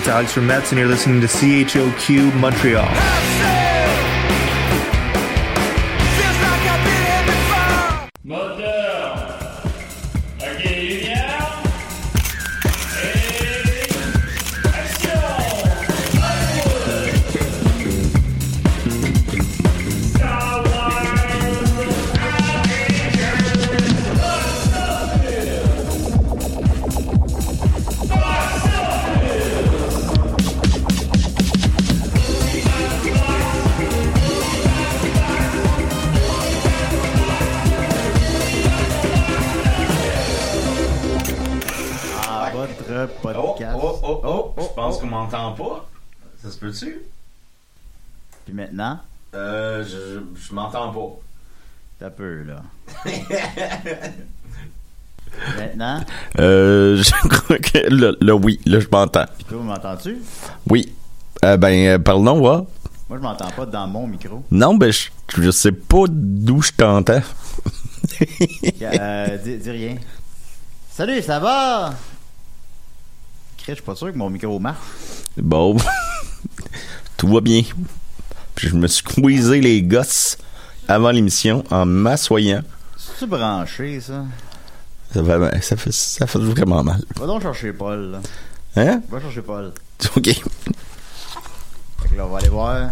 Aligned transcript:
It's 0.00 0.08
Alex 0.08 0.32
from 0.32 0.46
Mets, 0.46 0.72
and 0.72 0.78
you're 0.78 0.88
listening 0.88 1.20
to 1.20 1.26
CHOQ 1.26 2.34
Montreal. 2.40 3.59
Peu, 52.20 52.42
là. 52.44 52.62
maintenant, 55.56 56.04
Euh, 56.38 56.96
je 57.02 57.28
crois 57.28 57.58
que 57.58 57.78
là, 57.88 58.12
là, 58.20 58.34
oui, 58.34 58.60
là, 58.66 58.80
je 58.80 58.86
m'entends. 58.92 59.24
puis 59.38 59.44
toi, 59.46 59.62
m'entends-tu? 59.62 60.18
Oui. 60.68 60.92
Euh, 61.44 61.56
ben, 61.56 61.86
euh, 61.86 61.98
pardon, 61.98 62.40
va. 62.42 62.66
Moi, 63.08 63.18
je 63.18 63.22
m'entends 63.22 63.50
pas 63.50 63.64
dans 63.66 63.86
mon 63.86 64.06
micro. 64.06 64.44
Non, 64.50 64.74
ben, 64.74 64.92
je, 64.92 65.08
je 65.40 65.50
sais 65.50 65.72
pas 65.72 66.04
d'où 66.08 66.62
je 66.62 66.72
t'entends. 66.72 67.22
Euh, 68.82 69.38
dis, 69.38 69.56
dis 69.56 69.70
rien. 69.70 69.96
Salut, 70.90 71.22
ça 71.22 71.38
va? 71.38 71.94
Je 73.66 73.72
suis 73.72 73.82
pas 73.82 73.94
sûr 73.94 74.12
que 74.12 74.16
mon 74.18 74.28
micro 74.28 74.58
marche. 74.58 74.78
Bon. 75.38 75.76
Tout 77.16 77.28
va 77.28 77.40
bien. 77.40 77.62
Puis 78.54 78.68
je 78.68 78.74
me 78.76 78.86
suis 78.88 79.04
squeezé 79.06 79.60
les 79.60 79.80
gosses 79.82 80.36
avant 80.90 81.10
l'émission 81.12 81.62
en 81.70 81.86
m'assoyant. 81.86 82.62
C'est-tu 82.96 83.26
branché, 83.26 84.00
ça? 84.00 84.24
Ça 85.14 85.24
fait, 85.24 85.62
ça 85.62 85.76
fait, 85.76 85.92
ça 85.92 86.26
fait 86.26 86.38
vraiment 86.38 86.82
mal. 86.82 87.02
Va 87.16 87.26
donc 87.26 87.42
chercher 87.42 87.72
Paul, 87.72 88.12
là. 88.12 88.20
Hein? 88.76 89.00
Va 89.08 89.20
chercher 89.20 89.42
Paul. 89.42 89.72
OK. 90.16 90.24
Fait 90.24 92.08
que 92.10 92.16
là, 92.16 92.26
on 92.26 92.30
va 92.30 92.38
aller 92.38 92.48
voir. 92.48 92.90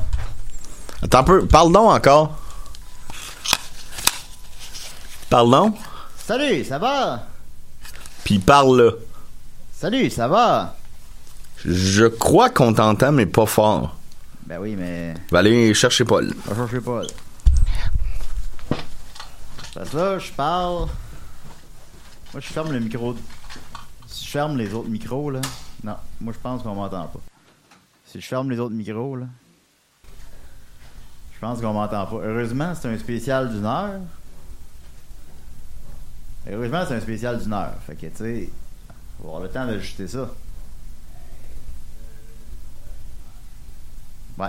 Attends 1.03 1.19
un 1.19 1.25
peu. 1.25 1.47
Parle 1.47 1.73
donc 1.73 1.91
encore. 1.91 2.39
Parle 5.29 5.51
donc. 5.51 5.77
Salut, 6.25 6.65
ça 6.65 6.79
va? 6.79 7.27
Puis 8.25 8.39
parle 8.39 8.81
là. 8.81 8.91
Salut, 9.73 10.11
ça 10.11 10.29
va? 10.29 10.77
Je 11.65 12.07
crois 12.07 12.51
qu'on 12.51 12.73
t'entend, 12.73 13.13
mais 13.13 13.27
pas 13.27 13.47
fort. 13.47 13.97
Ben 14.47 14.59
oui, 14.61 14.77
mais... 14.77 15.15
Va 15.31 15.41
aller 15.41 15.75
chercher 15.75 16.05
Paul. 16.05 16.33
Va 16.47 16.55
chercher 16.55 16.81
Paul. 16.81 17.07
Là, 19.79 20.19
je 20.19 20.33
parle. 20.33 20.89
Moi, 22.33 22.41
je 22.41 22.49
ferme 22.49 22.73
le 22.73 22.81
micro. 22.81 23.15
Si 24.09 24.25
je 24.25 24.31
ferme 24.31 24.59
les 24.59 24.75
autres 24.75 24.89
micros, 24.89 25.31
là. 25.31 25.41
Non, 25.85 25.97
moi, 26.21 26.33
je 26.33 26.39
pense 26.41 26.63
qu'on 26.63 26.75
m'entend 26.75 27.07
pas. 27.07 27.21
Si 28.05 28.21
je 28.21 28.27
ferme 28.27 28.51
les 28.51 28.59
autres 28.59 28.75
micros, 28.75 29.15
là. 29.15 29.27
Je 31.33 31.39
pense 31.41 31.61
qu'on 31.61 31.73
m'entend 31.73 32.07
pas. 32.07 32.17
Heureusement, 32.17 32.75
c'est 32.75 32.89
un 32.89 32.99
spécial 32.99 33.53
d'une 33.53 33.65
heure. 33.65 34.01
Heureusement, 36.51 36.85
c'est 36.89 36.95
un 36.97 37.01
spécial 37.01 37.39
d'une 37.41 37.53
heure. 37.53 37.75
Fait 37.87 37.95
que, 37.95 38.07
tu 38.07 38.17
sais, 38.17 38.51
on 39.21 39.23
va 39.23 39.29
avoir 39.29 39.43
le 39.43 39.49
temps 39.49 39.67
d'ajuster 39.67 40.09
ça. 40.09 40.29
Ouais, 44.39 44.49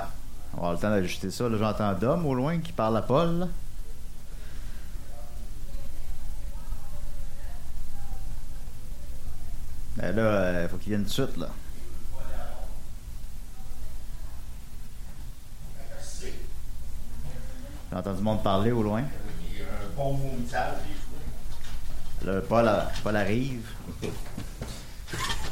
on 0.53 0.57
va 0.57 0.57
avoir 0.57 0.73
le 0.73 0.79
temps 0.79 0.89
d'ajuster 0.89 1.29
ça. 1.29 1.47
Là, 1.47 1.57
j'entends 1.59 1.93
Dom 1.93 2.25
au 2.25 2.33
loin 2.33 2.57
qui 2.57 2.71
parle 2.71 2.97
à 2.97 3.03
Paul. 3.03 3.39
là. 3.41 3.47
Ben 9.99 10.15
là, 10.15 10.63
il 10.63 10.69
faut 10.69 10.77
qu'il 10.77 10.89
vienne 10.93 11.01
tout 11.03 11.09
de 11.09 11.13
suite, 11.13 11.37
là. 11.37 11.49
J'entends 17.91 18.13
du 18.13 18.21
monde 18.21 18.43
parler 18.43 18.71
au 18.71 18.83
loin. 18.83 19.03
Là, 22.25 22.41
Paul, 22.47 22.67
a- 22.67 22.91
Paul 23.03 23.15
arrive. 23.15 23.65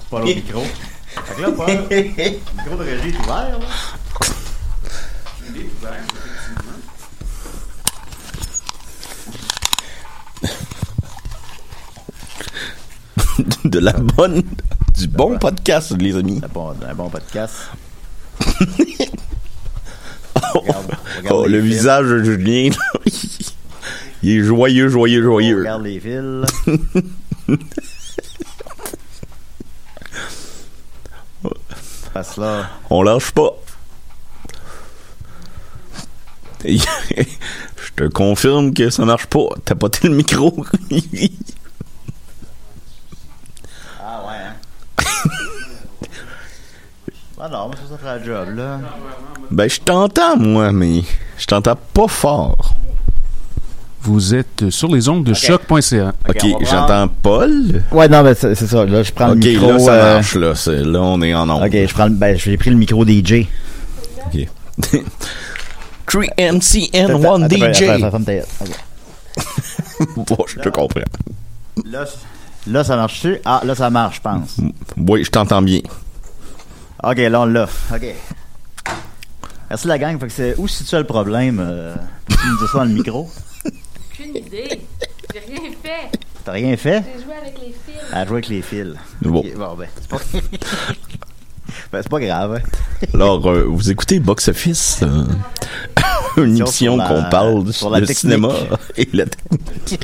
Paul 0.10 0.22
au 0.24 0.26
micro. 0.26 0.62
Fait 0.64 1.36
que 1.36 1.42
là, 1.42 1.52
Paul, 1.52 1.68
le 1.90 2.04
micro 2.04 2.76
de 2.78 2.84
régie 2.84 3.10
est 3.10 3.20
ouvert, 3.20 3.60
là. 3.60 3.66
de 13.66 13.80
la 13.80 13.94
bonne, 13.94 14.42
du 14.98 15.08
bon 15.08 15.38
podcast, 15.38 15.94
les 16.00 16.16
amis. 16.16 16.42
Un 16.44 16.48
bon, 16.48 16.74
un 16.88 16.94
bon 16.96 17.10
podcast. 17.10 17.56
Oh, 20.54 20.60
Regarde- 20.60 20.92
regarde 21.18 21.36
oh, 21.36 21.48
le 21.48 21.62
fils. 21.62 21.70
visage 21.74 22.06
de 22.06 22.24
Julien, 22.24 22.70
il 24.24 24.30
est 24.30 24.44
joyeux, 24.44 24.88
joyeux, 24.88 25.22
On 25.22 25.32
joyeux. 25.32 25.58
regarde 25.60 25.84
les 25.84 26.00
fils. 26.00 26.46
Là, 32.38 32.70
On 32.90 33.02
lâche 33.04 33.32
pas. 33.32 33.52
Je 36.66 36.78
te 37.96 38.04
confirme 38.08 38.74
que 38.74 38.90
ça 38.90 39.06
marche 39.06 39.28
pas. 39.28 39.46
T'as 39.66 39.76
pas 39.76 39.88
le 40.04 40.10
micro. 40.10 40.66
Ah 44.10 44.24
ouais, 44.26 44.36
hein? 44.36 44.54
ah 47.42 47.50
non, 47.50 47.70
mais 47.70 47.76
ça, 47.76 47.82
ça 47.92 47.98
fera 47.98 48.18
le 48.18 48.24
job, 48.24 48.56
là. 48.56 48.80
ben, 49.52 49.70
je 49.70 49.80
t'entends, 49.82 50.38
moi, 50.38 50.72
mais 50.72 51.02
je 51.38 51.46
t'entends 51.46 51.76
pas 51.94 52.08
fort. 52.08 52.74
Vous 54.02 54.34
êtes 54.34 54.70
sur 54.70 54.88
les 54.88 55.10
ondes 55.10 55.26
de 55.26 55.34
choc.ca. 55.34 56.14
Ok, 56.30 56.38
on 56.46 56.60
va 56.60 56.66
j'entends 56.66 57.08
Paul? 57.22 57.84
Ouais, 57.92 58.08
non, 58.08 58.24
mais 58.24 58.34
c'est 58.36 58.56
c'est 58.56 58.68
ça. 58.68 58.86
Là, 58.86 59.04
je 59.04 59.12
prends 59.12 59.32
Ok, 59.32 59.44
le 59.44 59.50
micro. 59.52 59.72
là, 59.74 59.80
ça 59.80 59.92
euh, 59.94 60.14
marche, 60.16 60.36
là. 60.36 60.56
C'est- 60.56 60.84
Là, 60.86 61.02
on 61.02 61.22
est 61.22 61.34
en 61.36 61.50
onde. 61.50 61.64
Ok, 61.64 61.72
je 61.74 61.94
prends 61.94 62.06
le, 62.06 62.12
ben, 62.12 62.38
j'ai 62.38 62.56
pris 62.56 62.70
le 62.70 62.78
micro 62.78 63.04
DJ. 63.06 63.48
Ok. 64.28 64.48
3MC 66.08 66.90
and 66.96 67.10
1 67.10 67.42
Attends, 67.44 67.50
DJ. 67.50 67.82
attends, 67.84 68.06
attends, 68.06 68.08
attends, 68.08 68.32
attends. 68.62 68.74
Ok. 70.16 70.26
Bon, 70.28 70.38
je 70.48 70.60
te 70.60 70.70
comprends. 70.70 71.02
Là, 71.86 72.06
c- 72.06 72.14
là, 72.68 72.84
ça 72.84 72.96
marche-tu? 72.96 73.38
Ah, 73.46 73.62
là, 73.64 73.76
ça 73.76 73.90
marche, 73.90 74.18
je 74.18 74.22
pense. 74.22 74.58
Oui, 74.98 75.24
je 75.24 75.32
t'entends 75.32 75.62
bien. 75.62 75.80
Ok, 77.04 77.18
là, 77.18 77.42
on 77.42 77.46
l'a. 77.46 77.68
Ok. 77.94 78.06
Merci, 79.70 79.88
la 79.88 79.98
gang. 79.98 80.20
Fait 80.20 80.28
que 80.28 80.34
c'est 80.34 80.56
où 80.58 80.68
si 80.68 80.84
tu 80.84 80.96
as 80.96 81.00
le 81.00 81.06
problème? 81.06 81.60
Euh, 81.62 81.96
tu 82.30 82.36
me 82.36 82.58
dis 82.60 82.72
ça 82.72 82.78
dans 82.80 82.84
le 82.86 82.92
micro? 82.92 83.30
Aucune 83.66 84.36
idée. 84.36 84.82
J'ai 85.34 85.40
rien 85.54 85.70
fait. 85.84 86.18
T'as 86.46 86.52
rien 86.54 86.78
fait? 86.78 87.04
J'ai 87.16 87.24
joué 87.24 87.34
avec 87.42 87.60
les 87.60 87.68
fils. 87.74 88.14
À 88.14 88.26
jouer 88.26 88.34
avec 88.36 88.48
les 88.48 88.62
fils. 88.62 88.94
Bon. 89.22 89.44
Bon, 89.56 89.76
ben, 89.76 89.88
c'est 90.00 90.10
pas... 90.10 90.18
ben, 91.92 92.02
c'est 92.02 92.10
pas 92.10 92.20
grave. 92.20 92.56
hein. 92.64 93.08
Alors, 93.14 93.46
euh, 93.50 93.64
vous 93.68 93.92
écoutez 93.92 94.20
Box 94.20 94.48
Office, 94.48 95.02
euh, 95.04 95.26
une 96.38 96.58
émission 96.58 96.98
qu'on 96.98 97.24
parle 97.30 97.66
de, 97.66 97.72
sur 97.74 97.92
de 97.92 98.06
cinéma 98.06 98.54
et 98.98 99.08
la 99.14 99.26
technique. 99.26 100.00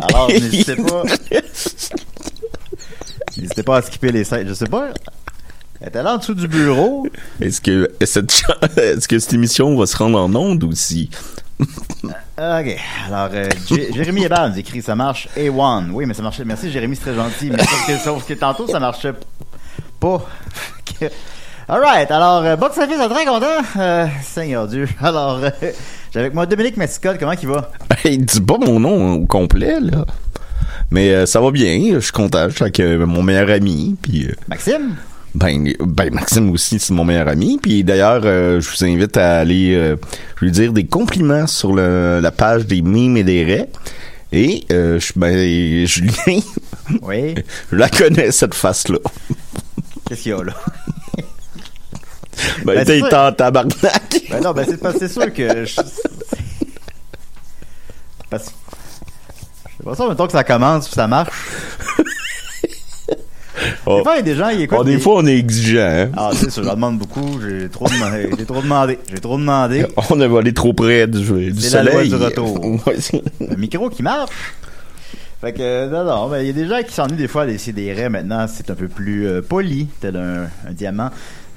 Alors, 0.00 0.28
n'hésitez 0.28 0.76
pas. 0.76 1.02
N'hésitez 3.36 3.62
pas 3.62 3.76
à 3.78 3.82
skipper 3.82 4.12
les 4.12 4.24
scènes. 4.24 4.48
Je 4.48 4.54
sais 4.54 4.66
pas. 4.66 4.90
Elle 5.80 5.88
était 5.88 6.02
là 6.02 6.14
en 6.14 6.18
dessous 6.18 6.34
du 6.34 6.48
bureau. 6.48 7.06
Est-ce 7.40 7.60
que 7.60 7.90
cette 8.04 8.42
est-ce 8.76 9.06
que 9.06 9.18
cette 9.18 9.32
émission 9.34 9.76
va 9.76 9.86
se 9.86 9.96
rendre 9.96 10.18
en 10.18 10.34
onde 10.34 10.64
aussi? 10.64 11.10
Ah, 12.36 12.60
Ok. 12.60 12.76
Alors, 13.06 13.30
euh, 13.32 13.48
Jérémy 13.94 14.26
nous 14.26 14.58
écrit 14.58 14.82
ça 14.82 14.94
marche 14.94 15.28
A1. 15.36 15.90
Oui, 15.90 16.06
mais 16.06 16.14
ça 16.14 16.22
marchait. 16.22 16.44
Merci, 16.44 16.70
Jérémy, 16.70 16.96
c'est 16.96 17.02
très 17.02 17.14
gentil. 17.14 17.50
Mais 17.50 17.58
sauf 17.58 17.86
que, 17.86 17.98
sauf 17.98 18.26
que 18.26 18.34
tantôt, 18.34 18.66
ça 18.66 18.80
marchait 18.80 19.14
pas. 20.00 20.24
Alright. 21.68 22.10
Alors, 22.10 22.44
euh, 22.44 22.56
Box 22.56 22.78
Office 22.78 22.96
est 23.00 23.08
très 23.08 23.24
content. 23.24 23.46
Euh, 23.78 24.06
Seigneur 24.22 24.68
Dieu. 24.68 24.88
Alors, 25.02 25.40
euh, 25.42 25.50
j'ai 26.12 26.20
avec 26.20 26.32
moi 26.34 26.46
Dominique 26.46 26.76
Mascotte. 26.76 27.18
Comment 27.18 27.32
il 27.32 27.48
va? 27.48 27.70
Hey, 28.04 28.18
dis 28.18 28.40
pas 28.40 28.56
mon 28.58 28.78
nom 28.78 29.14
au 29.14 29.26
complet 29.26 29.80
là. 29.80 30.04
Mais 30.92 31.10
euh, 31.10 31.26
ça 31.26 31.40
va 31.40 31.50
bien, 31.50 31.94
je 31.94 31.98
suis 31.98 32.12
content, 32.12 32.48
je 32.48 32.54
suis 32.54 32.62
avec 32.62 32.78
mon 32.78 33.20
meilleur 33.22 33.50
ami 33.50 33.96
puis 34.00 34.28
Maxime? 34.48 34.94
Ben, 35.34 35.72
ben 35.80 36.14
Maxime 36.14 36.50
aussi, 36.50 36.78
c'est 36.78 36.92
mon 36.92 37.04
meilleur 37.04 37.26
ami. 37.26 37.58
Puis 37.60 37.82
d'ailleurs, 37.82 38.22
euh, 38.24 38.60
je 38.60 38.70
vous 38.70 38.84
invite 38.84 39.16
à 39.16 39.38
aller 39.40 39.74
euh, 39.74 39.96
lui 40.40 40.52
dire 40.52 40.72
des 40.72 40.86
compliments 40.86 41.48
sur 41.48 41.74
le- 41.74 42.20
la 42.22 42.30
page 42.30 42.66
des 42.66 42.80
mimes 42.82 43.16
et 43.16 43.24
des 43.24 43.44
raies. 43.44 43.68
Et 44.32 44.64
euh, 44.70 45.00
je, 45.00 45.12
ben, 45.16 45.34
Julien, 45.86 46.40
Oui. 47.02 47.34
je 47.72 47.76
la 47.76 47.88
connais 47.88 48.30
cette 48.30 48.54
face-là. 48.54 48.98
Qu'est-ce 50.08 50.22
qu'il 50.22 50.30
y 50.32 50.34
a 50.34 50.44
là? 50.44 50.52
Ben, 52.64 52.74
Ben, 52.76 52.84
t'es 52.84 53.02
en 53.14 53.32
tabarnak. 53.32 54.22
Ben 54.30 54.40
non, 54.42 54.52
ben 54.52 54.64
c'est 54.68 54.80
que 54.80 54.98
c'est 54.98 55.08
sûr 55.08 55.32
que. 55.32 55.64
Je... 55.64 55.76
Parce 58.30 58.46
que. 58.46 58.50
C'est 59.78 59.84
pas 59.84 59.94
ça, 59.94 60.08
mettons 60.08 60.26
que 60.26 60.32
ça 60.32 60.44
commence 60.44 60.90
ça 60.90 61.06
marche. 61.06 61.30
Oh. 63.88 63.98
Des 63.98 64.02
fois, 64.02 64.14
il 64.14 64.16
y 64.16 64.18
a 64.18 64.22
des 64.22 64.34
gens, 64.34 64.48
ils 64.48 64.62
écoutent. 64.62 64.78
Bon, 64.78 64.84
des 64.84 64.96
des- 64.96 65.00
fois, 65.00 65.14
on 65.16 65.26
est 65.26 65.36
exigeant. 65.38 65.80
Hein? 65.80 66.10
Ah, 66.16 66.30
c'est 66.34 66.50
ça, 66.50 66.60
je 66.60 66.66
leur 66.66 66.74
demande 66.74 66.98
beaucoup. 66.98 67.40
J'ai 67.40 67.68
trop 67.68 67.86
demandé. 67.88 68.28
J'ai 68.38 68.44
trop 68.44 68.62
demandé. 68.62 68.98
J'ai 69.08 69.20
trop 69.20 69.38
demandé. 69.38 69.86
On 70.10 70.20
a 70.20 70.26
volé 70.28 70.52
trop 70.52 70.72
près 70.72 71.06
du, 71.06 71.20
du 71.52 71.60
C'est 71.60 71.76
la 71.82 71.84
loi 71.84 71.92
soleil. 71.92 72.08
du 72.08 72.14
retour. 72.16 72.60
Un 73.50 73.56
micro 73.56 73.88
qui 73.88 74.02
marche. 74.02 74.30
Fait 75.40 75.52
que, 75.52 75.58
euh, 75.60 75.88
non, 75.88 76.04
non, 76.04 76.28
ben, 76.28 76.40
il 76.40 76.46
y 76.48 76.50
a 76.50 76.52
des 76.52 76.66
gens 76.66 76.82
qui 76.86 76.92
s'ennuient 76.92 77.16
des 77.16 77.28
fois 77.28 77.46
des 77.46 77.92
raies 77.92 78.08
maintenant, 78.08 78.46
c'est 78.52 78.70
un 78.70 78.74
peu 78.74 78.88
plus 78.88 79.26
euh, 79.26 79.42
poli, 79.42 79.88
tel 80.00 80.16
un, 80.16 80.44
un 80.68 80.72
diamant. 80.72 81.10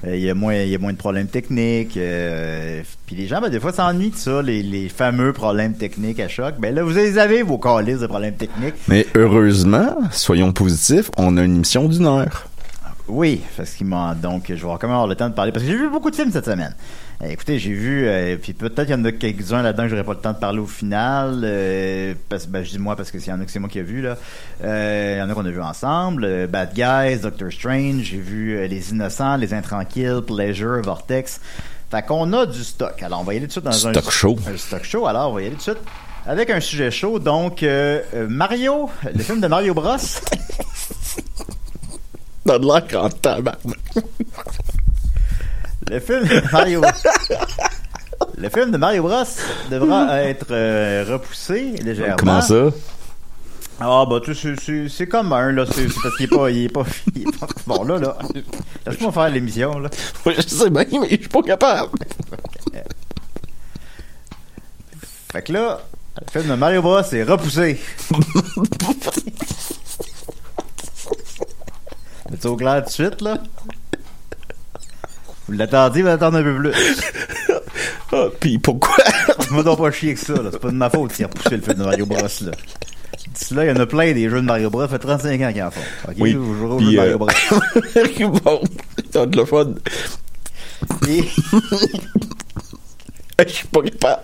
Euh, 0.06 0.16
Il 0.16 0.22
y, 0.22 0.30
a 0.30 0.34
moins, 0.34 0.54
il 0.54 0.68
y 0.70 0.74
a 0.74 0.78
moins 0.78 0.92
de 0.92 0.98
problèmes 0.98 1.26
techniques. 1.28 1.96
euh, 1.96 2.82
Puis 3.06 3.16
les 3.16 3.26
gens, 3.26 3.40
ben, 3.40 3.48
des 3.50 3.60
fois, 3.60 3.72
s'ennuient 3.72 4.10
de 4.10 4.16
ça, 4.16 4.40
les, 4.42 4.62
les 4.62 4.88
fameux 4.88 5.32
problèmes 5.32 5.74
techniques 5.74 6.20
à 6.20 6.28
choc. 6.28 6.54
Ben 6.58 6.74
là, 6.74 6.82
vous 6.82 6.90
les 6.94 7.18
avez, 7.18 7.42
vos 7.42 7.58
calices 7.58 8.00
de 8.00 8.06
problèmes 8.06 8.34
techniques. 8.36 8.74
Mais 8.88 9.06
heureusement, 9.14 9.96
soyons 10.10 10.52
positifs, 10.52 11.10
on 11.16 11.36
a 11.36 11.42
une 11.42 11.56
émission 11.56 11.86
d'une 11.88 12.06
heure. 12.06 12.46
Oui, 13.08 13.40
parce 13.56 13.72
qu'il 13.72 13.88
m'a 13.88 14.14
donc 14.14 14.44
je 14.48 14.54
vais 14.54 14.60
quand 14.60 14.84
même 14.84 14.92
avoir 14.92 15.08
le 15.08 15.16
temps 15.16 15.28
de 15.28 15.34
parler 15.34 15.50
parce 15.50 15.64
que 15.64 15.70
j'ai 15.72 15.76
vu 15.76 15.90
beaucoup 15.90 16.10
de 16.12 16.14
films 16.16 16.30
cette 16.30 16.44
semaine. 16.44 16.74
Euh, 17.22 17.28
écoutez, 17.28 17.58
j'ai 17.58 17.72
vu 17.72 18.06
euh, 18.06 18.36
puis 18.40 18.54
peut-être 18.54 18.86
qu'il 18.86 18.96
y 18.96 18.98
en 18.98 19.04
a 19.04 19.12
quelques-uns 19.12 19.60
là-dedans 19.60 19.82
que 19.82 19.88
j'aurais 19.90 20.04
pas 20.04 20.14
le 20.14 20.20
temps 20.20 20.32
de 20.32 20.38
parler 20.38 20.58
au 20.58 20.66
final 20.66 21.42
euh, 21.44 22.14
parce 22.30 22.46
ben 22.46 22.64
je 22.64 22.70
dis 22.70 22.78
moi 22.78 22.96
parce 22.96 23.10
que 23.10 23.18
s'il 23.18 23.28
y 23.30 23.32
en 23.32 23.40
a 23.42 23.44
que 23.44 23.50
c'est 23.50 23.58
moi 23.58 23.68
qui 23.68 23.78
ai 23.78 23.82
vu 23.82 24.00
là. 24.00 24.16
Euh, 24.64 25.16
il 25.16 25.20
y 25.20 25.22
en 25.22 25.28
a 25.28 25.34
qu'on 25.34 25.44
a 25.44 25.50
vu 25.50 25.60
ensemble, 25.60 26.24
euh, 26.24 26.46
Bad 26.46 26.72
Guys, 26.72 27.20
Doctor 27.20 27.52
Strange, 27.52 28.04
j'ai 28.04 28.16
vu 28.16 28.56
euh, 28.56 28.66
Les 28.66 28.90
Innocents, 28.92 29.36
Les 29.36 29.52
Intranquilles, 29.52 30.22
Pleasure, 30.26 30.80
Vortex. 30.82 31.42
Fait 31.90 32.02
qu'on 32.06 32.32
a 32.32 32.46
du 32.46 32.64
stock. 32.64 33.02
Alors 33.02 33.20
on 33.20 33.24
va 33.24 33.34
y 33.34 33.36
aller 33.36 33.48
tout 33.48 33.60
de 33.60 33.70
suite 33.70 33.82
dans 33.82 33.88
un 33.88 33.92
Stock 33.92 34.10
chaud. 34.10 34.36
un 34.50 34.56
stock 34.56 34.84
chaud. 34.84 35.06
Alors 35.06 35.30
on 35.30 35.34
va 35.34 35.42
y 35.42 35.46
aller 35.46 35.56
tout 35.56 35.72
de 35.72 35.76
suite 35.76 35.78
avec 36.26 36.48
un 36.48 36.60
sujet 36.60 36.90
chaud 36.90 37.18
donc 37.18 37.62
euh, 37.62 38.00
Mario, 38.28 38.88
le 39.14 39.22
film 39.22 39.40
de 39.42 39.46
Mario 39.46 39.74
Bros. 39.74 39.96
De 42.46 42.66
l'air 42.66 42.86
qu'en 42.88 43.10
tabarnak. 43.10 43.78
Le 45.90 45.98
film 46.00 46.22
de 46.24 46.52
Mario 46.52 46.82
Le 48.38 48.48
film 48.48 48.70
de 48.70 48.76
Mario 48.78 49.02
Bros 49.02 49.24
devra 49.70 50.22
être 50.22 50.46
euh, 50.50 51.04
repoussé 51.08 51.72
légèrement. 51.82 52.16
Comment 52.16 52.40
ça? 52.40 52.64
Ah 53.80 54.04
bah 54.08 54.20
tu 54.22 54.34
sais, 54.34 54.54
c'est- 54.56 54.62
c'est 54.64 54.88
c'est 54.88 55.06
comme 55.06 55.32
un 55.32 55.52
là, 55.52 55.64
c'est 55.66 55.86
parce 56.02 56.14
qu'il 56.16 56.26
est 56.26 56.28
pas 56.36 56.50
il 56.50 56.64
est 56.64 56.68
pas, 56.68 56.84
il 57.16 57.22
est 57.22 57.38
pas- 57.38 57.46
bon 57.66 57.82
là 57.84 57.98
là. 57.98 58.16
Laisse-moi 58.86 59.10
faire 59.10 59.30
l'émission 59.30 59.78
là. 59.78 59.88
Je 60.26 60.40
sais 60.42 60.68
bien, 60.70 60.84
mais 61.00 61.08
je 61.10 61.16
suis 61.16 61.28
pas 61.28 61.42
capable. 61.42 61.90
Fait 65.32 65.42
que 65.42 65.52
là, 65.52 65.80
le 66.20 66.26
film 66.40 66.50
de 66.50 66.56
Mario 66.56 66.82
Bros 66.82 67.00
est 67.02 67.22
repoussé. 67.22 67.80
Es-tu 72.32 72.46
au 72.46 72.56
clair 72.56 72.82
tout 72.82 72.88
de 72.88 72.92
suite 72.92 73.20
là? 73.22 73.38
Vous 75.50 75.56
l'attendiez, 75.56 76.02
vous 76.02 76.08
l'attendez 76.08 76.38
un 76.38 76.42
peu 76.42 76.56
plus. 76.56 76.72
Ah, 78.12 78.26
Puis 78.40 78.58
pourquoi? 78.58 78.96
Moi, 79.52 79.62
donc 79.62 79.78
pas 79.78 79.90
chier 79.92 80.14
que 80.14 80.20
ça, 80.20 80.32
là. 80.34 80.48
C'est 80.52 80.58
pas 80.60 80.70
de 80.70 80.74
ma 80.74 80.90
faute 80.90 81.12
s'il 81.12 81.26
a 81.26 81.28
repoussé 81.28 81.56
le 81.56 81.62
film 81.62 81.76
de 81.78 81.84
Mario 81.84 82.06
Bros, 82.06 82.16
là. 82.18 82.50
D'ici 83.32 83.54
là, 83.54 83.64
il 83.64 83.68
y 83.68 83.70
en 83.70 83.76
a 83.80 83.86
plein 83.86 84.12
des 84.12 84.28
jeux 84.28 84.40
de 84.40 84.46
Mario 84.46 84.68
Bros. 84.68 84.80
Ça 84.82 84.88
fait 84.88 84.98
35 84.98 85.40
ans 85.42 85.52
qu'ils 85.52 85.62
en 85.62 85.70
font. 85.70 85.80
OK? 86.08 86.14
Oui. 86.18 86.32
Vous 86.34 86.54
jouerez 86.56 86.74
au 86.74 86.80
jeu 86.80 86.90
de 86.92 86.98
euh, 86.98 87.16
Mario 87.16 88.28
Bros. 88.30 88.40
bon, 88.44 88.60
t'as 89.12 89.26
de 89.26 89.36
la 89.36 89.46
fun. 89.46 89.74
Et- 91.08 91.24
Je 93.38 93.48
suis 93.52 93.66
pas 93.68 93.82
capable. 93.82 94.22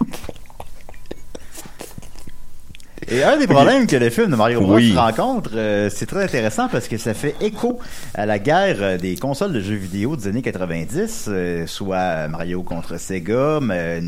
Et 3.09 3.23
un 3.23 3.37
des 3.37 3.47
problèmes 3.47 3.87
que 3.87 3.97
le 3.97 4.11
film 4.11 4.31
de 4.31 4.37
Mario 4.37 4.61
Bros 4.61 4.75
Oui. 4.75 4.93
rencontre, 4.97 5.51
euh, 5.55 5.89
c'est 5.95 6.07
très 6.07 6.25
intéressant 6.25 6.69
parce 6.69 6.89
que 6.89 6.99
ça 6.99 7.15
fait 7.15 7.37
écho 7.41 7.79
à 8.15 8.27
la 8.27 8.39
guerre 8.41 8.77
euh, 8.81 8.99
des 8.99 9.17
consoles 9.17 9.53
de 9.53 9.61
jeux 9.61 9.77
vidéo 9.77 10.17
des 10.17 10.27
années 10.27 10.43
90, 10.43 11.27
euh, 11.29 11.67
soit 11.69 12.27
Mario 12.29 12.63
contre 12.63 12.99
Sega, 12.99 13.61
mais, 13.63 14.01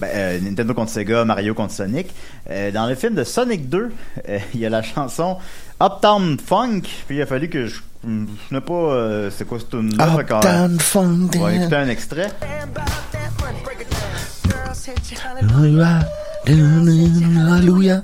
ben, 0.00 0.08
euh, 0.14 0.38
Nintendo 0.40 0.72
contre 0.72 0.90
Sega, 0.92 1.26
Mario 1.26 1.52
contre 1.52 1.74
Sonic. 1.74 2.08
Euh, 2.50 2.70
dans 2.70 2.86
le 2.86 2.94
film 2.94 3.14
de 3.14 3.22
Sonic 3.24 3.68
2, 3.68 3.90
euh, 4.30 4.38
il 4.54 4.60
y 4.60 4.64
a 4.66 4.70
la 4.70 4.82
chanson 4.82 5.36
Uptown 5.82 6.38
Funk, 6.38 6.82
puis 7.06 7.16
il 7.16 7.22
a 7.22 7.26
fallu 7.26 7.48
que 7.48 7.66
je 7.66 7.80
je 8.02 8.54
ne 8.54 8.60
pas 8.60 8.72
euh, 8.72 9.30
c'est 9.30 9.46
quoi 9.46 9.58
ce 9.60 9.66
tune 9.66 9.94
là 9.98 10.16
Uptown 10.18 10.80
Funk. 10.80 11.28
on 11.36 11.38
va 11.40 11.52
écouter 11.54 11.76
un 11.76 11.88
extrait. 11.90 12.28
Hallelujah. 16.46 18.02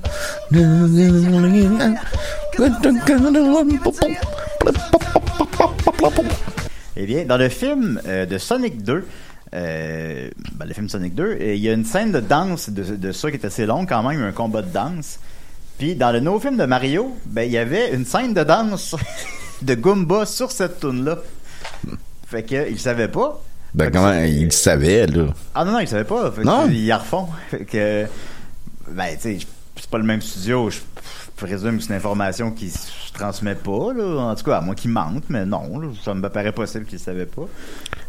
Eh 6.97 7.07
bien, 7.07 7.25
dans 7.25 7.37
le 7.37 7.49
film 7.49 8.01
euh, 8.07 8.27
de 8.27 8.39
Sonic 8.39 8.83
2, 8.83 9.07
euh, 9.55 10.31
ben, 10.53 10.67
le 10.67 10.75
film 10.75 10.89
Sonic 10.89 11.15
2, 11.15 11.25
euh, 11.25 11.55
il 11.55 11.61
y 11.61 11.69
a 11.69 11.73
une 11.73 11.85
scène 11.85 12.13
de 12.13 12.21
danse 12.21 12.71
de, 12.71 12.97
de 12.97 13.13
ça 13.13 13.31
qui 13.31 13.37
est 13.37 13.45
assez 13.45 13.67
longue 13.67 13.89
quand 13.89 14.03
même, 14.03 14.23
un 14.23 14.33
combat 14.33 14.63
de 14.63 14.73
danse. 14.73 15.19
Puis 15.79 15.95
dans 15.95 16.11
le 16.11 16.21
nouveau 16.21 16.41
film 16.41 16.57
de 16.57 16.65
Mario, 16.65 17.15
ben 17.27 17.43
il 17.43 17.53
y 17.53 17.59
avait 17.59 17.95
une 17.95 18.07
scène 18.07 18.33
de 18.33 18.45
danse 18.45 18.97
de 19.63 19.75
Goomba 19.75 20.25
sur 20.25 20.51
cette 20.51 20.81
tune 20.81 21.05
là. 21.05 21.19
Fait 22.27 22.43
que 22.43 22.71
il 22.71 22.79
savait 22.79 23.09
pas. 23.09 23.41
Ben 23.77 23.91
comment 23.91 24.13
il 24.23 24.51
savait, 24.53 25.07
là? 25.07 25.27
Ah 25.55 25.63
non 25.65 25.73
non, 25.73 25.81
il 25.81 25.87
savait 25.87 26.05
pas. 26.05 26.33
Fait 26.33 26.45
Non? 26.45 26.67
ils 26.67 26.87
la 26.87 26.97
refont. 26.97 27.29
Fait 27.51 27.65
que 27.67 28.07
ben 28.89 29.15
tu 29.21 29.39
sais, 29.39 29.47
c'est 29.77 29.91
pas 29.91 29.99
le 29.99 30.05
même 30.05 30.23
studio, 30.23 30.71
je 30.71 30.79
présume 31.37 31.77
que 31.77 31.83
c'est 31.83 31.91
une 31.91 31.97
information 31.97 32.51
qui 32.51 32.71
se 32.71 33.13
transmet 33.13 33.55
pas 33.55 33.93
là, 33.93 34.31
en 34.31 34.35
tout 34.35 34.45
cas 34.45 34.57
à 34.57 34.61
moins 34.63 34.75
qu'il 34.75 34.91
mente, 34.91 35.25
mais 35.29 35.45
non, 35.45 35.79
là, 35.79 35.89
ça 36.03 36.15
me 36.15 36.27
paraît 36.31 36.53
possible 36.53 36.87
qu'il 36.87 36.99
savait 36.99 37.27
pas. 37.27 37.43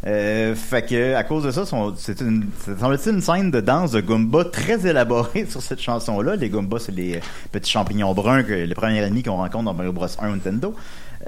Euh, 0.06 0.56
fait 0.56 0.84
que 0.84 1.16
à 1.16 1.24
cause 1.24 1.44
de 1.44 1.52
ça, 1.52 1.64
c'est 1.98 2.22
une, 2.22 2.46
ça 2.66 2.78
semble-t-il 2.78 3.16
une 3.16 3.22
scène 3.22 3.52
de 3.52 3.60
danse 3.60 3.92
de 3.92 4.00
Goomba 4.00 4.46
très 4.46 4.88
élaborée 4.88 5.46
sur 5.50 5.62
cette 5.62 5.82
chanson-là. 5.82 6.38
Les 6.38 6.50
Goombas, 6.50 6.80
c'est 6.80 6.96
les 6.96 7.20
petits 7.52 7.72
champignons 7.72 8.14
bruns, 8.14 8.44
que, 8.44 8.54
les 8.54 8.76
premiers 8.76 9.00
ennemis 9.00 9.24
qu'on 9.24 9.36
rencontre 9.36 9.66
dans 9.66 9.74
Mario 9.74 9.92
Bros 9.92 10.08
1 10.20 10.30
Nintendo. 10.30 10.74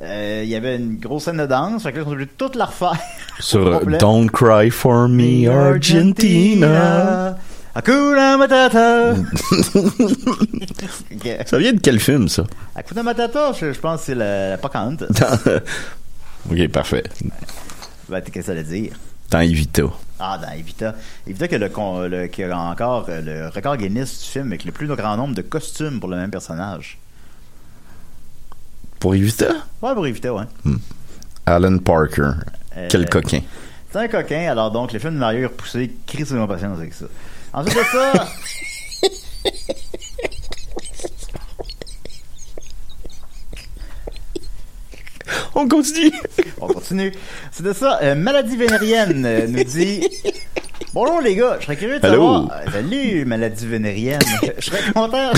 Euh, 0.02 0.42
Il 0.44 0.50
y 0.50 0.56
avait 0.56 0.78
une 0.78 0.98
grosse 0.98 1.26
scène 1.26 1.38
de 1.38 1.46
danse, 1.46 1.84
fait 1.84 1.92
que 1.92 1.98
là, 1.98 2.04
ils 2.04 2.06
sont 2.06 2.12
obligés 2.12 2.28
de 2.28 2.38
toute 2.38 2.56
la 2.56 2.66
refaire. 2.66 2.98
Sur 3.40 3.68
euh. 3.68 3.98
Don't 4.00 4.30
Cry 4.32 4.70
for 4.70 5.10
Me, 5.10 5.50
Argentina. 5.50 7.38
Hakuna 7.76 8.38
Matata. 8.38 9.16
Ça 11.46 11.58
vient 11.58 11.74
de 11.74 11.80
quel 11.80 12.00
film, 12.00 12.28
ça? 12.28 12.44
Hakuna 12.76 13.04
Matata, 13.04 13.52
je, 13.54 13.74
je 13.74 13.80
pense 13.80 14.02
que 14.02 14.06
c'est 14.08 14.16
la, 14.16 14.50
la 14.52 14.58
Pocahontas. 14.58 15.08
ok, 16.52 16.68
parfait. 16.70 17.04
Ben, 18.10 18.22
qu'est-ce 18.22 18.32
que 18.32 18.42
ça 18.42 18.54
veut 18.54 18.64
dire? 18.64 18.94
Dans 19.30 19.40
Evita. 19.42 19.84
Ah, 20.20 20.40
dans 20.42 20.52
Evita. 20.58 20.96
Evita 21.28 21.48
qui 21.48 21.56
a, 21.56 21.58
le- 21.60 22.28
qui 22.28 22.44
a 22.44 22.58
encore 22.58 23.06
euh, 23.10 23.22
le 23.22 23.50
record 23.50 23.78
Guinness 23.78 24.24
du 24.24 24.30
film 24.30 24.48
avec 24.48 24.66
le 24.66 24.72
plus 24.72 24.88
grand 24.88 25.16
nombre 25.16 25.36
de 25.36 25.42
costumes 25.44 26.00
pour 26.00 26.10
le 26.10 26.18
même 26.18 26.32
personnage. 26.32 26.98
Pour 29.00 29.16
Evita? 29.16 29.46
Ouais, 29.82 29.94
pour 29.94 30.06
Evita, 30.06 30.34
ouais. 30.34 30.44
Alan 31.46 31.78
Parker. 31.80 32.32
Euh, 32.78 32.88
Quel 32.90 33.10
coquin. 33.10 33.42
C'est 33.92 33.98
un 34.00 34.08
coquin, 34.08 34.50
alors 34.52 34.72
donc 34.72 34.94
le 34.94 35.00
film 35.00 35.14
de 35.16 35.20
Mario 35.20 35.42
est 35.42 35.46
repoussé, 35.46 35.92
crise 36.06 36.30
de 36.32 36.46
patience 36.46 36.78
avec 36.78 36.94
ça. 36.94 37.06
Ensuite 37.54 37.76
de 37.78 37.84
ça. 37.84 38.28
On 45.56 45.68
continue. 45.68 46.12
On 46.62 46.68
continue. 46.68 47.12
C'est 47.52 47.64
de 47.64 47.74
ça. 47.74 48.00
euh, 48.02 48.16
maladie 48.16 48.56
vénérienne 48.58 49.26
euh, 49.26 49.48
nous 49.48 49.64
dit. 49.64 50.08
Bonjour 51.02 51.22
les 51.22 51.34
gars, 51.34 51.56
je 51.62 51.64
serais 51.64 51.78
curieux 51.78 51.98
de 51.98 52.06
savoir. 52.06 52.52
Euh, 52.52 52.72
Salut, 52.74 53.24
maladie 53.24 53.66
vénérienne? 53.66 54.20
je 54.60 54.66
serais 54.66 54.92
content. 54.92 55.32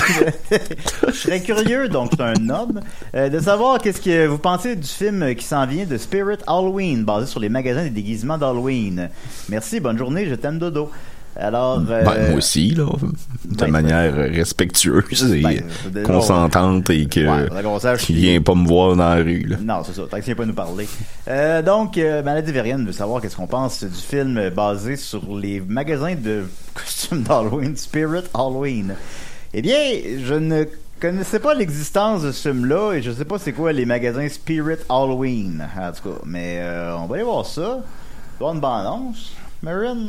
je 1.06 1.12
serais 1.12 1.40
curieux, 1.40 1.88
donc 1.88 2.10
c'est 2.16 2.20
un 2.20 2.50
homme, 2.50 2.80
euh, 3.14 3.28
de 3.28 3.38
savoir 3.38 3.78
qu'est-ce 3.78 4.00
que 4.00 4.26
vous 4.26 4.38
pensez 4.38 4.74
du 4.74 4.88
film 4.88 5.36
qui 5.36 5.44
s'en 5.44 5.64
vient 5.64 5.86
de 5.86 5.96
Spirit 5.98 6.38
Halloween, 6.48 7.04
basé 7.04 7.28
sur 7.28 7.38
les 7.38 7.48
magasins 7.48 7.84
des 7.84 7.90
déguisements 7.90 8.38
d'Halloween. 8.38 9.08
Merci, 9.50 9.78
bonne 9.78 9.96
journée, 9.96 10.26
je 10.26 10.34
t'aime 10.34 10.58
dodo. 10.58 10.90
Alors, 11.34 11.78
euh, 11.88 12.02
Ben, 12.04 12.28
moi 12.28 12.36
aussi, 12.38 12.70
là, 12.74 12.84
de 13.44 13.56
ben, 13.56 13.70
manière 13.70 14.14
respectueuse 14.14 15.32
et 15.32 15.40
Ben, 15.40 16.02
consentante 16.04 16.90
et 16.90 17.06
que 17.06 17.20
Ouais, 17.20 17.96
qui- 17.98 18.12
vient 18.14 18.40
pas 18.42 18.54
me 18.54 18.66
voir 18.66 18.96
dans 18.96 19.14
la 19.14 19.22
rue. 19.22 19.46
Là. 19.48 19.56
Non, 19.62 19.82
c'est 19.84 19.94
ça. 19.94 20.02
Tant 20.02 20.16
qu'il 20.16 20.26
vient 20.26 20.34
pas 20.34 20.44
nous 20.46 20.52
parler. 20.54 20.86
Euh, 21.28 21.62
donc, 21.62 21.96
euh, 21.96 22.22
Maladie 22.22 22.52
Verienne 22.52 22.84
veut 22.84 22.92
savoir 22.92 23.20
qu'est-ce 23.22 23.36
qu'on 23.36 23.46
pense 23.46 23.82
du 23.82 23.90
film 23.90 24.36
euh, 24.36 24.50
basé 24.50 24.96
sur 24.96 25.34
les 25.36 25.60
magasins 25.60 26.14
de 26.14 26.44
costumes 26.74 27.22
d'Halloween, 27.22 27.76
Spirit 27.76 28.24
Halloween. 28.34 28.94
Eh 29.54 29.62
bien, 29.62 29.78
je 30.24 30.34
ne 30.34 30.64
connaissais 31.00 31.38
pas 31.40 31.54
l'existence 31.54 32.22
de 32.22 32.30
ce 32.32 32.50
film-là 32.50 32.92
et 32.92 33.02
je 33.02 33.10
sais 33.10 33.24
pas 33.24 33.38
c'est 33.38 33.52
quoi 33.52 33.72
les 33.72 33.86
magasins 33.86 34.28
Spirit 34.28 34.76
Halloween, 34.88 35.66
en 35.78 35.92
tout 35.92 36.10
cas. 36.10 36.18
Mais 36.26 36.58
euh, 36.60 36.96
on 36.98 37.06
va 37.06 37.14
aller 37.16 37.24
voir 37.24 37.46
ça. 37.46 37.60
Il 37.60 37.64
va 37.64 37.72
y 37.72 38.36
avoir 38.38 38.54
une 38.54 38.60
bande-annonce. 38.60 39.32
Marin? 39.62 40.06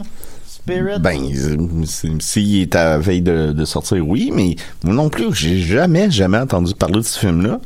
Spirit? 0.66 1.00
Ben, 1.00 1.20
euh, 1.22 1.86
s'il 2.20 2.62
est 2.62 2.76
à 2.76 2.92
la 2.92 2.98
veille 2.98 3.22
de, 3.22 3.52
de 3.52 3.66
sortir, 3.66 4.08
oui, 4.08 4.32
mais 4.34 4.56
moi 4.84 4.94
non 4.94 5.10
plus, 5.10 5.34
j'ai 5.34 5.58
jamais, 5.60 6.10
jamais 6.10 6.38
entendu 6.38 6.74
parler 6.74 7.00
de 7.00 7.02
ce 7.06 7.20
film-là. 7.20 7.60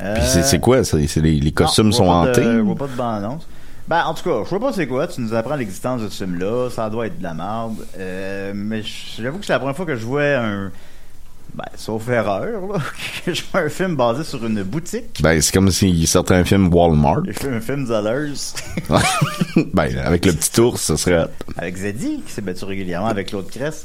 Euh, 0.00 0.14
Puis 0.14 0.24
c'est- 0.26 0.42
c'est 0.42 0.58
quoi? 0.58 0.82
C'est 0.84 1.16
les, 1.16 1.38
les 1.38 1.52
costumes 1.52 1.86
Non, 1.86 1.92
sont 1.92 2.08
hantés? 2.08 2.42
Je 2.42 2.58
vois 2.60 2.74
pas 2.74 2.86
de 2.88 2.96
bande-annonce. 2.96 3.46
Ben, 3.88 4.04
en 4.04 4.14
tout 4.14 4.24
cas, 4.24 4.42
je 4.44 4.48
vois 4.50 4.60
pas 4.60 4.72
c'est 4.72 4.86
quoi. 4.86 5.06
Tu 5.06 5.20
nous 5.20 5.34
apprends 5.34 5.56
l'existence 5.56 6.02
de 6.02 6.08
ce 6.08 6.24
film-là. 6.24 6.70
Ça 6.70 6.88
doit 6.88 7.06
être 7.06 7.18
de 7.18 7.22
la 7.22 7.34
merde. 7.34 7.74
Euh, 7.98 8.52
mais 8.54 8.82
j'avoue 9.18 9.38
que 9.38 9.46
c'est 9.46 9.52
la 9.52 9.58
première 9.58 9.76
fois 9.76 9.86
que 9.86 9.96
je 9.96 10.04
vois 10.06 10.22
un. 10.38 10.70
Ben, 11.54 11.64
sauf 11.76 12.08
erreur, 12.08 12.66
là, 12.66 12.78
je 13.26 13.42
vois 13.52 13.62
un 13.62 13.68
film 13.68 13.94
basé 13.94 14.24
sur 14.24 14.44
une 14.46 14.62
boutique. 14.62 15.20
Ben, 15.22 15.40
c'est 15.40 15.52
comme 15.52 15.70
s'il 15.70 16.08
sortait 16.08 16.34
un 16.34 16.44
film 16.44 16.72
Walmart. 16.72 17.24
J'ai 17.26 17.34
fait 17.34 17.50
un 17.50 17.60
film 17.60 17.86
Zellers 17.86 18.54
ben, 19.74 19.98
avec 19.98 20.24
le 20.24 20.32
petit 20.32 20.60
ours, 20.60 20.80
ce 20.80 20.96
serait... 20.96 21.26
avec 21.58 21.76
Zeddy, 21.76 22.22
qui 22.26 22.32
s'est 22.32 22.40
battu 22.40 22.64
régulièrement 22.64 23.08
avec 23.08 23.28
Claude 23.28 23.50
Cress. 23.50 23.84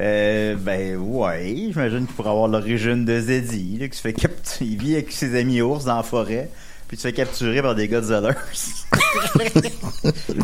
Euh, 0.00 0.54
ben, 0.56 0.96
ouais, 0.96 1.68
j'imagine 1.70 2.06
qu'il 2.06 2.14
pourrait 2.14 2.30
avoir 2.30 2.48
l'origine 2.48 3.04
de 3.06 3.18
Zeddy, 3.20 3.78
là, 3.78 3.88
qui 3.88 3.96
se 3.96 4.02
fait 4.02 4.12
capturer. 4.12 4.66
Il 4.66 4.78
vit 4.78 4.94
avec 4.94 5.10
ses 5.10 5.38
amis 5.38 5.62
ours 5.62 5.86
dans 5.86 5.96
la 5.96 6.02
forêt, 6.02 6.50
puis 6.88 6.96
se 6.96 7.02
fait 7.02 7.12
capturer 7.12 7.60
par 7.62 7.74
des 7.74 7.86
gars 7.86 8.00
de 8.00 8.06
Zellers. 8.06 8.34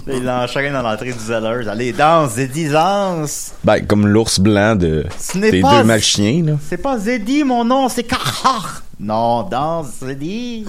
Il 0.07 0.25
l'enchaîne 0.25 0.73
dans 0.75 0.83
l'entrée 0.83 1.13
du 1.13 1.19
Zellers. 1.19 1.67
Allez, 1.69 1.93
danse, 1.93 2.33
Zeddy, 2.35 2.69
danse! 2.69 3.53
Ben, 3.65 3.85
comme 3.87 4.07
l'ours 4.07 4.39
blanc 4.39 4.77
de, 4.77 5.05
Ce 5.19 5.39
des 5.39 5.61
pas- 5.63 5.79
deux 5.79 5.85
magiciens, 5.85 6.43
là. 6.45 6.53
C'est 6.69 6.77
pas 6.77 6.99
Zeddy, 6.99 7.45
mon 7.45 7.65
nom, 7.65 7.89
c'est 7.89 8.05
Carhar! 8.05 8.83
Non, 9.01 9.43
danse, 9.45 9.87
Zeddy! 10.03 10.67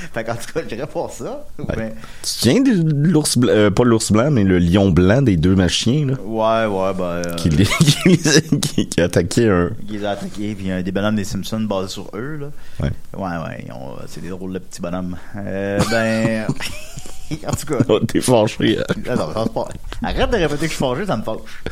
fait 0.14 0.24
qu'en 0.24 0.34
tout 0.34 0.52
cas, 0.54 0.60
j'irais 0.68 0.86
pour 0.86 1.10
ça. 1.10 1.46
Tu 1.58 1.64
te 1.66 2.26
souviens 2.28 2.60
de 2.60 3.08
l'ours 3.08 3.36
blanc, 3.38 3.52
euh, 3.52 3.70
pas 3.70 3.84
l'ours 3.84 4.10
blanc, 4.12 4.30
mais 4.30 4.44
le 4.44 4.58
lion 4.58 4.90
blanc 4.90 5.22
des 5.22 5.36
deux 5.36 5.54
magiciens, 5.54 6.06
là? 6.06 6.14
ouais, 6.24 6.66
ouais, 6.66 6.94
ben. 6.94 7.04
euh, 7.04 7.34
Qui, 7.36 7.50
les- 7.50 7.64
qui, 8.16 8.18
qui, 8.60 8.88
qui 8.88 9.00
a 9.00 9.04
attaqué 9.04 9.48
un... 9.48 9.70
qui 9.86 9.94
les 9.98 10.04
a 10.04 10.10
attaqués, 10.10 10.54
puis 10.54 10.70
un 10.70 10.82
des 10.82 10.92
bonhommes 10.92 11.16
des 11.16 11.24
Simpsons 11.24 11.60
basé 11.60 11.88
sur 11.88 12.10
eux, 12.14 12.38
là. 12.40 12.46
Ouais. 12.80 12.90
Ouais, 13.16 13.36
ouais, 13.48 13.66
ont- 13.72 13.96
c'est 14.06 14.20
des 14.20 14.28
drôles 14.30 14.52
de 14.54 14.58
petits 14.58 14.80
bonhommes. 14.80 15.16
Euh, 15.36 15.78
ben. 15.90 16.46
en 17.46 17.52
tout 17.52 17.66
cas. 17.66 17.84
Oh, 17.88 18.00
T'es 18.00 18.20
fâché. 18.20 18.78
hein? 18.78 18.84
Se 18.96 19.48
passe. 19.50 19.68
Arrête 20.02 20.30
de 20.30 20.36
répéter 20.36 20.66
que 20.66 20.72
je 20.72 20.76
suis 20.76 20.76
fâché, 20.76 21.06
ça 21.06 21.16
me 21.16 21.22
fâche. 21.22 21.62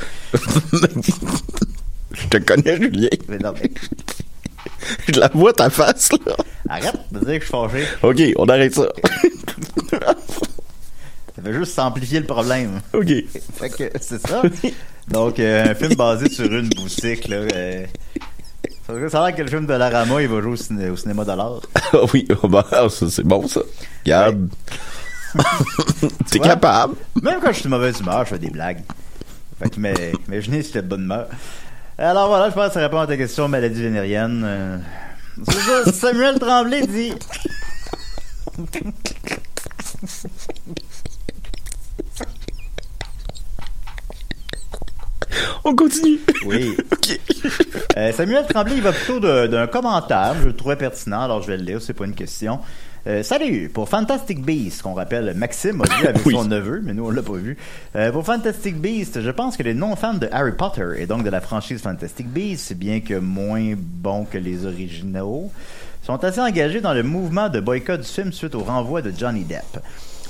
Je 2.12 2.26
te 2.28 2.37
connais, 2.38 2.76
Julien. 2.76 3.08
Mais 3.28 3.38
non, 3.38 3.52
mais 3.61 3.70
Je 5.12 5.18
la 5.20 5.28
vois, 5.35 5.52
ta 5.52 5.70
face, 5.70 6.11
là. 6.26 6.37
arrête 6.68 6.94
de 7.11 7.18
dire 7.20 7.38
que 7.40 7.44
je 7.44 7.50
suis 7.50 7.50
fâché. 7.50 7.85
OK, 8.02 8.23
on 8.37 8.49
arrête 8.49 8.75
ça. 8.75 8.88
Ça 11.35 11.42
fait 11.44 11.52
juste 11.52 11.78
amplifier 11.78 12.20
le 12.20 12.26
problème. 12.26 12.80
OK. 12.92 13.08
Fait 13.56 13.70
que 13.70 13.90
c'est 14.00 14.20
ça. 14.26 14.42
Donc, 15.08 15.38
euh, 15.38 15.70
un 15.70 15.75
film 15.75 15.94
basé 15.94 16.28
sur 16.28 16.47
une 16.47 16.68
boutique, 16.68 17.28
là. 17.28 17.37
euh, 17.37 17.87
ça 19.08 19.23
a 19.23 19.28
l'air 19.28 19.37
que 19.37 19.42
le 19.42 19.49
film 19.49 19.66
de 19.66 19.73
Larama, 19.75 20.20
il 20.23 20.28
va 20.28 20.40
jouer 20.40 20.52
au, 20.52 20.56
ciné- 20.56 20.90
au 20.90 20.97
cinéma 20.97 21.25
de 21.25 21.32
l'art. 21.32 21.61
Ah 21.92 21.99
oui, 22.12 22.26
oh, 22.42 22.49
bah, 22.49 22.66
c'est 22.90 23.25
bon, 23.25 23.47
ça. 23.49 23.61
Regarde. 24.04 24.49
T'es 26.30 26.38
vois? 26.38 26.49
capable. 26.49 26.94
Même 27.23 27.38
quand 27.40 27.49
je 27.49 27.54
suis 27.56 27.64
de 27.64 27.68
mauvaise 27.68 28.00
humeur, 28.00 28.25
je 28.25 28.30
fais 28.30 28.38
des 28.38 28.50
blagues. 28.50 28.82
Fait 29.62 29.70
que, 29.70 29.78
mais, 29.80 30.12
imaginez 30.26 30.62
si 30.62 30.68
j'étais 30.68 30.82
de 30.82 30.88
bonne 30.88 31.02
humeur. 31.02 31.28
Alors 32.00 32.28
voilà, 32.28 32.49
je 32.49 32.55
pense 32.55 32.69
que 32.69 32.75
ça 32.75 32.81
répond 32.81 33.00
à 33.00 33.09
ta 33.09 33.17
question, 33.17 33.49
maladie 33.49 33.83
vénérienne. 33.83 34.45
Euh, 34.47 34.78
c'est 35.45 35.59
ça, 35.59 35.93
Samuel 35.93 36.38
Tremblay 36.38 36.87
dit. 36.87 37.12
On 45.64 45.75
continue. 45.75 46.21
Oui. 46.47 46.76
OK. 46.93 47.21
Euh, 47.97 48.12
Samuel 48.12 48.47
Tremblay, 48.47 48.76
il 48.76 48.83
va 48.83 48.93
plutôt 48.93 49.19
d'un 49.19 49.67
commentaire. 49.67 50.37
Je 50.40 50.47
le 50.47 50.55
trouvais 50.55 50.76
pertinent, 50.76 51.23
alors 51.23 51.43
je 51.43 51.49
vais 51.49 51.57
le 51.57 51.64
lire, 51.64 51.83
c'est 51.83 51.95
pas 51.95 52.05
une 52.05 52.14
question. 52.14 52.61
Euh, 53.09 53.23
salut, 53.23 53.71
pour 53.73 53.88
Fantastic 53.88 54.45
Beast, 54.45 54.83
qu'on 54.83 54.93
rappelle, 54.93 55.33
Maxime 55.35 55.81
a 55.81 55.99
vu 55.99 56.07
avec 56.07 56.23
Oui. 56.27 56.35
son 56.35 56.45
neveu, 56.45 56.83
mais 56.85 56.93
nous 56.93 57.07
on 57.07 57.11
l'a 57.11 57.23
pas 57.23 57.33
vu. 57.33 57.57
Euh, 57.97 58.12
pour 58.12 58.25
Fantastic 58.27 58.77
Beast, 58.79 59.23
je 59.23 59.31
pense 59.31 59.57
que 59.57 59.62
les 59.62 59.73
non-fans 59.73 60.15
de 60.15 60.29
Harry 60.31 60.53
Potter 60.53 60.85
et 60.99 61.07
donc 61.07 61.25
de 61.25 61.31
la 61.31 61.41
franchise 61.41 61.81
Fantastic 61.81 62.29
Beast, 62.29 62.75
bien 62.75 63.00
que 63.00 63.15
moins 63.15 63.73
bons 63.79 64.27
que 64.27 64.37
les 64.37 64.67
originaux, 64.67 65.50
sont 66.03 66.23
assez 66.23 66.41
engagés 66.41 66.83
dans 66.83 66.93
le 66.93 67.03
mouvement 67.03 67.49
de 67.49 67.61
boycott 67.61 68.00
du 68.00 68.07
film 68.07 68.31
suite 68.33 68.55
au 68.55 68.61
renvoi 68.61 69.00
de 69.00 69.11
Johnny 69.17 69.45
Depp. 69.45 69.83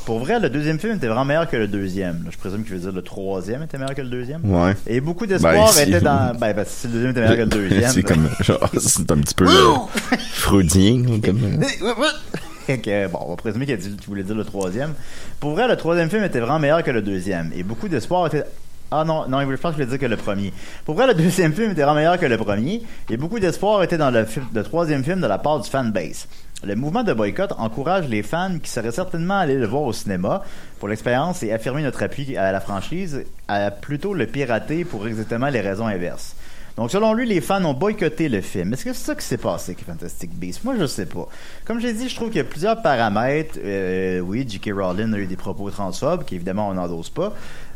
Pour 0.06 0.20
vrai, 0.20 0.40
le 0.40 0.48
deuxième 0.48 0.78
film 0.78 0.94
était 0.96 1.06
vraiment 1.06 1.24
meilleur 1.26 1.50
que 1.50 1.56
le 1.56 1.66
deuxième. 1.68 2.26
Je 2.30 2.38
présume 2.38 2.62
qu'il 2.64 2.72
veut 2.74 2.80
dire 2.80 2.92
le 2.92 3.02
troisième 3.02 3.62
était 3.64 3.76
meilleur 3.76 3.94
que 3.94 4.00
le 4.00 4.08
deuxième. 4.08 4.40
Ouais. 4.44 4.74
Et 4.86 5.00
beaucoup 5.00 5.26
d'espoir 5.26 5.52
Ben, 5.52 5.66
si. 5.66 5.82
était 5.82 6.00
dans. 6.00 6.34
Ben, 6.40 6.54
parce 6.54 6.68
que 6.70 6.74
si 6.76 6.86
le 6.86 6.92
deuxième 6.94 7.10
était 7.10 7.20
meilleur 7.22 7.36
que 7.36 7.54
le 7.54 7.68
deuxième. 7.68 7.90
C'est 7.90 8.02
comme, 8.04 8.28
genre, 8.40 8.70
c'est 8.78 9.10
un 9.12 9.18
petit 9.18 9.34
peu 9.34 9.46
euh, 9.46 9.74
freudien, 10.32 11.02
comme, 11.22 11.40
Fait 11.62 12.47
que, 12.82 13.06
bon, 13.08 13.18
on 13.22 13.30
va 13.30 13.36
présumer 13.36 13.66
qu'il 13.66 13.78
voulait 14.06 14.22
dire 14.22 14.34
le 14.34 14.44
troisième. 14.44 14.94
Pour 15.40 15.52
vrai, 15.52 15.68
le 15.68 15.76
troisième 15.76 16.10
film 16.10 16.24
était 16.24 16.40
vraiment 16.40 16.58
meilleur 16.58 16.82
que 16.82 16.90
le 16.90 17.02
deuxième. 17.02 17.50
Et 17.54 17.62
beaucoup 17.62 17.88
d'espoir 17.88 18.26
était. 18.26 18.44
Ah 18.90 19.04
non, 19.04 19.28
non, 19.28 19.40
je 19.40 19.56
pense 19.56 19.74
qu'il 19.74 19.84
voulait 19.84 19.98
dire 19.98 19.98
que 19.98 20.10
le 20.10 20.16
premier. 20.16 20.52
Pour 20.84 20.94
vrai, 20.94 21.06
le 21.06 21.14
deuxième 21.22 21.52
film 21.52 21.72
était 21.72 21.82
vraiment 21.82 21.96
meilleur 21.96 22.18
que 22.18 22.26
le 22.26 22.36
premier. 22.36 22.82
Et 23.10 23.16
beaucoup 23.16 23.38
d'espoir 23.38 23.82
était 23.82 23.98
dans 23.98 24.10
le, 24.10 24.26
le 24.54 24.62
troisième 24.62 25.02
film 25.02 25.20
de 25.20 25.26
la 25.26 25.38
part 25.38 25.60
du 25.60 25.68
fanbase. 25.68 26.26
Le 26.64 26.74
mouvement 26.74 27.04
de 27.04 27.12
boycott 27.12 27.52
encourage 27.56 28.08
les 28.08 28.24
fans 28.24 28.58
qui 28.60 28.68
seraient 28.68 28.90
certainement 28.90 29.38
allés 29.38 29.54
le 29.54 29.66
voir 29.66 29.82
au 29.82 29.92
cinéma 29.92 30.42
pour 30.80 30.88
l'expérience 30.88 31.42
et 31.44 31.52
affirmer 31.52 31.82
notre 31.82 32.02
appui 32.02 32.36
à 32.36 32.50
la 32.50 32.60
franchise 32.60 33.24
à 33.46 33.70
plutôt 33.70 34.12
le 34.12 34.26
pirater 34.26 34.84
pour 34.84 35.06
exactement 35.06 35.48
les 35.48 35.60
raisons 35.60 35.86
inverses. 35.86 36.34
Donc, 36.78 36.92
selon 36.92 37.12
lui, 37.12 37.26
les 37.26 37.40
fans 37.40 37.64
ont 37.64 37.74
boycotté 37.74 38.28
le 38.28 38.40
film. 38.40 38.72
Est-ce 38.72 38.84
que 38.84 38.92
c'est 38.92 39.04
ça 39.06 39.14
qui 39.16 39.24
s'est 39.26 39.36
passé 39.36 39.72
avec 39.72 39.84
Fantastic 39.84 40.30
Beasts? 40.32 40.62
Moi, 40.62 40.74
je 40.78 40.86
sais 40.86 41.06
pas. 41.06 41.26
Comme 41.64 41.80
j'ai 41.80 41.92
dit, 41.92 42.08
je 42.08 42.14
trouve 42.14 42.28
qu'il 42.28 42.36
y 42.36 42.40
a 42.40 42.44
plusieurs 42.44 42.80
paramètres. 42.82 43.58
Euh, 43.62 44.20
oui, 44.20 44.46
J.K. 44.48 44.70
Rowling 44.74 45.12
a 45.12 45.18
eu 45.18 45.26
des 45.26 45.34
propos 45.34 45.68
transphobes, 45.70 46.24
qu'évidemment, 46.24 46.68
on 46.68 46.74
n'endosse 46.74 47.10
pas. 47.10 47.34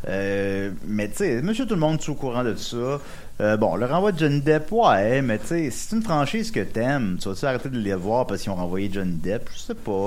Euh, 0.08 0.70
mais, 0.86 1.08
tu 1.08 1.16
sais, 1.16 1.42
monsieur 1.42 1.66
tout 1.66 1.74
le 1.74 1.80
monde 1.80 1.98
est 2.00 2.08
au 2.08 2.14
courant 2.14 2.44
de 2.44 2.54
ça. 2.54 3.00
Euh, 3.40 3.56
bon, 3.56 3.74
le 3.74 3.86
renvoi 3.86 4.12
de 4.12 4.20
Johnny 4.20 4.40
Depp, 4.40 4.70
ouais, 4.70 5.20
mais 5.20 5.38
tu 5.38 5.48
sais, 5.48 5.70
si 5.70 5.88
c'est 5.88 5.96
une 5.96 6.02
franchise 6.02 6.52
que 6.52 6.60
t'aimes, 6.60 7.16
tu 7.20 7.28
vas-tu 7.28 7.44
arrêter 7.44 7.70
de 7.70 7.78
les 7.78 7.94
voir 7.94 8.24
parce 8.26 8.42
qu'ils 8.42 8.52
ont 8.52 8.56
renvoyé 8.56 8.88
Johnny 8.92 9.16
Depp? 9.16 9.48
Je 9.52 9.58
sais 9.58 9.74
pas. 9.74 10.06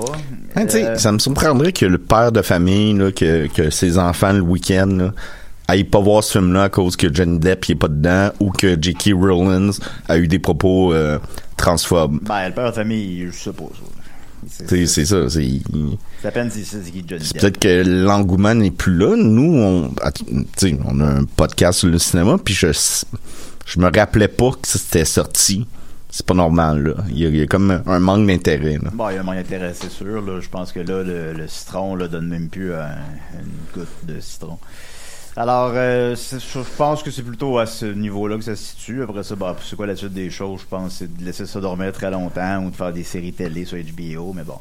Hein, 0.54 0.64
tu 0.64 0.70
sais, 0.70 0.86
Euh, 0.86 0.96
ça 0.96 1.12
me 1.12 1.18
surprendrait 1.18 1.72
que 1.72 1.84
le 1.84 1.98
père 1.98 2.32
de 2.32 2.40
famille, 2.40 2.94
là, 2.94 3.12
que, 3.12 3.46
que 3.48 3.68
ses 3.68 3.98
enfants 3.98 4.32
le 4.32 4.40
week-end, 4.40 5.10
là, 5.68 5.74
aillent 5.74 5.84
pas 5.84 6.00
voir 6.00 6.22
ce 6.24 6.32
film-là 6.38 6.64
à 6.64 6.68
cause 6.68 6.96
que 6.96 7.12
Johnny 7.12 7.38
Depp 7.38 7.64
il 7.68 7.72
est 7.72 7.74
pas 7.76 7.88
dedans 7.88 8.30
ou 8.40 8.50
que 8.50 8.76
J.K. 8.80 9.10
Rowling 9.14 9.72
a 10.08 10.18
eu 10.18 10.28
des 10.28 10.38
propos 10.38 10.92
euh, 10.92 11.18
transphobes. 11.56 12.18
Ben, 12.22 12.48
le 12.48 12.54
père 12.54 12.66
de 12.70 12.74
famille, 12.74 13.26
je 13.30 13.32
ça. 13.38 13.52
C'est- 14.48 14.86
ça. 15.04 15.28
C'est 15.28 15.60
C'est 16.22 16.28
à 16.28 16.30
peine 16.30 16.50
si 16.50 16.64
c'est 16.64 16.78
qui 16.90 17.04
Johnny 17.06 17.24
c'est 17.24 17.32
Depp. 17.34 17.40
peut-être 17.40 17.58
que 17.58 17.82
l'engouement 17.88 18.54
n'est 18.54 18.70
plus 18.70 18.96
là. 18.96 19.16
Nous, 19.16 19.58
on, 19.58 19.88
tu 19.88 20.46
sais, 20.56 20.78
on 20.84 21.00
a 21.00 21.04
un 21.04 21.24
podcast 21.24 21.80
sur 21.80 21.88
le 21.88 21.98
cinéma, 21.98 22.36
puis 22.42 22.54
je, 22.54 22.68
je 23.66 23.80
me 23.80 23.90
rappelais 23.92 24.28
pas 24.28 24.50
que 24.52 24.68
c'était 24.68 25.04
sorti. 25.04 25.66
C'est 26.10 26.24
pas 26.24 26.34
normal, 26.34 26.82
là. 26.84 27.04
Il 27.10 27.18
y 27.18 27.26
a, 27.26 27.28
il 27.28 27.36
y 27.36 27.42
a 27.42 27.46
comme 27.46 27.82
un 27.84 27.98
manque 27.98 28.26
d'intérêt, 28.26 28.78
là. 28.80 28.90
Bon, 28.94 29.10
il 29.10 29.14
y 29.14 29.16
a 29.18 29.20
un 29.20 29.24
manque 29.24 29.36
d'intérêt, 29.36 29.72
c'est 29.74 29.90
sûr. 29.90 30.22
Là. 30.22 30.40
Je 30.40 30.48
pense 30.48 30.70
que 30.72 30.78
là, 30.80 31.02
le, 31.02 31.32
le 31.32 31.48
citron 31.48 31.96
là, 31.96 32.06
donne 32.06 32.28
même 32.28 32.48
plus 32.48 32.72
un- 32.72 32.96
une 33.34 33.50
goutte 33.80 33.88
de 34.04 34.20
citron. 34.20 34.58
Alors, 35.38 35.72
euh, 35.74 36.16
je 36.16 36.60
pense 36.78 37.02
que 37.02 37.10
c'est 37.10 37.22
plutôt 37.22 37.58
à 37.58 37.66
ce 37.66 37.84
niveau-là 37.84 38.36
que 38.38 38.44
ça 38.44 38.56
se 38.56 38.64
situe. 38.70 39.02
Après 39.02 39.22
ça, 39.22 39.36
bah, 39.36 39.54
c'est 39.62 39.76
quoi 39.76 39.86
la 39.86 39.94
suite 39.94 40.14
des 40.14 40.30
choses? 40.30 40.62
Je 40.62 40.66
pense 40.66 40.94
c'est 40.94 41.14
de 41.14 41.24
laisser 41.24 41.44
ça 41.44 41.60
dormir 41.60 41.92
très 41.92 42.10
longtemps 42.10 42.64
ou 42.64 42.70
de 42.70 42.74
faire 42.74 42.90
des 42.90 43.02
séries 43.02 43.34
télé 43.34 43.66
sur 43.66 43.76
HBO, 43.76 44.32
mais 44.32 44.44
bon. 44.44 44.58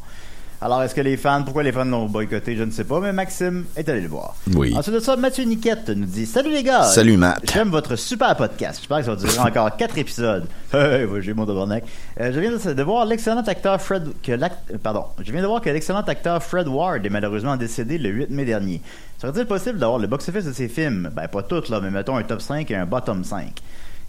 Alors, 0.62 0.82
est-ce 0.84 0.96
que 0.96 1.02
les 1.02 1.18
fans, 1.18 1.44
pourquoi 1.44 1.64
les 1.64 1.72
fans 1.72 1.86
l'ont 1.86 2.06
boycotté, 2.06 2.56
je 2.56 2.64
ne 2.64 2.72
sais 2.72 2.86
pas, 2.86 3.00
mais 3.00 3.12
Maxime 3.12 3.66
est 3.76 3.88
allé 3.90 4.02
le 4.02 4.08
voir. 4.08 4.36
Oui. 4.54 4.74
Ensuite 4.76 4.96
de 4.96 5.00
ça, 5.00 5.16
Mathieu 5.16 5.44
Niquette 5.44 5.90
nous 5.90 6.06
dit 6.06 6.26
Salut 6.26 6.52
les 6.52 6.64
gars. 6.64 6.84
Salut, 6.84 7.18
Matt. 7.18 7.42
J'aime 7.54 7.70
votre 7.70 7.96
super 7.96 8.36
podcast. 8.36 8.80
J'espère 8.80 9.00
que 9.00 9.04
ça 9.04 9.16
va 9.16 9.18
durer 9.18 9.40
encore 9.40 9.76
quatre 9.78 9.98
épisodes. 9.98 10.46
Hey, 10.76 11.06
ouais, 11.06 11.22
j'ai 11.22 11.34
mon. 11.34 11.48
Euh, 11.48 11.80
je 12.20 12.38
viens 12.38 12.52
de, 12.52 12.74
de 12.74 12.84
voir 12.84 13.06
l'excellent 13.06 13.42
acteur 13.44 13.80
Fred. 13.82 14.10
Que 14.22 14.34
euh, 14.34 14.48
pardon. 14.84 15.06
Je 15.24 15.32
viens 15.32 15.42
de 15.42 15.48
voir 15.48 15.62
que 15.62 15.70
l'excellent 15.70 16.02
acteur 16.02 16.44
Fred 16.44 16.68
Ward 16.68 17.06
est 17.06 17.10
malheureusement 17.10 17.56
décédé 17.56 17.98
le 17.98 18.10
8 18.10 18.30
mai 18.32 18.44
dernier. 18.44 18.82
Serait-il 19.18 19.46
possible 19.46 19.80
d'avoir 19.80 20.00
le 20.00 20.08
box-office 20.08 20.44
de 20.44 20.52
ses 20.52 20.68
films? 20.68 21.12
Ben, 21.16 21.30
pas 21.30 21.44
toutes, 21.44 21.70
là, 21.70 21.80
mais 21.80 21.92
mettons 21.92 22.18
un 22.18 22.24
top 22.24 22.42
5 22.42 22.70
et 22.72 22.76
un 22.76 22.86
bottom 22.86 23.24
5. 23.24 23.54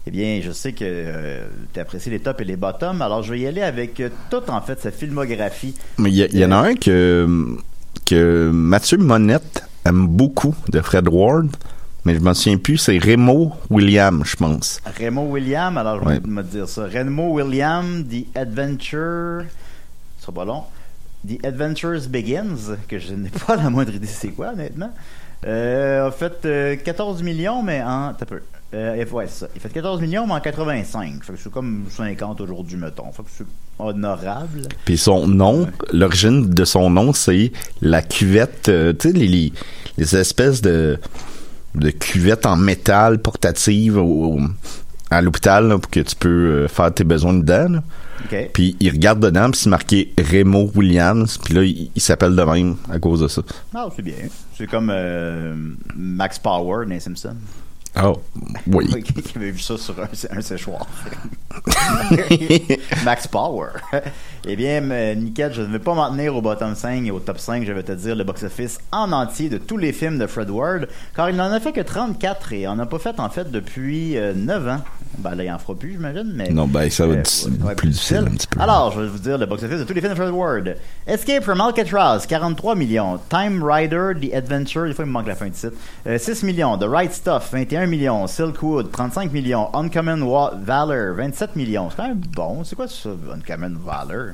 Eh 0.07 0.09
bien, 0.09 0.39
je 0.41 0.53
sais 0.53 0.71
que 0.71 1.41
tu 1.73 1.79
apprécies 1.81 2.09
les 2.09 2.21
tops 2.21 2.39
et 2.39 2.45
les 2.45 2.55
bottoms, 2.55 3.01
alors 3.01 3.23
je 3.23 3.33
vais 3.33 3.41
y 3.41 3.47
aller 3.47 3.61
avec 3.61 3.99
euh, 3.99 4.07
toute, 4.29 4.49
en 4.49 4.61
fait, 4.61 4.79
sa 4.79 4.89
filmographie. 4.89 5.75
Mais 5.97 6.09
il 6.09 6.33
y, 6.33 6.45
en 6.45 6.51
a 6.53 6.69
un 6.69 6.75
que, 6.75 7.57
que 8.05 8.49
Mathieu 8.49 8.99
Monette 8.99 9.65
aime 9.83 10.07
beaucoup 10.07 10.55
de 10.69 10.79
Fred 10.79 11.09
Ward, 11.09 11.49
mais 12.05 12.15
je 12.15 12.21
m'en 12.21 12.33
souviens 12.33 12.57
plus, 12.57 12.77
c'est 12.77 12.97
Remo 12.97 13.51
Williams, 13.69 14.23
je 14.25 14.37
pense. 14.37 14.79
Remo 14.97 15.23
Williams, 15.23 15.77
alors 15.77 16.01
je 16.01 16.07
vais 16.07 16.19
me 16.21 16.41
dire 16.41 16.69
ça. 16.69 16.85
Remo 16.85 17.33
Williams, 17.33 18.05
The 18.09 18.37
Adventure. 18.37 19.43
Ce 20.19 20.21
sera 20.21 20.31
pas 20.31 20.45
long. 20.45 20.63
The 21.27 21.45
Adventures 21.45 22.07
Begins, 22.07 22.77
que 22.87 22.97
je 22.97 23.13
n'ai 23.13 23.29
pas 23.45 23.57
la 23.57 23.69
moindre 23.69 23.93
idée 23.93 24.07
c'est 24.07 24.29
quoi, 24.29 24.53
honnêtement. 24.53 24.93
Euh, 25.45 26.07
a 26.07 26.11
fait 26.11 26.45
euh, 26.45 26.77
14 26.77 27.21
millions, 27.23 27.61
mais 27.61 27.83
en. 27.83 28.13
T'as 28.13 28.25
peu. 28.25 28.39
Euh, 28.73 29.05
ouais, 29.11 29.25
c'est 29.27 29.45
ça. 29.45 29.47
Il 29.55 29.61
fait 29.61 29.69
14 29.69 30.01
millions, 30.01 30.27
mais 30.27 30.33
en 30.33 30.39
85. 30.41 31.23
Fait 31.23 31.33
que 31.33 31.39
c'est 31.41 31.51
comme 31.51 31.85
50 31.89 32.41
aujourd'hui, 32.41 32.77
mettons. 32.77 33.11
Fait 33.13 33.23
que 33.23 33.29
c'est 33.29 33.45
honorable. 33.79 34.63
Puis 34.85 34.97
son 34.97 35.27
nom, 35.27 35.67
l'origine 35.93 36.49
de 36.49 36.65
son 36.65 36.89
nom, 36.89 37.13
c'est 37.13 37.51
la 37.81 38.01
cuvette, 38.01 38.67
euh, 38.69 38.91
tu 38.93 39.09
sais, 39.11 39.13
les, 39.17 39.53
les, 39.97 40.15
espèces 40.15 40.61
de, 40.61 40.99
de 41.75 41.89
cuvettes 41.91 42.45
en 42.45 42.57
métal 42.57 43.19
portatives 43.19 43.97
au- 43.97 44.35
au- 44.35 44.39
à 45.09 45.21
l'hôpital 45.21 45.69
là, 45.69 45.77
pour 45.77 45.89
que 45.89 46.01
tu 46.01 46.15
peux 46.17 46.27
euh, 46.27 46.67
faire 46.67 46.93
tes 46.93 47.05
besoins 47.05 47.33
dedans. 47.35 47.69
là. 47.69 47.83
Puis 48.53 48.75
il 48.81 48.89
regarde 48.91 49.21
dedans, 49.21 49.49
puis 49.51 49.61
c'est 49.61 49.69
marqué 49.69 50.11
Remo 50.19 50.69
Williams, 50.75 51.37
puis 51.37 51.53
là, 51.53 51.63
il, 51.63 51.89
il 51.95 52.01
s'appelle 52.01 52.35
de 52.35 52.41
même 52.43 52.75
à 52.91 52.99
cause 52.99 53.21
de 53.21 53.29
ça. 53.29 53.41
Ah, 53.73 53.87
c'est 53.95 54.01
bien. 54.01 54.15
C'est 54.57 54.67
comme 54.67 54.89
euh, 54.93 55.55
Max 55.95 56.37
Power 56.39 56.85
dans 56.85 56.91
les 56.93 56.99
Simpsons. 56.99 57.35
Oh, 58.03 58.21
oui. 58.67 59.03
Qui 59.03 59.37
avait 59.37 59.51
vu 59.51 59.59
ça 59.59 59.77
sur 59.77 59.95
un, 59.99 60.07
un 60.37 60.41
séchoir. 60.41 60.85
Max 63.05 63.27
Power. 63.27 63.69
Eh 64.47 64.55
bien, 64.55 64.81
euh, 64.91 65.13
Niket, 65.15 65.53
je 65.53 65.61
ne 65.61 65.67
vais 65.67 65.79
pas 65.79 65.93
m'en 65.93 66.09
tenir 66.09 66.35
au 66.35 66.41
bottom 66.41 66.73
5 66.75 67.05
et 67.05 67.11
au 67.11 67.19
top 67.19 67.37
5. 67.39 67.65
Je 67.65 67.71
vais 67.71 67.83
te 67.83 67.91
dire 67.91 68.15
le 68.15 68.23
box-office 68.23 68.79
en 68.91 69.11
entier 69.11 69.49
de 69.49 69.57
tous 69.57 69.77
les 69.77 69.91
films 69.93 70.17
de 70.17 70.25
Fred 70.27 70.49
Ward, 70.49 70.87
car 71.15 71.29
il 71.29 71.35
n'en 71.35 71.51
a 71.51 71.59
fait 71.59 71.71
que 71.73 71.81
34 71.81 72.53
et 72.53 72.67
en 72.67 72.79
a 72.79 72.85
pas 72.85 72.99
fait, 72.99 73.19
en 73.19 73.29
fait, 73.29 73.51
depuis 73.51 74.17
euh, 74.17 74.33
9 74.35 74.67
ans. 74.67 74.81
Ben 75.19 75.33
là, 75.35 75.43
il 75.45 75.51
en 75.51 75.57
fera 75.57 75.73
plus, 75.75 75.91
j'imagine, 75.93 76.31
mais... 76.35 76.49
Non, 76.49 76.67
ben, 76.67 76.89
ça 76.89 77.07
va 77.07 77.13
Euh, 77.13 77.19
être 77.19 77.47
ouais, 77.65 77.75
plus 77.75 77.89
difficile 77.89 78.17
un 78.17 78.23
petit 78.25 78.45
peu. 78.47 78.59
Alors, 78.61 78.91
je 78.91 79.01
vais 79.01 79.07
vous 79.07 79.17
dire 79.19 79.37
le 79.37 79.45
box-office 79.47 79.79
de 79.79 79.83
tous 79.83 79.93
les 79.93 80.01
films 80.01 80.13
de 80.13 80.17
Fred 80.17 80.29
Ward. 80.31 80.75
Escape 81.07 81.43
from 81.43 81.59
Alcatraz, 81.61 82.25
43 82.27 82.75
millions. 82.75 83.19
Time 83.29 83.63
Rider, 83.63 84.11
The 84.21 84.33
Adventure, 84.33 84.85
des 84.85 84.93
fois 84.93 85.05
il 85.05 85.07
me 85.07 85.13
manque 85.13 85.27
la 85.27 85.35
fin 85.35 85.45
du 85.45 85.51
titre. 85.51 85.73
Euh, 86.05 86.17
6 86.17 86.43
millions. 86.43 86.77
The 86.77 86.83
Right 86.87 87.11
Stuff, 87.13 87.49
21 87.51 87.87
millions. 87.87 88.27
Silkwood, 88.27 88.91
35 88.91 89.31
millions. 89.33 89.69
Uncommon 89.73 90.21
Wa- 90.21 90.53
Valor, 90.61 91.15
27 91.15 91.55
millions. 91.55 91.89
C'est 91.89 91.97
quand 91.97 92.07
même 92.09 92.21
bon. 92.35 92.63
C'est 92.63 92.75
quoi 92.75 92.87
ça, 92.87 93.09
Uncommon 93.33 93.73
Valor? 93.83 94.33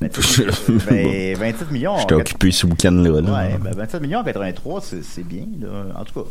27, 0.00 0.46
ben, 0.90 1.36
27 1.36 1.70
millions. 1.70 1.96
J'étais 1.98 2.14
occupé 2.14 2.50
ce 2.50 2.66
week-end-là. 2.66 3.20
là. 3.20 3.32
Ouais, 3.32 3.58
ben 3.62 3.72
27 3.72 4.00
millions 4.02 4.18
en 4.18 4.24
83, 4.24 4.80
c'est 5.02 5.22
bien. 5.22 5.44
Là. 5.60 6.00
En 6.00 6.04
tout 6.04 6.20
cas, 6.22 6.28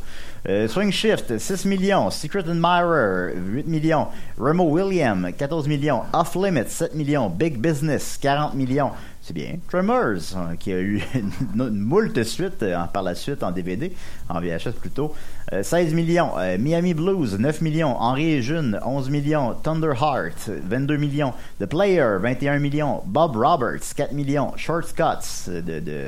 Euh, 0.49 0.67
Swing 0.67 0.91
Shift, 0.91 1.37
6 1.37 1.65
millions. 1.65 2.09
Secret 2.09 2.39
Admirer, 2.39 3.33
8 3.37 3.67
millions. 3.67 4.07
Remo 4.39 4.63
Williams, 4.65 5.27
14 5.37 5.67
millions. 5.67 6.01
Off 6.13 6.35
Limits, 6.35 6.69
7 6.69 6.95
millions. 6.95 7.29
Big 7.29 7.57
Business, 7.59 8.17
40 8.21 8.55
millions. 8.55 8.91
C'est 9.31 9.39
bien. 9.41 9.59
Tremors, 9.69 10.35
hein, 10.35 10.57
qui 10.59 10.73
a 10.73 10.79
eu 10.81 11.01
une, 11.15 11.61
une 11.61 11.79
moult 11.79 12.21
suite 12.23 12.63
euh, 12.63 12.75
par 12.91 13.01
la 13.01 13.15
suite 13.15 13.43
en 13.43 13.51
DVD, 13.51 13.93
en 14.27 14.41
VHS 14.41 14.73
plutôt. 14.79 15.13
Euh, 15.53 15.63
16 15.63 15.93
millions. 15.93 16.31
Euh, 16.37 16.57
Miami 16.57 16.93
Blues, 16.93 17.39
9 17.39 17.61
millions. 17.61 17.95
Henri 17.97 18.31
et 18.31 18.41
June, 18.41 18.77
11 18.85 19.09
millions. 19.09 19.53
Thunder 19.63 19.93
Heart, 20.01 20.49
22 20.67 20.97
millions. 20.97 21.33
The 21.61 21.65
Player, 21.65 22.17
21 22.19 22.59
millions. 22.59 23.03
Bob 23.05 23.37
Roberts, 23.37 23.93
4 23.95 24.11
millions. 24.11 24.51
Short 24.57 24.85
Scots, 24.85 25.47
euh, 25.47 25.61
de, 25.61 25.79
de 25.79 26.01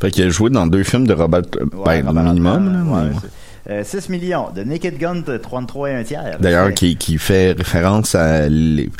Fait 0.00 0.10
qu'il 0.10 0.24
a 0.24 0.30
joué 0.30 0.48
dans 0.48 0.66
deux 0.66 0.84
films 0.84 1.06
de 1.06 1.12
Robert, 1.12 1.42
euh, 1.56 1.66
Ouais, 1.76 2.00
ben, 2.02 2.08
Robert 2.08 2.24
minimum. 2.24 2.72
Là, 2.72 3.02
ouais, 3.04 3.10
euh, 3.70 3.84
6 3.84 4.08
millions. 4.08 4.50
De 4.54 4.62
Naked 4.64 4.98
Gun, 4.98 5.16
de 5.26 5.36
33 5.36 5.90
et 5.90 5.94
un 5.94 6.02
tiers. 6.04 6.38
D'ailleurs, 6.40 6.68
C'est- 6.68 6.74
qui, 6.74 6.96
qui 6.96 7.18
fait 7.18 7.52
référence 7.52 8.14
à 8.14 8.48
les, 8.48 8.90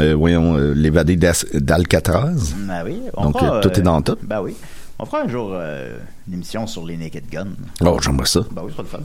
euh, 0.00 0.14
voyons, 0.14 0.56
euh, 0.56 0.72
l'évadé 0.74 1.16
d'Alcatraz. 1.16 2.54
Ben 2.66 2.82
oui. 2.84 3.00
Donc, 3.20 3.42
euh, 3.42 3.60
tout 3.60 3.72
est 3.78 3.82
dans 3.82 4.02
tout. 4.02 4.16
Ben 4.22 4.40
oui. 4.42 4.54
On 5.00 5.04
fera 5.06 5.22
un 5.22 5.28
jour 5.28 5.50
euh, 5.54 5.96
une 6.26 6.34
émission 6.34 6.66
sur 6.66 6.84
les 6.84 6.96
Naked 6.96 7.24
Gun. 7.30 7.46
Oh, 7.84 7.98
j'aimerais 8.02 8.26
ça. 8.26 8.40
Ben 8.50 8.62
oui, 8.64 8.70
ce 8.70 8.76
sera 8.76 8.82
le 8.82 8.88
fun. 8.88 8.98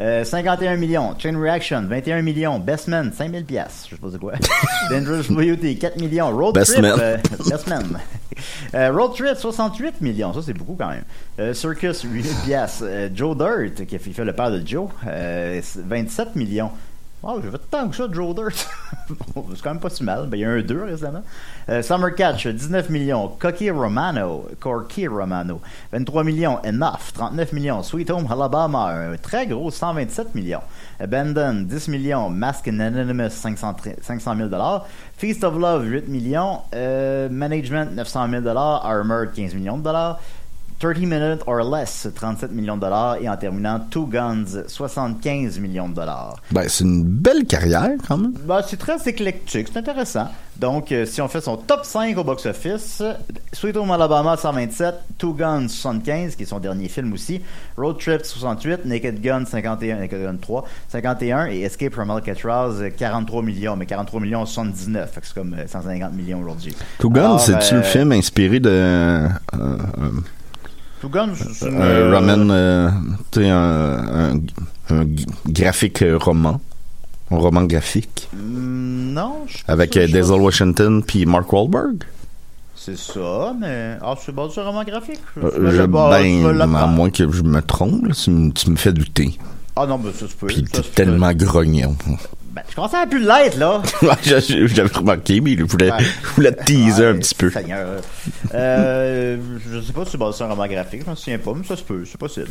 Euh, 0.00 0.22
51 0.24 0.76
millions. 0.76 1.14
Chain 1.18 1.36
Reaction, 1.40 1.82
21 1.82 2.22
millions. 2.22 2.58
Best 2.60 2.86
Man, 2.88 3.12
5000 3.12 3.44
piastres. 3.44 3.88
Je 3.90 3.94
sais 3.96 4.00
pas 4.00 4.08
c'est 4.12 4.18
quoi. 4.20 4.32
Dangerous 4.90 5.32
Beauty, 5.34 5.76
4 5.78 6.00
millions. 6.00 6.30
Road 6.30 6.54
Best 6.54 6.72
Trip. 6.72 6.82
Man. 6.82 6.98
euh, 7.00 7.16
Best 7.50 7.66
Man. 7.68 7.98
Euh, 8.74 8.92
Road 8.92 9.14
Trip, 9.16 9.36
68 9.36 10.00
millions. 10.00 10.32
Ça, 10.32 10.40
c'est 10.46 10.52
beaucoup 10.52 10.76
quand 10.78 10.90
même. 10.90 11.02
Euh, 11.40 11.52
Circus, 11.54 12.02
8000 12.02 12.32
piastres. 12.44 12.84
Euh, 12.86 13.08
Joe 13.12 13.36
Dirt, 13.36 13.84
qui 13.86 13.98
fait 13.98 14.24
le 14.24 14.32
père 14.32 14.52
de 14.52 14.64
Joe, 14.64 14.88
euh, 15.08 15.60
27 15.76 16.36
millions. 16.36 16.70
Wow, 17.20 17.42
j'ai 17.42 17.50
fait 17.50 17.58
tant 17.68 17.88
que 17.88 17.96
ça, 17.96 18.06
Joe 18.12 18.32
Dirt. 18.32 18.52
C'est 19.08 19.62
quand 19.62 19.70
même 19.70 19.80
pas 19.80 19.90
si 19.90 20.04
mal. 20.04 20.28
Ben, 20.28 20.36
il 20.36 20.40
y 20.40 20.44
a 20.44 20.50
un 20.50 20.62
2 20.62 20.84
récemment. 20.84 21.22
Euh, 21.68 21.82
Summer 21.82 22.14
Catch, 22.14 22.46
19 22.46 22.90
millions. 22.90 23.26
Cocky 23.40 23.70
Romano, 23.70 24.46
Corky 24.60 25.08
Romano, 25.08 25.60
23 25.92 26.22
millions. 26.22 26.60
Enough, 26.62 27.12
39 27.14 27.52
millions. 27.52 27.82
Sweet 27.82 28.10
Home 28.12 28.28
Alabama, 28.30 28.92
un 28.94 29.16
très 29.16 29.48
gros 29.48 29.72
127 29.72 30.36
millions. 30.36 30.62
Abandon, 31.00 31.64
10 31.66 31.88
millions. 31.88 32.30
Mask 32.30 32.68
Anonymous, 32.68 33.30
500 33.30 33.74
000 33.82 34.84
Feast 35.16 35.42
of 35.42 35.58
Love, 35.58 35.86
8 35.86 36.06
millions. 36.08 36.60
Euh, 36.72 37.28
Management, 37.28 37.96
900 37.96 38.28
000 38.44 38.56
Armored, 38.56 39.32
15 39.32 39.54
millions 39.54 39.78
de 39.78 39.82
dollars. 39.82 40.20
30 40.78 40.98
Minutes 40.98 41.42
or 41.46 41.62
Less, 41.62 42.08
37 42.14 42.52
millions 42.52 42.76
de 42.76 42.82
dollars. 42.82 43.16
Et 43.20 43.28
en 43.28 43.36
terminant, 43.36 43.80
Two 43.90 44.06
Guns, 44.06 44.64
75 44.66 45.58
millions 45.58 45.88
de 45.88 45.94
dollars. 45.94 46.36
Ben, 46.50 46.68
c'est 46.68 46.84
une 46.84 47.02
belle 47.02 47.44
carrière, 47.46 47.90
quand 48.06 48.16
même. 48.16 48.32
Bah, 48.46 48.62
c'est 48.66 48.76
très 48.78 48.96
éclectique, 49.08 49.68
c'est 49.72 49.78
intéressant. 49.78 50.28
Donc, 50.56 50.90
euh, 50.90 51.06
si 51.06 51.20
on 51.22 51.28
fait 51.28 51.40
son 51.40 51.56
top 51.56 51.84
5 51.84 52.18
au 52.18 52.24
box-office, 52.24 53.02
Sweet 53.52 53.76
Home 53.76 53.92
Alabama 53.92 54.36
127, 54.36 54.94
Two 55.16 55.32
Guns 55.32 55.68
75, 55.68 56.34
qui 56.34 56.42
est 56.42 56.46
son 56.46 56.58
dernier 56.58 56.88
film 56.88 57.12
aussi, 57.12 57.40
Road 57.76 57.98
Trip 57.98 58.24
68, 58.24 58.84
Naked 58.84 59.20
Gun 59.20 59.44
51, 59.44 59.96
Naked 59.96 60.20
Gun 60.20 60.36
3, 60.40 60.64
51 60.88 61.46
et 61.46 61.60
Escape 61.60 61.94
from 61.94 62.10
Alcatraz 62.10 62.80
euh, 62.80 62.90
43 62.90 63.42
millions, 63.42 63.76
mais 63.76 63.86
43 63.86 64.20
millions 64.20 64.46
79, 64.46 65.12
fait 65.12 65.20
que 65.20 65.26
c'est 65.28 65.34
comme 65.34 65.54
euh, 65.54 65.66
150 65.68 66.12
millions 66.12 66.40
aujourd'hui. 66.40 66.74
Two 66.98 67.10
Guns, 67.10 67.38
c'est-tu 67.38 67.74
euh, 67.74 67.78
le 67.78 67.82
film 67.84 68.10
inspiré 68.10 68.58
de 68.58 68.68
euh, 68.68 69.28
euh, 69.54 69.76
Two 71.00 71.08
Guns, 71.08 71.34
c'est 71.54 71.68
une, 71.68 71.76
un 71.76 71.80
euh, 71.80 72.14
roman, 72.18 72.50
euh, 72.50 72.90
tu 73.30 73.40
sais, 73.42 73.48
un, 73.50 74.32
un, 74.32 74.40
un 74.90 75.06
graphique 75.46 76.02
euh, 76.02 76.18
roman, 76.18 76.60
un 77.30 77.36
roman 77.36 77.62
graphique, 77.64 78.28
hmm, 78.34 79.12
non, 79.12 79.44
je 79.46 79.58
avec 79.68 79.96
euh. 79.96 80.06
Denzel 80.08 80.40
Washington 80.40 81.02
puis 81.02 81.24
Mark 81.26 81.52
Wahlberg? 81.52 82.04
C'est 82.74 82.96
ça, 82.96 83.54
mais 83.60 83.96
ah, 84.00 84.14
c'est 84.24 84.32
bon, 84.34 84.48
c'est 84.50 84.60
un 84.60 84.64
roman 84.64 84.82
graphique. 84.84 85.20
Euh, 85.42 85.70
je, 85.70 85.82
me 85.82 85.86
ben, 85.86 86.74
à 86.76 86.86
moins 86.86 87.10
que 87.10 87.30
je 87.30 87.42
me 87.42 87.60
trompe, 87.60 88.06
là, 88.06 88.14
tu, 88.14 88.30
me- 88.30 88.50
tu 88.50 88.70
me 88.70 88.76
fais 88.76 88.92
douter. 88.92 89.36
Ah 89.76 89.86
non, 89.86 89.98
ben 89.98 90.12
ça 90.12 90.26
se 90.26 90.34
peut. 90.34 90.46
Puis 90.46 90.64
t'es 90.64 90.82
tellement 90.82 91.32
grognon. 91.32 91.94
Ben, 92.58 92.64
je 92.70 92.74
commençais 92.74 92.96
à 92.96 93.06
plus 93.06 93.20
l'être, 93.20 93.56
là. 93.56 93.80
J'avais 94.24 94.92
remarqué, 94.92 95.40
mais 95.40 95.56
je 95.56 95.62
voulais, 95.62 95.92
Ouais. 95.92 95.98
je 96.22 96.28
voulais 96.34 96.50
te 96.52 96.64
teaser 96.64 97.06
un 97.06 97.16
petit 97.18 97.34
peu. 97.36 97.50
Seigneur. 97.50 98.00
Euh, 98.54 99.36
je 99.70 99.80
sais 99.80 99.92
pas 99.92 100.04
si 100.04 100.10
c'est 100.12 100.18
basé 100.18 100.38
sur 100.38 100.46
un 100.46 100.48
roman 100.48 100.66
graphique, 100.66 101.02
je 101.04 101.06
m'en 101.10 101.14
souviens 101.14 101.38
pas, 101.38 101.52
mais 101.54 101.64
ça 101.64 101.76
se 101.76 101.82
peut, 101.84 102.02
c'est 102.04 102.18
possible. 102.18 102.48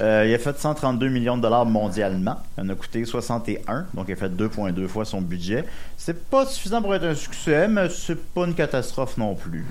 Euh, 0.00 0.24
il 0.26 0.32
a 0.34 0.38
fait 0.38 0.58
132 0.58 1.08
millions 1.08 1.36
de 1.36 1.42
dollars 1.42 1.66
mondialement. 1.66 2.36
Il 2.56 2.64
en 2.64 2.68
a 2.70 2.74
coûté 2.74 3.04
61, 3.04 3.84
donc 3.92 4.06
il 4.08 4.12
a 4.12 4.16
fait 4.16 4.30
2,2 4.34 4.86
fois 4.88 5.04
son 5.04 5.20
budget. 5.20 5.64
C'est 5.98 6.24
pas 6.30 6.46
suffisant 6.46 6.80
pour 6.80 6.94
être 6.94 7.04
un 7.04 7.14
succès, 7.14 7.68
mais 7.68 7.88
c'est 7.90 8.18
pas 8.32 8.46
une 8.46 8.54
catastrophe 8.54 9.18
non 9.18 9.34
plus. 9.34 9.64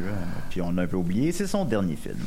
Puis 0.51 0.61
on 0.61 0.77
a 0.77 0.83
un 0.83 0.87
peu 0.87 0.97
oublié, 0.97 1.31
c'est 1.31 1.47
son 1.47 1.65
dernier 1.65 1.95
film. 1.95 2.17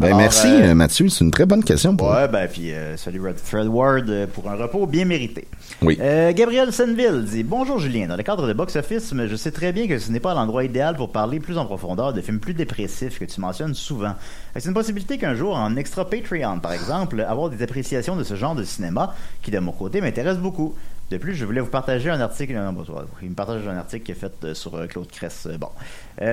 Ben, 0.00 0.06
Alors, 0.06 0.18
merci, 0.18 0.46
euh, 0.48 0.70
euh, 0.70 0.74
Mathieu. 0.74 1.08
C'est 1.10 1.24
une 1.24 1.30
très 1.30 1.44
bonne 1.46 1.62
question 1.62 1.94
pour 1.94 2.08
Ouais, 2.10 2.26
ben, 2.26 2.48
puis 2.50 2.72
salut 2.96 3.20
Red- 3.20 3.38
Fred 3.38 3.66
Ward 3.66 4.10
pour 4.32 4.48
un 4.50 4.54
repos 4.56 4.86
bien 4.86 5.04
mérité. 5.04 5.46
Oui. 5.82 5.98
Gabriel 6.34 6.72
Senville 6.72 7.01
Emile 7.02 7.24
dit 7.24 7.42
Bonjour 7.42 7.78
Julien, 7.78 8.06
dans 8.06 8.16
le 8.16 8.22
cadre 8.22 8.46
de 8.46 8.52
Box 8.52 8.76
Office, 8.76 9.12
je 9.12 9.36
sais 9.36 9.50
très 9.50 9.72
bien 9.72 9.88
que 9.88 9.98
ce 9.98 10.10
n'est 10.12 10.20
pas 10.20 10.34
l'endroit 10.34 10.64
idéal 10.64 10.94
pour 10.94 11.10
parler 11.10 11.40
plus 11.40 11.58
en 11.58 11.64
profondeur 11.64 12.12
de 12.12 12.20
films 12.20 12.38
plus 12.38 12.54
dépressifs 12.54 13.18
que 13.18 13.24
tu 13.24 13.40
mentionnes 13.40 13.74
souvent. 13.74 14.14
Est-ce 14.54 14.68
une 14.68 14.74
possibilité 14.74 15.18
qu'un 15.18 15.34
jour, 15.34 15.56
en 15.56 15.74
extra 15.76 16.08
Patreon 16.08 16.60
par 16.60 16.72
exemple, 16.72 17.20
avoir 17.20 17.50
des 17.50 17.62
appréciations 17.62 18.14
de 18.14 18.22
ce 18.22 18.36
genre 18.36 18.54
de 18.54 18.62
cinéma 18.62 19.14
qui, 19.42 19.50
de 19.50 19.58
mon 19.58 19.72
côté, 19.72 20.00
m'intéresse 20.00 20.38
beaucoup 20.38 20.74
de 21.12 21.18
plus, 21.18 21.34
je 21.34 21.44
voulais 21.44 21.60
vous 21.60 21.70
partager 21.70 22.10
un 22.10 22.20
article. 22.20 22.54
non, 22.54 22.72
bon, 22.72 22.84
il 23.20 23.28
me 23.28 23.34
partage 23.34 23.68
un 23.68 23.76
article 23.76 24.04
qui 24.04 24.12
est 24.12 24.16
fait 24.16 24.32
euh, 24.44 24.54
sur 24.54 24.74
euh, 24.74 24.86
Claude 24.86 25.10
Cress. 25.10 25.46
euh, 25.46 25.58
bon. 25.58 25.68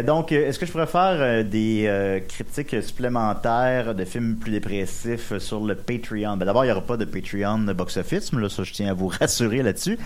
Donc, 0.05 0.31
est-ce 0.31 0.57
que 0.57 0.65
je 0.65 0.71
pourrais 0.71 0.87
faire 0.87 1.43
des 1.45 2.21
critiques 2.27 2.81
supplémentaires 2.83 3.95
de 3.95 4.05
films 4.05 4.35
plus 4.35 4.51
dépressifs 4.51 5.37
sur 5.37 5.63
le 5.65 5.75
Patreon? 5.75 6.37
Ben, 6.37 6.45
D'abord, 6.45 6.63
il 6.63 6.67
n'y 6.67 6.71
aura 6.71 6.81
pas 6.81 6.97
de 6.97 7.05
Patreon 7.05 7.59
de 7.59 7.73
box-office, 7.73 8.31
ça, 8.49 8.63
je 8.63 8.73
tiens 8.73 8.89
à 8.89 8.93
vous 8.93 9.07
rassurer 9.19 9.63
là-dessus. 9.63 9.97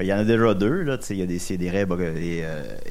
Il 0.00 0.06
y 0.06 0.12
en 0.12 0.18
a 0.18 0.24
déjà 0.24 0.54
deux, 0.54 0.82
là. 0.82 0.98
Il 1.10 1.16
y 1.16 1.22
a 1.22 1.26
des 1.26 1.38
CDR 1.38 1.74
et 1.74 1.86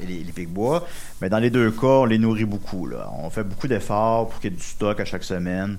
les, 0.06 0.24
les 0.24 0.32
Picbois. 0.32 0.86
Mais 1.20 1.28
dans 1.28 1.38
les 1.38 1.50
deux 1.50 1.70
cas, 1.70 1.86
on 1.86 2.04
les 2.04 2.18
nourrit 2.18 2.44
beaucoup, 2.44 2.86
là. 2.86 3.10
On 3.18 3.30
fait 3.30 3.44
beaucoup 3.44 3.68
d'efforts 3.68 4.28
pour 4.28 4.40
qu'il 4.40 4.52
y 4.52 4.54
ait 4.54 4.56
du 4.56 4.62
stock 4.62 4.98
à 5.00 5.04
chaque 5.04 5.24
semaine. 5.24 5.78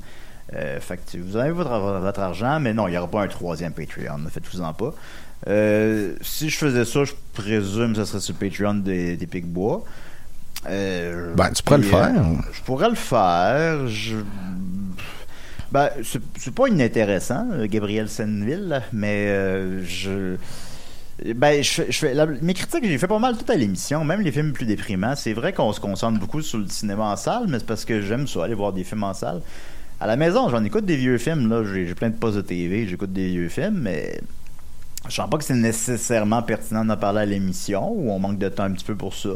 Fait 0.52 0.98
que 0.98 1.18
vous 1.18 1.38
avez 1.38 1.52
votre, 1.52 2.00
votre 2.00 2.20
argent, 2.20 2.60
mais 2.60 2.74
non, 2.74 2.88
il 2.88 2.92
n'y 2.92 2.98
aura 2.98 3.08
pas 3.08 3.22
un 3.22 3.28
troisième 3.28 3.74
Patreon. 3.74 4.18
Ne 4.18 4.30
faites-vous-en 4.30 4.74
pas. 4.74 4.94
Euh, 5.48 6.16
si 6.22 6.50
je 6.50 6.58
faisais 6.58 6.86
ça, 6.86 7.04
je 7.06 7.14
présume 7.34 7.94
que 7.94 8.00
ce 8.00 8.06
serait 8.06 8.20
sur 8.20 8.36
Patreon 8.36 8.76
des, 8.76 9.16
des 9.16 9.28
Picbois. 9.28 9.84
Euh, 10.68 11.34
Ben, 11.36 11.52
tu 11.52 11.64
pourrais 11.64 11.78
le 11.78 11.84
puis, 11.86 11.96
euh, 11.96 12.04
faire. 12.04 12.24
je 12.52 12.62
pourrais 12.64 12.90
le 12.90 12.96
faire. 12.96 13.88
Je... 13.88 14.18
Ben, 15.72 15.90
c'est 16.38 16.54
pas 16.54 16.68
inintéressant, 16.68 17.46
Gabriel 17.66 18.10
Senville, 18.10 18.68
là, 18.68 18.82
mais 18.92 19.84
je. 19.86 20.36
Ben, 21.36 21.62
je, 21.62 21.70
fais- 21.70 21.92
je 21.92 21.98
fais, 22.00 22.14
la- 22.14 22.26
mes 22.26 22.54
critiques, 22.54 22.84
j'ai 22.86 22.98
fait 22.98 23.08
pas 23.08 23.20
mal 23.20 23.38
tout 23.38 23.50
à 23.52 23.56
l'émission, 23.56 24.04
même 24.06 24.22
les 24.22 24.32
films 24.32 24.54
plus 24.54 24.66
déprimants. 24.66 25.16
C'est 25.16 25.34
vrai 25.34 25.52
qu'on 25.54 25.72
se 25.74 25.80
concentre 25.80 26.18
beaucoup 26.20 26.42
sur 26.42 26.58
le 26.60 26.68
cinéma 26.70 27.04
en 27.12 27.16
salle, 27.18 27.44
mais 27.50 27.60
c'est 27.60 27.66
parce 27.68 27.84
que 27.86 28.02
j'aime 28.02 28.26
ça, 28.28 28.46
aller 28.46 28.54
voir 28.54 28.72
des 28.74 28.84
films 28.86 29.04
en 29.04 29.14
salle. 29.14 29.42
À 30.00 30.08
la 30.08 30.16
maison, 30.16 30.50
j'en 30.50 30.64
écoute 30.64 30.86
des 30.86 30.96
vieux 30.96 31.18
films, 31.18 31.50
là. 31.50 31.64
J'ai 31.66 31.86
j'ai 31.88 31.94
plein 31.96 32.10
de 32.10 32.16
postes 32.16 32.38
de 32.38 32.42
TV, 32.42 32.88
j'écoute 32.88 33.12
des 33.14 33.28
vieux 33.28 33.50
films, 33.50 33.80
mais 33.82 34.20
je 35.08 35.14
sens 35.16 35.30
pas 35.30 35.38
que 35.38 35.44
c'est 35.44 35.54
nécessairement 35.56 36.42
pertinent 36.42 36.84
d'en 36.86 36.98
parler 36.98 37.22
à 37.22 37.26
l'émission, 37.26 37.90
ou 37.92 38.12
on 38.12 38.20
manque 38.20 38.38
de 38.38 38.50
temps 38.50 38.64
un 38.64 38.72
petit 38.72 38.86
peu 38.86 38.96
pour 38.96 39.14
ça. 39.14 39.30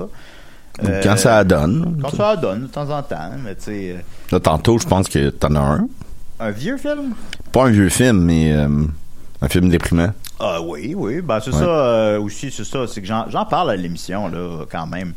Euh, 0.84 1.02
Quand 1.04 1.17
ça 1.17 1.43
donne. 1.43 1.99
Quand 2.02 2.15
ça 2.15 2.36
donne, 2.36 2.63
de 2.63 2.67
temps 2.67 2.89
en 2.89 3.04
temps, 3.04 3.32
mais 3.43 3.56
tu 3.56 3.63
sais, 3.63 3.91
euh, 3.91 4.02
Là, 4.32 4.39
tantôt, 4.39 4.78
je 4.80 4.88
pense 4.88 5.08
que 5.08 5.30
t'en 5.30 5.56
as 5.56 5.60
un. 5.60 5.88
un 6.39 6.52
vieux 6.52 6.78
film? 6.78 7.13
Pas 7.52 7.65
un 7.65 7.69
vieux 7.71 7.89
film, 7.89 8.19
mais 8.23 8.52
euh, 8.54 8.67
un 9.41 9.47
film 9.47 9.69
déprimant. 9.69 10.10
Ah 10.39 10.60
oui, 10.62 10.93
oui, 10.97 11.21
ben 11.21 11.39
c'est 11.39 11.52
Ouais. 11.54 11.60
ça 11.60 11.65
euh, 11.65 12.19
aussi, 12.19 12.49
c'est 12.52 12.63
ça, 12.63 12.88
c'est 12.88 13.02
que 13.02 13.08
j'en 13.08 13.45
parle 13.45 13.69
à 13.69 13.76
l'émission, 13.76 14.28
là, 14.30 14.65
quand 14.69 14.88
même. 14.88 15.13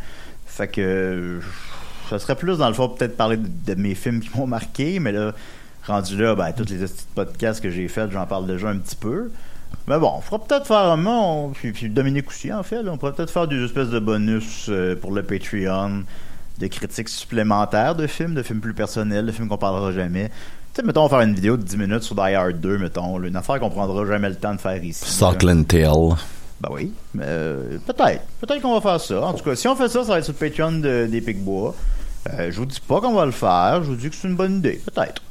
Fait 0.46 0.68
que 0.68 1.40
ça 2.10 2.18
serait 2.18 2.36
plus, 2.36 2.58
dans 2.58 2.68
le 2.68 2.74
fond, 2.74 2.88
peut-être 2.90 3.16
parler 3.16 3.38
de, 3.38 3.48
de 3.74 3.80
mes 3.80 3.94
films 3.94 4.20
qui 4.20 4.30
m'ont 4.36 4.46
marqué, 4.46 5.00
mais 5.00 5.10
là, 5.12 5.32
rendu 5.86 6.16
là, 6.22 6.34
ben, 6.34 6.52
tous 6.52 6.68
les 6.68 6.76
petits 6.76 7.04
podcasts 7.14 7.62
que 7.62 7.70
j'ai 7.70 7.88
faits, 7.88 8.10
j'en 8.12 8.26
parle 8.26 8.46
déjà 8.46 8.68
un 8.68 8.76
petit 8.76 8.96
peu. 8.96 9.30
Mais 9.88 9.98
bon, 9.98 10.12
on 10.16 10.20
fera 10.20 10.38
peut-être 10.40 10.66
faire 10.66 10.78
un 10.78 10.96
moment, 10.96 11.52
puis, 11.54 11.72
puis 11.72 11.88
Dominique 11.88 12.28
aussi, 12.28 12.52
en 12.52 12.62
fait, 12.64 12.82
là, 12.82 12.90
on 12.92 12.96
pourrait 12.98 13.12
peut-être 13.12 13.30
faire 13.32 13.46
des 13.46 13.64
espèces 13.64 13.88
de 13.88 14.00
bonus 14.00 14.66
euh, 14.68 14.96
pour 14.96 15.12
le 15.12 15.22
Patreon, 15.22 16.02
de 16.58 16.66
critiques 16.66 17.08
supplémentaires 17.08 17.94
de 17.94 18.06
films, 18.06 18.34
de 18.34 18.42
films 18.42 18.60
plus 18.60 18.74
personnels, 18.74 19.26
de 19.26 19.32
films 19.32 19.48
qu'on 19.48 19.58
parlera 19.58 19.92
jamais. 19.92 20.28
Tu 20.74 20.80
sais, 20.80 20.82
mettons, 20.82 21.02
on 21.02 21.06
va 21.06 21.18
faire 21.18 21.26
une 21.26 21.34
vidéo 21.34 21.56
de 21.56 21.62
10 21.62 21.76
minutes 21.76 22.02
sur 22.02 22.16
Die 22.16 22.34
Hard 22.34 22.60
2, 22.60 22.78
mettons, 22.78 23.18
là, 23.18 23.28
une 23.28 23.36
affaire 23.36 23.60
qu'on 23.60 23.70
prendra 23.70 24.04
jamais 24.06 24.28
le 24.28 24.34
temps 24.36 24.54
de 24.54 24.60
faire 24.60 24.82
ici. 24.82 25.04
là. 25.04 25.10
Stockland 25.10 25.64
Tale. 25.64 26.16
Ben 26.60 26.70
oui, 26.72 26.92
mais 27.14 27.24
euh, 27.26 27.78
peut-être. 27.86 28.22
Peut-être 28.40 28.62
qu'on 28.62 28.74
va 28.74 28.80
faire 28.80 29.00
ça. 29.00 29.22
En 29.22 29.34
tout 29.34 29.44
cas, 29.44 29.54
si 29.54 29.68
on 29.68 29.76
fait 29.76 29.88
ça, 29.88 30.02
ça 30.02 30.12
va 30.12 30.18
être 30.18 30.24
sur 30.24 30.34
le 30.40 30.48
Patreon 30.48 30.72
de, 30.78 31.06
des 31.06 31.20
Picbois. 31.20 31.74
Euh, 32.32 32.50
je 32.50 32.56
vous 32.56 32.66
dis 32.66 32.80
pas 32.80 33.00
qu'on 33.00 33.14
va 33.14 33.26
le 33.26 33.30
faire, 33.30 33.82
je 33.84 33.90
vous 33.90 33.96
dis 33.96 34.08
que 34.10 34.16
c'est 34.16 34.26
une 34.26 34.36
bonne 34.36 34.56
idée, 34.56 34.80
peut-être. 34.84 35.22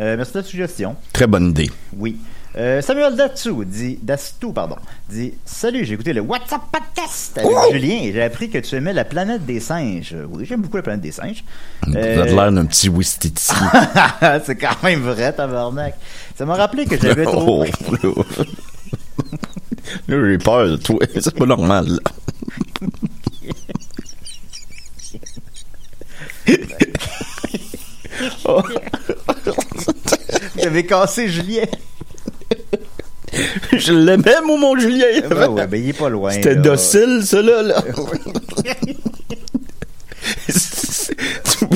Euh, 0.00 0.16
merci 0.16 0.32
de 0.32 0.38
la 0.38 0.44
suggestion. 0.44 0.96
Très 1.12 1.26
bonne 1.26 1.50
idée. 1.50 1.70
Oui. 1.96 2.16
Euh, 2.54 2.82
Samuel 2.82 3.16
Datsou 3.16 3.64
dit, 3.64 3.98
Dastou, 4.02 4.52
pardon, 4.52 4.76
dit 5.08 5.32
Salut, 5.46 5.86
j'ai 5.86 5.94
écouté 5.94 6.12
le 6.12 6.20
WhatsApp 6.20 6.60
podcast 6.70 7.38
avec 7.38 7.72
Julien 7.72 8.00
et 8.02 8.12
j'ai 8.12 8.22
appris 8.22 8.50
que 8.50 8.58
tu 8.58 8.74
aimais 8.76 8.92
la 8.92 9.06
planète 9.06 9.46
des 9.46 9.58
singes. 9.58 10.14
Oui, 10.28 10.44
j'aime 10.44 10.60
beaucoup 10.60 10.76
la 10.76 10.82
planète 10.82 11.00
des 11.00 11.12
singes. 11.12 11.44
Vous 11.86 11.94
Euh, 11.96 12.24
l'air 12.26 12.52
d'un 12.52 12.66
petit 12.66 12.90
Wistiti. 12.90 13.52
c'est 14.44 14.56
quand 14.56 14.82
même 14.82 15.00
vrai, 15.00 15.32
tabarnak. 15.32 15.94
Ça 16.36 16.44
m'a 16.44 16.54
rappelé 16.56 16.84
que 16.84 17.00
j'avais 17.00 17.24
trop. 17.32 17.64
Oh, 18.04 18.24
là, 20.08 20.28
j'ai 20.28 20.38
peur 20.38 20.68
de 20.68 20.76
toi. 20.76 20.98
C'est 21.20 21.34
pas 21.34 21.46
normal. 21.46 21.86
là. 21.86 21.98
J'avais 30.56 30.84
cassé 30.84 31.28
Julien. 31.28 31.64
Je 33.72 33.92
l'aimais, 33.92 34.40
moi, 34.44 34.58
mon 34.58 34.78
Julien. 34.78 35.06
Ben 35.28 35.48
ouais, 35.48 35.66
ben 35.66 35.82
il 35.82 35.90
est 35.90 35.98
pas 35.98 36.08
loin. 36.08 36.32
C'était 36.32 36.56
docile, 36.56 37.20
ça, 37.24 37.40
là. 37.42 37.62
tu, 40.46 41.66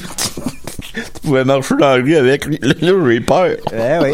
pouvais 1.22 1.44
marcher 1.44 1.74
dans 1.78 1.88
la 1.88 1.94
rue 1.94 2.16
avec 2.16 2.46
lui. 2.46 2.58
Là, 2.62 2.74
j'ai 2.80 3.20
peur. 3.20 3.56
Eh 3.72 3.98
oui. 4.02 4.12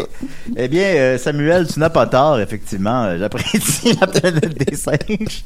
Eh 0.55 0.67
bien, 0.67 0.83
euh, 0.83 1.17
Samuel, 1.17 1.67
tu 1.67 1.79
n'as 1.79 1.89
pas 1.89 2.05
tort, 2.05 2.39
effectivement. 2.39 3.05
Euh, 3.05 3.17
J'apprécie 3.17 3.93
la 4.01 4.07
planète 4.07 4.57
des 4.69 4.75
singes. 4.75 5.43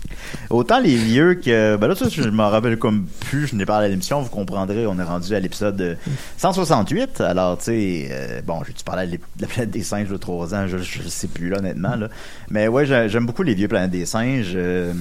Autant 0.49 0.79
les 0.79 0.95
vieux 0.95 1.35
que... 1.35 1.77
Ben 1.77 1.87
là, 1.87 1.95
ça, 1.95 2.07
je 2.09 2.27
m'en 2.29 2.49
rappelle 2.49 2.77
comme 2.77 3.05
plus. 3.21 3.47
Je 3.47 3.55
n'ai 3.55 3.65
parlé 3.65 3.85
à 3.85 3.89
l'émission. 3.89 4.21
Vous 4.21 4.29
comprendrez, 4.29 4.85
on 4.85 4.99
est 4.99 5.03
rendu 5.03 5.33
à 5.33 5.39
l'épisode 5.39 5.79
euh, 5.81 5.95
168. 6.37 7.21
Alors, 7.21 7.57
tu 7.57 7.63
sais, 7.65 8.09
euh, 8.11 8.41
bon, 8.45 8.61
j'ai-tu 8.65 8.83
parlé 8.83 9.07
de 9.07 9.19
la 9.39 9.47
planète 9.47 9.71
des 9.71 9.83
singes 9.83 10.09
de 10.09 10.17
3 10.17 10.53
ans? 10.53 10.67
Je, 10.67 10.77
je 10.77 11.07
sais 11.07 11.27
plus, 11.27 11.49
là, 11.49 11.59
honnêtement. 11.59 11.95
Là. 11.95 12.09
Mais 12.49 12.67
ouais, 12.67 12.85
j'ai- 12.85 13.07
j'aime 13.07 13.25
beaucoup 13.25 13.43
les 13.43 13.53
vieux 13.55 13.67
planètes 13.69 13.91
des 13.91 14.05
singes. 14.05 14.53
Euh, 14.55 14.91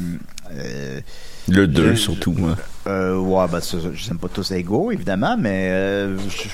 euh, 0.53 1.01
Le 1.49 1.67
2, 1.67 1.91
Je- 1.91 1.95
surtout, 1.97 2.33
moi. 2.33 2.57
euh, 2.87 3.17
ouais, 3.19 3.47
ben, 3.51 3.61
ça, 3.61 3.77
je 3.93 4.09
n'aime 4.09 4.19
pas 4.19 4.29
tous 4.29 4.53
égaux, 4.53 4.93
évidemment, 4.93 5.37
mais 5.37 5.69
euh, 5.71 6.17
je- 6.29 6.49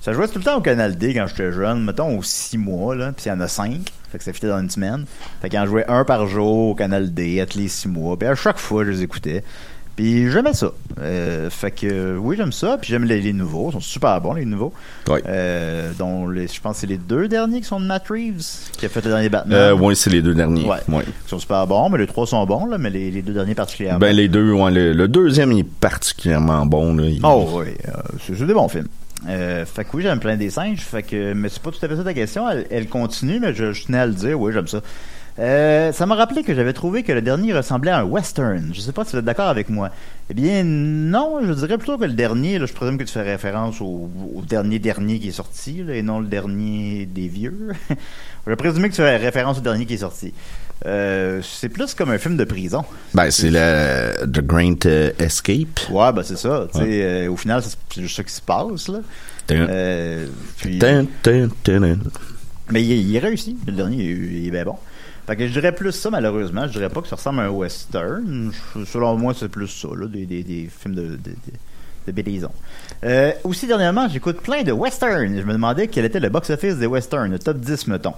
ça 0.00 0.12
jouait 0.12 0.28
tout 0.28 0.38
le 0.38 0.44
temps 0.44 0.56
au 0.56 0.60
Canal 0.60 0.96
D 0.96 1.14
quand 1.14 1.26
j'étais 1.26 1.52
jeune, 1.52 1.84
mettons 1.84 2.16
aux 2.18 2.22
6 2.22 2.56
mois, 2.58 2.94
là, 2.96 3.12
puis 3.12 3.26
il 3.26 3.28
y 3.28 3.32
en 3.32 3.40
a 3.40 3.48
5, 3.48 3.72
fait 4.10 4.18
que 4.18 4.24
ça 4.24 4.32
fitait 4.32 4.48
dans 4.48 4.60
une 4.60 4.70
semaine. 4.70 5.04
Fait 5.42 5.48
qu'on 5.50 5.66
jouait 5.66 5.84
un 5.88 6.04
par 6.04 6.26
jour 6.26 6.70
au 6.70 6.74
Canal 6.74 7.12
D, 7.12 7.40
à 7.40 7.46
tous 7.46 7.58
les 7.58 7.68
6 7.68 7.88
mois, 7.88 8.18
puis 8.18 8.28
à 8.28 8.34
chaque 8.34 8.58
fois, 8.58 8.84
je 8.84 8.90
les 8.90 9.02
écoutais. 9.02 9.44
Puis 9.96 10.30
j'aimais 10.30 10.54
ça. 10.54 10.70
Euh, 11.00 11.50
fait 11.50 11.72
que 11.72 11.86
euh, 11.86 12.16
oui, 12.16 12.34
j'aime 12.38 12.52
ça, 12.52 12.78
puis 12.80 12.88
j'aime 12.90 13.04
les, 13.04 13.20
les 13.20 13.34
nouveaux, 13.34 13.68
ils 13.68 13.72
sont 13.74 13.80
super 13.80 14.18
bons, 14.22 14.32
les 14.32 14.46
nouveaux. 14.46 14.72
Ouais. 15.08 15.20
Euh, 15.26 15.90
dont 15.98 16.26
les, 16.28 16.48
je 16.48 16.58
pense 16.58 16.76
que 16.76 16.80
c'est 16.82 16.86
les 16.86 16.96
deux 16.96 17.28
derniers 17.28 17.60
qui 17.60 17.66
sont 17.66 17.80
de 17.80 17.84
Matt 17.84 18.08
Reeves, 18.08 18.70
qui 18.78 18.86
a 18.86 18.88
fait 18.88 19.04
le 19.04 19.10
dernier 19.10 19.28
Batman. 19.28 19.72
Ouais, 19.78 19.94
c'est 19.94 20.08
les 20.08 20.22
deux 20.22 20.32
derniers. 20.32 20.64
Ouais. 20.64 20.78
Ouais. 20.88 21.04
Ils 21.06 21.28
sont 21.28 21.38
super 21.38 21.66
bons, 21.66 21.90
mais 21.90 21.98
les 21.98 22.06
trois 22.06 22.26
sont 22.26 22.46
bons, 22.46 22.64
là, 22.64 22.78
mais 22.78 22.88
les, 22.88 23.10
les 23.10 23.20
deux 23.20 23.34
derniers 23.34 23.54
particulièrement. 23.54 23.98
Ben, 23.98 24.16
les 24.16 24.28
deux, 24.28 24.52
ouais, 24.52 24.70
le, 24.70 24.94
le 24.94 25.08
deuxième, 25.08 25.52
il 25.52 25.58
est 25.58 25.64
particulièrement 25.64 26.64
bon, 26.64 26.94
là. 26.94 27.02
Il- 27.04 27.20
Oh 27.22 27.46
oui, 27.60 27.66
c'est 28.26 28.46
des 28.46 28.54
bons 28.54 28.68
films. 28.68 28.88
Euh, 29.28 29.66
fait 29.66 29.84
que 29.84 29.96
oui, 29.96 30.02
j'aime 30.02 30.20
plein 30.20 30.36
des 30.36 30.50
singes. 30.50 30.80
Fait 30.80 31.02
que, 31.02 31.32
mais 31.32 31.48
c'est 31.48 31.62
pas 31.62 31.70
tout 31.70 31.84
à 31.84 31.88
fait 31.88 31.96
ça 31.96 32.04
ta 32.04 32.14
question. 32.14 32.44
Elle, 32.70 32.88
continue, 32.88 33.40
mais 33.40 33.54
je, 33.54 33.72
je 33.72 33.84
tenais 33.84 33.98
à 33.98 34.06
le 34.06 34.14
dire. 34.14 34.40
Oui, 34.40 34.52
j'aime 34.52 34.66
ça. 34.66 34.80
Euh, 35.38 35.90
ça 35.92 36.04
m'a 36.04 36.16
rappelé 36.16 36.42
que 36.42 36.54
j'avais 36.54 36.72
trouvé 36.74 37.02
que 37.02 37.12
le 37.12 37.22
dernier 37.22 37.54
ressemblait 37.54 37.90
à 37.90 38.00
un 38.00 38.04
western. 38.04 38.70
Je 38.74 38.80
sais 38.80 38.92
pas 38.92 39.04
si 39.04 39.12
vous 39.12 39.18
êtes 39.18 39.24
d'accord 39.24 39.48
avec 39.48 39.70
moi. 39.70 39.90
Eh 40.28 40.34
bien, 40.34 40.64
non, 40.64 41.40
je 41.42 41.52
dirais 41.52 41.78
plutôt 41.78 41.96
que 41.96 42.04
le 42.04 42.12
dernier, 42.12 42.58
je 42.58 42.72
présume 42.72 42.98
que 42.98 43.04
tu 43.04 43.12
fais 43.12 43.22
référence 43.22 43.80
au, 43.80 44.10
dernier 44.46 44.78
dernier 44.78 45.18
qui 45.18 45.28
est 45.28 45.32
sorti, 45.32 45.82
et 45.88 46.02
non 46.02 46.20
le 46.20 46.26
dernier 46.26 47.06
des 47.06 47.28
vieux. 47.28 47.70
je 48.46 48.54
présumais 48.54 48.90
que 48.90 48.94
tu 48.94 49.02
fais 49.02 49.16
référence 49.16 49.58
au 49.58 49.62
dernier 49.62 49.86
qui 49.86 49.94
est 49.94 49.98
sorti. 49.98 50.34
Euh, 50.86 51.42
c'est 51.42 51.68
plus 51.68 51.94
comme 51.94 52.10
un 52.10 52.18
film 52.18 52.36
de 52.36 52.44
prison. 52.44 52.84
Ben, 53.14 53.30
c'est 53.30 53.50
le 53.50 54.26
The 54.26 54.40
Great 54.40 54.86
euh, 54.86 55.12
Escape. 55.18 55.80
Ouais, 55.90 56.12
ben 56.12 56.22
c'est 56.22 56.38
ça. 56.38 56.66
Ouais. 56.74 57.02
euh, 57.02 57.30
au 57.30 57.36
final, 57.36 57.62
c'est 57.62 58.00
juste 58.00 58.16
ça 58.16 58.24
qui 58.24 58.32
se 58.32 58.40
passe. 58.40 58.88
Là. 58.88 59.00
Puis, 60.58 60.78
mais 62.70 62.82
il, 62.82 63.10
il 63.10 63.18
réussit. 63.18 63.56
Le 63.66 63.72
dernier, 63.72 64.02
il, 64.04 64.36
il 64.42 64.48
est 64.48 64.50
bien 64.50 64.64
bon. 64.64 64.76
Fait 65.26 65.36
que 65.36 65.46
je 65.46 65.52
dirais 65.52 65.72
plus 65.72 65.92
ça, 65.92 66.10
malheureusement. 66.10 66.66
Je 66.66 66.72
dirais 66.72 66.88
pas 66.88 67.02
que 67.02 67.08
ça 67.08 67.16
ressemble 67.16 67.40
à 67.40 67.44
un 67.44 67.50
western. 67.50 68.52
Selon 68.86 69.16
moi, 69.16 69.34
c'est 69.38 69.48
plus 69.48 69.68
ça, 69.68 69.88
là, 69.94 70.06
des, 70.06 70.24
des, 70.26 70.42
des 70.42 70.70
films 70.70 70.94
de, 70.94 71.02
de, 71.02 71.16
de. 71.16 72.48
Euh, 73.04 73.32
aussi, 73.44 73.66
dernièrement, 73.66 74.08
j'écoute 74.08 74.40
plein 74.40 74.62
de 74.62 74.72
westerns. 74.72 75.38
Je 75.38 75.44
me 75.44 75.52
demandais 75.52 75.86
quel 75.86 76.04
était 76.04 76.18
le 76.18 76.28
box-office 76.28 76.76
des 76.76 76.86
westerns, 76.86 77.30
le 77.30 77.38
top 77.38 77.58
10, 77.58 77.86
mettons. 77.86 78.14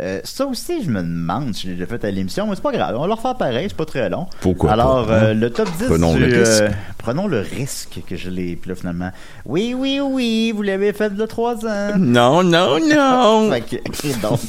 Euh, 0.00 0.20
ça 0.24 0.46
aussi, 0.46 0.82
je 0.82 0.90
me 0.90 1.02
demande 1.02 1.54
si 1.54 1.66
j'ai 1.66 1.74
déjà 1.74 1.86
fait 1.86 2.02
à 2.04 2.10
l'émission, 2.10 2.46
mais 2.46 2.54
c'est 2.54 2.62
pas 2.62 2.72
grave. 2.72 2.94
On 2.96 3.02
va 3.02 3.06
le 3.06 3.12
refaire 3.12 3.34
pareil, 3.34 3.66
c'est 3.68 3.76
pas 3.76 3.84
très 3.84 4.08
long. 4.08 4.26
Pourquoi 4.40 4.72
Alors, 4.72 5.06
pas, 5.06 5.12
hein? 5.14 5.22
euh, 5.24 5.34
le 5.34 5.50
top 5.50 5.68
10 5.78 5.84
Prenons 5.88 6.14
du, 6.14 6.20
le 6.26 6.38
risque. 6.40 6.62
euh, 6.62 6.70
prenons 6.98 7.26
le 7.26 7.40
risque 7.40 8.00
que 8.06 8.16
je 8.16 8.30
l'ai, 8.30 8.56
puis 8.56 8.70
là, 8.70 8.74
finalement. 8.76 9.10
Oui, 9.44 9.74
oui, 9.76 10.00
oui, 10.02 10.52
vous 10.56 10.62
l'avez 10.62 10.92
fait 10.94 11.14
de 11.14 11.26
3 11.26 11.66
ans. 11.66 11.98
Non, 11.98 12.42
non, 12.42 12.78
non. 12.80 13.50
Fait 13.52 13.60
que- 13.60 14.20
donc, 14.22 14.40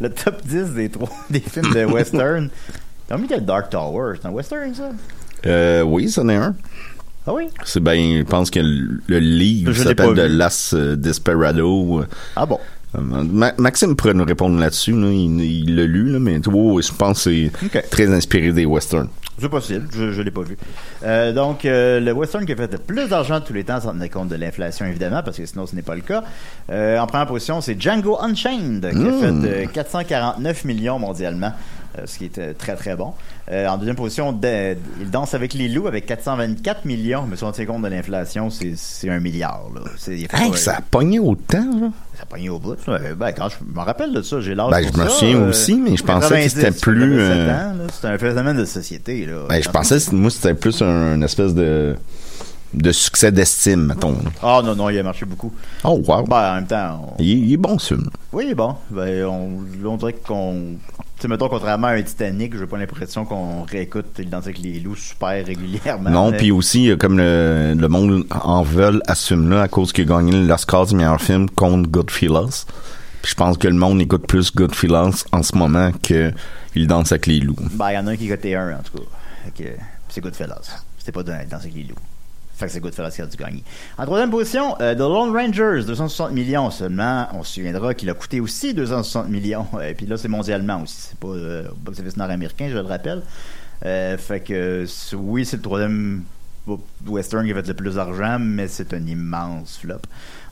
le 0.00 0.08
top 0.08 0.40
10 0.46 0.70
des, 0.74 0.88
trois, 0.88 1.10
des 1.30 1.40
films 1.40 1.74
de 1.74 1.84
western 1.84 2.48
ont 3.10 3.18
mis 3.18 3.28
le 3.28 3.40
Dark 3.40 3.68
Tower? 3.70 4.14
C'est 4.20 4.26
un 4.26 4.30
western, 4.32 4.74
ça? 4.74 4.90
Euh, 5.44 5.82
oui, 5.82 6.08
c'en 6.08 6.28
est 6.28 6.36
un. 6.36 6.54
Ah 7.28 7.34
oui? 7.34 7.48
C'est 7.64 7.80
ben, 7.80 8.18
je 8.18 8.22
pense 8.22 8.50
que 8.50 8.60
le, 8.60 9.00
le 9.06 9.18
livre 9.18 9.72
Je 9.72 9.82
l'ai 9.82 9.88
s'appelle 9.88 10.14
The. 10.14 10.28
Last 10.30 10.74
Desperado. 10.74 12.04
Ah 12.36 12.46
bon? 12.46 12.58
Ma- 13.00 13.52
Maxime 13.58 13.94
pourrait 13.96 14.14
nous 14.14 14.24
répondre 14.24 14.58
là-dessus. 14.58 14.92
là. 14.92 15.08
Il 15.10 15.76
l'a 15.76 15.84
lu, 15.84 16.10
là, 16.10 16.18
mais 16.18 16.38
oh, 16.52 16.80
je 16.80 16.92
pense 16.92 17.24
que 17.24 17.48
c'est 17.72 17.90
très 17.90 18.12
inspiré 18.12 18.52
des 18.52 18.64
westerns. 18.66 19.08
C'est 19.38 19.50
possible, 19.50 19.86
je, 19.94 20.12
je 20.12 20.22
l'ai 20.22 20.30
pas 20.30 20.40
vu. 20.40 20.56
Euh, 21.04 21.30
donc, 21.30 21.66
euh, 21.66 22.00
le 22.00 22.10
western 22.12 22.46
qui 22.46 22.52
a 22.52 22.56
fait 22.56 22.72
le 22.72 22.78
plus 22.78 23.06
d'argent 23.08 23.38
de 23.38 23.44
tous 23.44 23.52
les 23.52 23.64
temps, 23.64 23.78
sans 23.78 23.92
tenir 23.92 24.08
compte 24.08 24.28
de 24.28 24.36
l'inflation, 24.36 24.86
évidemment, 24.86 25.22
parce 25.22 25.36
que 25.36 25.44
sinon, 25.44 25.66
ce 25.66 25.76
n'est 25.76 25.82
pas 25.82 25.94
le 25.94 26.00
cas. 26.00 26.24
Euh, 26.70 26.98
en 26.98 27.06
première 27.06 27.26
position, 27.26 27.60
c'est 27.60 27.78
Django 27.78 28.16
Unchained, 28.18 28.80
qui 28.90 28.96
a 28.96 29.30
Mm. 29.30 29.42
fait 29.42 29.48
euh, 29.48 29.66
449 29.70 30.64
millions 30.64 30.98
mondialement, 30.98 31.52
ce 32.04 32.18
qui 32.18 32.24
est 32.26 32.38
euh, 32.38 32.52
très, 32.56 32.76
très 32.76 32.94
bon. 32.96 33.12
Euh, 33.50 33.66
en 33.68 33.78
deuxième 33.78 33.96
position, 33.96 34.32
de- 34.32 34.76
il 35.00 35.10
danse 35.10 35.32
avec 35.34 35.54
les 35.54 35.68
loups 35.68 35.86
avec 35.86 36.04
424 36.06 36.84
millions, 36.84 37.24
mais 37.28 37.36
si 37.36 37.44
on 37.44 37.52
tient 37.52 37.64
compte 37.64 37.82
de 37.82 37.88
l'inflation, 37.88 38.48
c'est 38.50 39.08
un 39.08 39.20
milliard. 39.20 39.62
Là. 39.74 39.80
Hey, 40.08 40.26
pas- 40.26 40.56
ça 40.56 40.76
a 40.76 40.80
pogné 40.80 41.18
autant, 41.18 41.64
là? 41.80 41.88
ça 42.16 42.22
a 42.22 42.26
pogné 42.26 42.48
au 42.48 42.58
bout. 42.58 42.76
Ben, 42.86 43.32
quand 43.32 43.48
je 43.48 43.56
me 43.72 43.80
rappelle 43.80 44.12
de 44.12 44.22
ça, 44.22 44.40
j'ai 44.40 44.54
l'âge 44.54 44.70
Ben, 44.70 44.82
je 44.92 44.98
me 45.00 45.08
souviens 45.08 45.36
euh, 45.40 45.50
aussi, 45.50 45.74
mais 45.76 45.96
je 45.96 46.02
pensais 46.02 46.28
que 46.28 46.34
90, 46.34 46.48
c'était 46.50 46.70
plus, 46.72 47.20
euh. 47.20 47.86
C'est 47.92 48.08
un 48.08 48.18
phénomène 48.18 48.56
de 48.56 48.64
société. 48.64 49.24
Là. 49.26 49.44
Ben, 49.48 49.62
je 49.62 49.68
pensais, 49.70 49.98
que 49.98 50.14
moi, 50.14 50.30
c'était 50.30 50.54
plus 50.54 50.82
un, 50.82 51.14
une 51.14 51.22
espèce 51.22 51.54
de, 51.54 51.94
de 52.76 52.92
succès 52.92 53.32
d'estime, 53.32 53.86
mettons. 53.86 54.16
Ah 54.42 54.60
non, 54.64 54.74
non, 54.76 54.88
il 54.90 54.98
a 54.98 55.02
marché 55.02 55.24
beaucoup. 55.24 55.52
Oh, 55.82 56.00
wow. 56.06 56.24
Ben, 56.26 56.52
en 56.52 56.54
même 56.56 56.66
temps, 56.66 57.14
on- 57.18 57.22
Il, 57.22 57.46
il 57.46 57.52
est 57.54 57.56
bon, 57.56 57.78
ce 57.78 57.94
film. 57.94 58.08
oui, 58.32 58.54
bon, 58.54 58.76
ben, 58.90 59.24
on, 59.24 59.60
on 59.84 59.96
dirait 59.96 60.12
qu'on... 60.12 60.76
Tu 61.16 61.22
sais, 61.22 61.28
mettons, 61.28 61.48
contrairement 61.48 61.86
à 61.86 61.92
un 61.92 62.02
Titanic, 62.02 62.54
j'ai 62.58 62.66
pas 62.66 62.76
l'impression 62.76 63.24
qu'on 63.24 63.62
réécoute 63.62 64.04
Il 64.18 64.28
danse 64.28 64.44
avec 64.44 64.58
les 64.58 64.80
loups 64.80 64.96
super 64.96 65.44
régulièrement. 65.46 66.10
Non, 66.10 66.32
puis 66.32 66.50
aussi, 66.50 66.90
comme 66.98 67.16
le, 67.16 67.72
le 67.74 67.88
monde 67.88 68.24
en 68.30 68.62
veut 68.62 69.00
à 69.06 69.14
ce 69.14 69.28
film-là, 69.28 69.62
à 69.62 69.68
cause 69.68 69.92
qu'il 69.94 70.04
a 70.12 70.14
gagné 70.18 70.32
l'Oscar 70.46 70.84
du 70.84 70.94
meilleur 70.94 71.18
film 71.20 71.48
contre 71.48 71.88
Goodfellas. 71.88 72.66
Puis 73.22 73.30
je 73.30 73.34
pense 73.34 73.56
que 73.56 73.66
le 73.66 73.74
monde 73.74 73.98
écoute 74.02 74.26
plus 74.26 74.54
Goodfellas 74.54 75.24
en 75.32 75.42
ce 75.42 75.56
moment 75.56 75.90
que 76.02 76.32
Il 76.74 76.86
danse 76.86 77.12
avec 77.12 77.26
les 77.26 77.40
loups. 77.40 77.56
Ben, 77.72 77.92
il 77.92 77.94
y 77.94 77.98
en 77.98 78.06
a 78.06 78.10
un 78.10 78.16
qui 78.16 78.28
cotait 78.28 78.54
un, 78.54 78.74
en 78.76 78.82
tout 78.82 78.98
cas. 78.98 79.04
Que, 79.56 79.64
c'est 80.10 80.20
Goodfellas. 80.20 80.82
C'était 80.98 81.12
pas 81.12 81.22
dans 81.22 81.38
Il 81.42 81.48
danse 81.48 81.62
avec 81.62 81.74
les 81.74 81.84
loups. 81.84 81.94
Fait 82.56 82.66
que 82.66 82.72
c'est 82.72 82.80
Goodfellas 82.80 83.10
qui 83.10 83.20
a 83.20 83.26
dû 83.26 83.36
gagner. 83.36 83.62
En 83.98 84.06
troisième 84.06 84.30
position, 84.30 84.76
euh, 84.80 84.94
The 84.94 85.00
Lone 85.00 85.36
Rangers, 85.36 85.84
260 85.86 86.32
millions 86.32 86.70
seulement. 86.70 87.28
On 87.34 87.42
se 87.42 87.54
souviendra 87.54 87.92
qu'il 87.92 88.08
a 88.08 88.14
coûté 88.14 88.40
aussi 88.40 88.72
260 88.72 89.28
millions. 89.28 89.66
Et 89.86 89.92
puis 89.92 90.06
là, 90.06 90.16
c'est 90.16 90.28
mondialement 90.28 90.82
aussi. 90.82 90.96
C'est 91.10 91.18
pas 91.18 91.28
euh, 91.28 91.68
box-office 91.76 92.16
nord-américain, 92.16 92.68
je 92.70 92.78
le 92.78 92.86
rappelle. 92.86 93.22
Euh, 93.84 94.16
fait 94.16 94.40
que 94.40 94.86
oui, 95.14 95.44
c'est 95.44 95.58
le 95.58 95.62
troisième 95.62 96.22
western 97.06 97.44
qui 97.44 97.52
a 97.52 97.54
fait 97.54 97.68
le 97.68 97.74
plus 97.74 97.94
d'argent, 97.94 98.38
mais 98.40 98.66
c'est 98.68 98.92
un 98.94 99.06
immense 99.06 99.78
flop. 99.78 100.00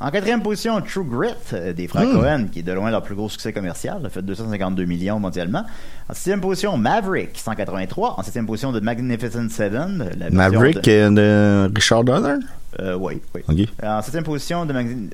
En 0.00 0.10
quatrième 0.10 0.42
position, 0.42 0.80
True 0.80 1.04
Grit 1.04 1.30
euh, 1.52 1.72
des 1.72 1.88
frères 1.88 2.06
Hmm. 2.06 2.12
Cohen, 2.20 2.46
qui 2.52 2.58
est 2.60 2.62
de 2.62 2.72
loin 2.72 2.90
leur 2.90 3.02
plus 3.02 3.14
gros 3.14 3.28
succès 3.28 3.52
commercial, 3.52 4.04
a 4.04 4.08
fait 4.10 4.22
252 4.22 4.84
millions 4.84 5.18
mondialement. 5.18 5.64
En 6.08 6.14
sixième 6.14 6.40
position, 6.40 6.76
Maverick, 6.76 7.38
183. 7.38 8.18
En 8.18 8.22
septième 8.22 8.46
position, 8.46 8.72
The 8.72 8.82
Magnificent 8.82 9.48
Seven. 9.50 10.10
la 10.18 10.30
Maverick 10.30 10.76
de- 10.84 11.08
de 11.10 11.70
Richard 11.74 12.04
Donner? 12.04 12.34
Euh, 12.80 12.94
oui, 12.94 13.20
oui. 13.34 13.42
Ok. 13.48 13.68
En 13.84 14.02
septième 14.02 14.24
position 14.24 14.66
de 14.66 14.72
Magni- 14.72 15.10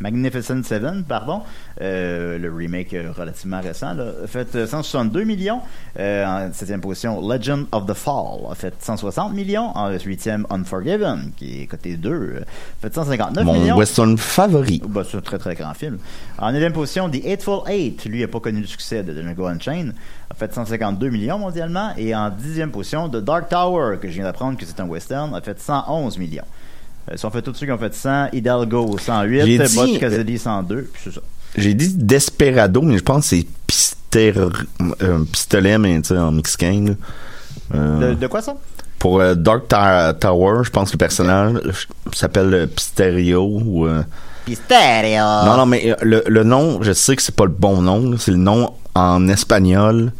Magnificent 0.00 0.62
Seven, 0.64 1.04
pardon, 1.04 1.42
euh, 1.80 2.38
le 2.38 2.52
remake 2.52 2.94
euh, 2.94 3.12
relativement 3.16 3.60
récent, 3.60 3.94
là, 3.94 4.04
a 4.24 4.26
fait 4.26 4.54
euh, 4.56 4.66
162 4.66 5.24
millions. 5.24 5.60
Euh, 5.98 6.24
en 6.26 6.52
septième 6.52 6.80
position, 6.80 7.20
Legend 7.26 7.66
of 7.72 7.86
the 7.86 7.94
Fall 7.94 8.40
a 8.50 8.54
fait 8.54 8.74
160 8.78 9.32
millions. 9.32 9.70
En 9.76 9.90
huitième, 9.90 10.46
Unforgiven, 10.50 11.30
qui 11.36 11.62
est 11.62 11.66
côté 11.66 11.96
2, 11.96 12.10
euh, 12.10 12.40
a 12.42 12.88
fait 12.88 12.94
159 12.94 13.44
Mon 13.44 13.52
millions. 13.54 13.76
western 13.76 14.16
favori. 14.18 14.82
Bah, 14.88 15.02
c'est 15.08 15.16
un 15.16 15.20
très 15.20 15.38
très 15.38 15.54
grand 15.54 15.74
film. 15.74 15.98
En 16.38 16.52
9 16.52 16.72
position, 16.72 17.08
The 17.08 17.24
Eightful 17.24 17.60
Eight, 17.68 18.04
lui, 18.06 18.20
n'a 18.20 18.28
pas 18.28 18.40
connu 18.40 18.60
le 18.60 18.66
succès 18.66 19.02
de 19.02 19.12
Django 19.14 19.46
Unchained, 19.46 19.94
a 20.30 20.34
fait 20.34 20.52
152 20.52 21.08
millions 21.10 21.38
mondialement. 21.38 21.90
Et 21.96 22.14
en 22.14 22.30
10e 22.30 22.70
position, 22.70 23.08
The 23.08 23.16
Dark 23.18 23.48
Tower, 23.48 23.98
que 24.00 24.08
je 24.08 24.14
viens 24.14 24.24
d'apprendre 24.24 24.58
que 24.58 24.64
c'est 24.66 24.80
un 24.80 24.86
western, 24.86 25.34
a 25.34 25.40
fait 25.40 25.58
111 25.60 26.18
millions. 26.18 26.44
Euh, 27.10 27.16
si 27.16 27.24
on 27.26 27.30
fait 27.30 27.42
tous 27.42 27.54
ceux 27.54 27.66
qui 27.66 27.72
ont 27.72 27.78
fait 27.78 27.94
100, 27.94 28.28
Hidalgo 28.32 28.96
108, 28.98 29.42
J'ai 29.46 29.58
Butch 29.58 29.70
dit- 29.92 29.98
Cassidy 29.98 30.38
102, 30.38 30.88
puis 30.92 31.02
c'est 31.04 31.12
ça. 31.14 31.20
J'ai 31.56 31.74
dit 31.74 31.94
Desperado, 31.94 32.82
mais 32.82 32.98
je 32.98 33.02
pense 33.02 33.30
que 33.30 33.36
c'est 33.36 33.46
pister, 33.66 34.32
euh, 34.36 35.24
pistolet, 35.30 35.78
mais 35.78 36.00
tu 36.00 36.08
sais, 36.08 36.18
en 36.18 36.32
mexicain. 36.32 36.94
Euh, 37.74 38.10
De, 38.10 38.14
de 38.20 38.26
quoi 38.26 38.42
ça? 38.42 38.54
Pour 38.98 39.20
euh, 39.20 39.34
Dark 39.34 39.68
Tower, 39.68 40.64
je 40.64 40.70
pense 40.70 40.88
que 40.90 40.94
le 40.94 40.98
personnage 40.98 41.54
euh, 41.64 41.72
s'appelle 42.12 42.54
euh, 42.54 42.66
Pisterio. 42.66 43.44
Ou, 43.46 43.86
euh, 43.86 44.02
Hysteria! 44.48 45.42
Non, 45.44 45.56
non, 45.58 45.66
mais 45.66 45.90
euh, 45.90 45.94
le, 46.02 46.24
le 46.26 46.42
nom, 46.44 46.82
je 46.82 46.92
sais 46.92 47.14
que 47.16 47.22
c'est 47.22 47.34
pas 47.36 47.44
le 47.44 47.50
bon 47.52 47.82
nom. 47.82 48.16
C'est 48.18 48.30
le 48.30 48.36
nom 48.38 48.72
en 48.94 49.28
espagnol. 49.28 50.12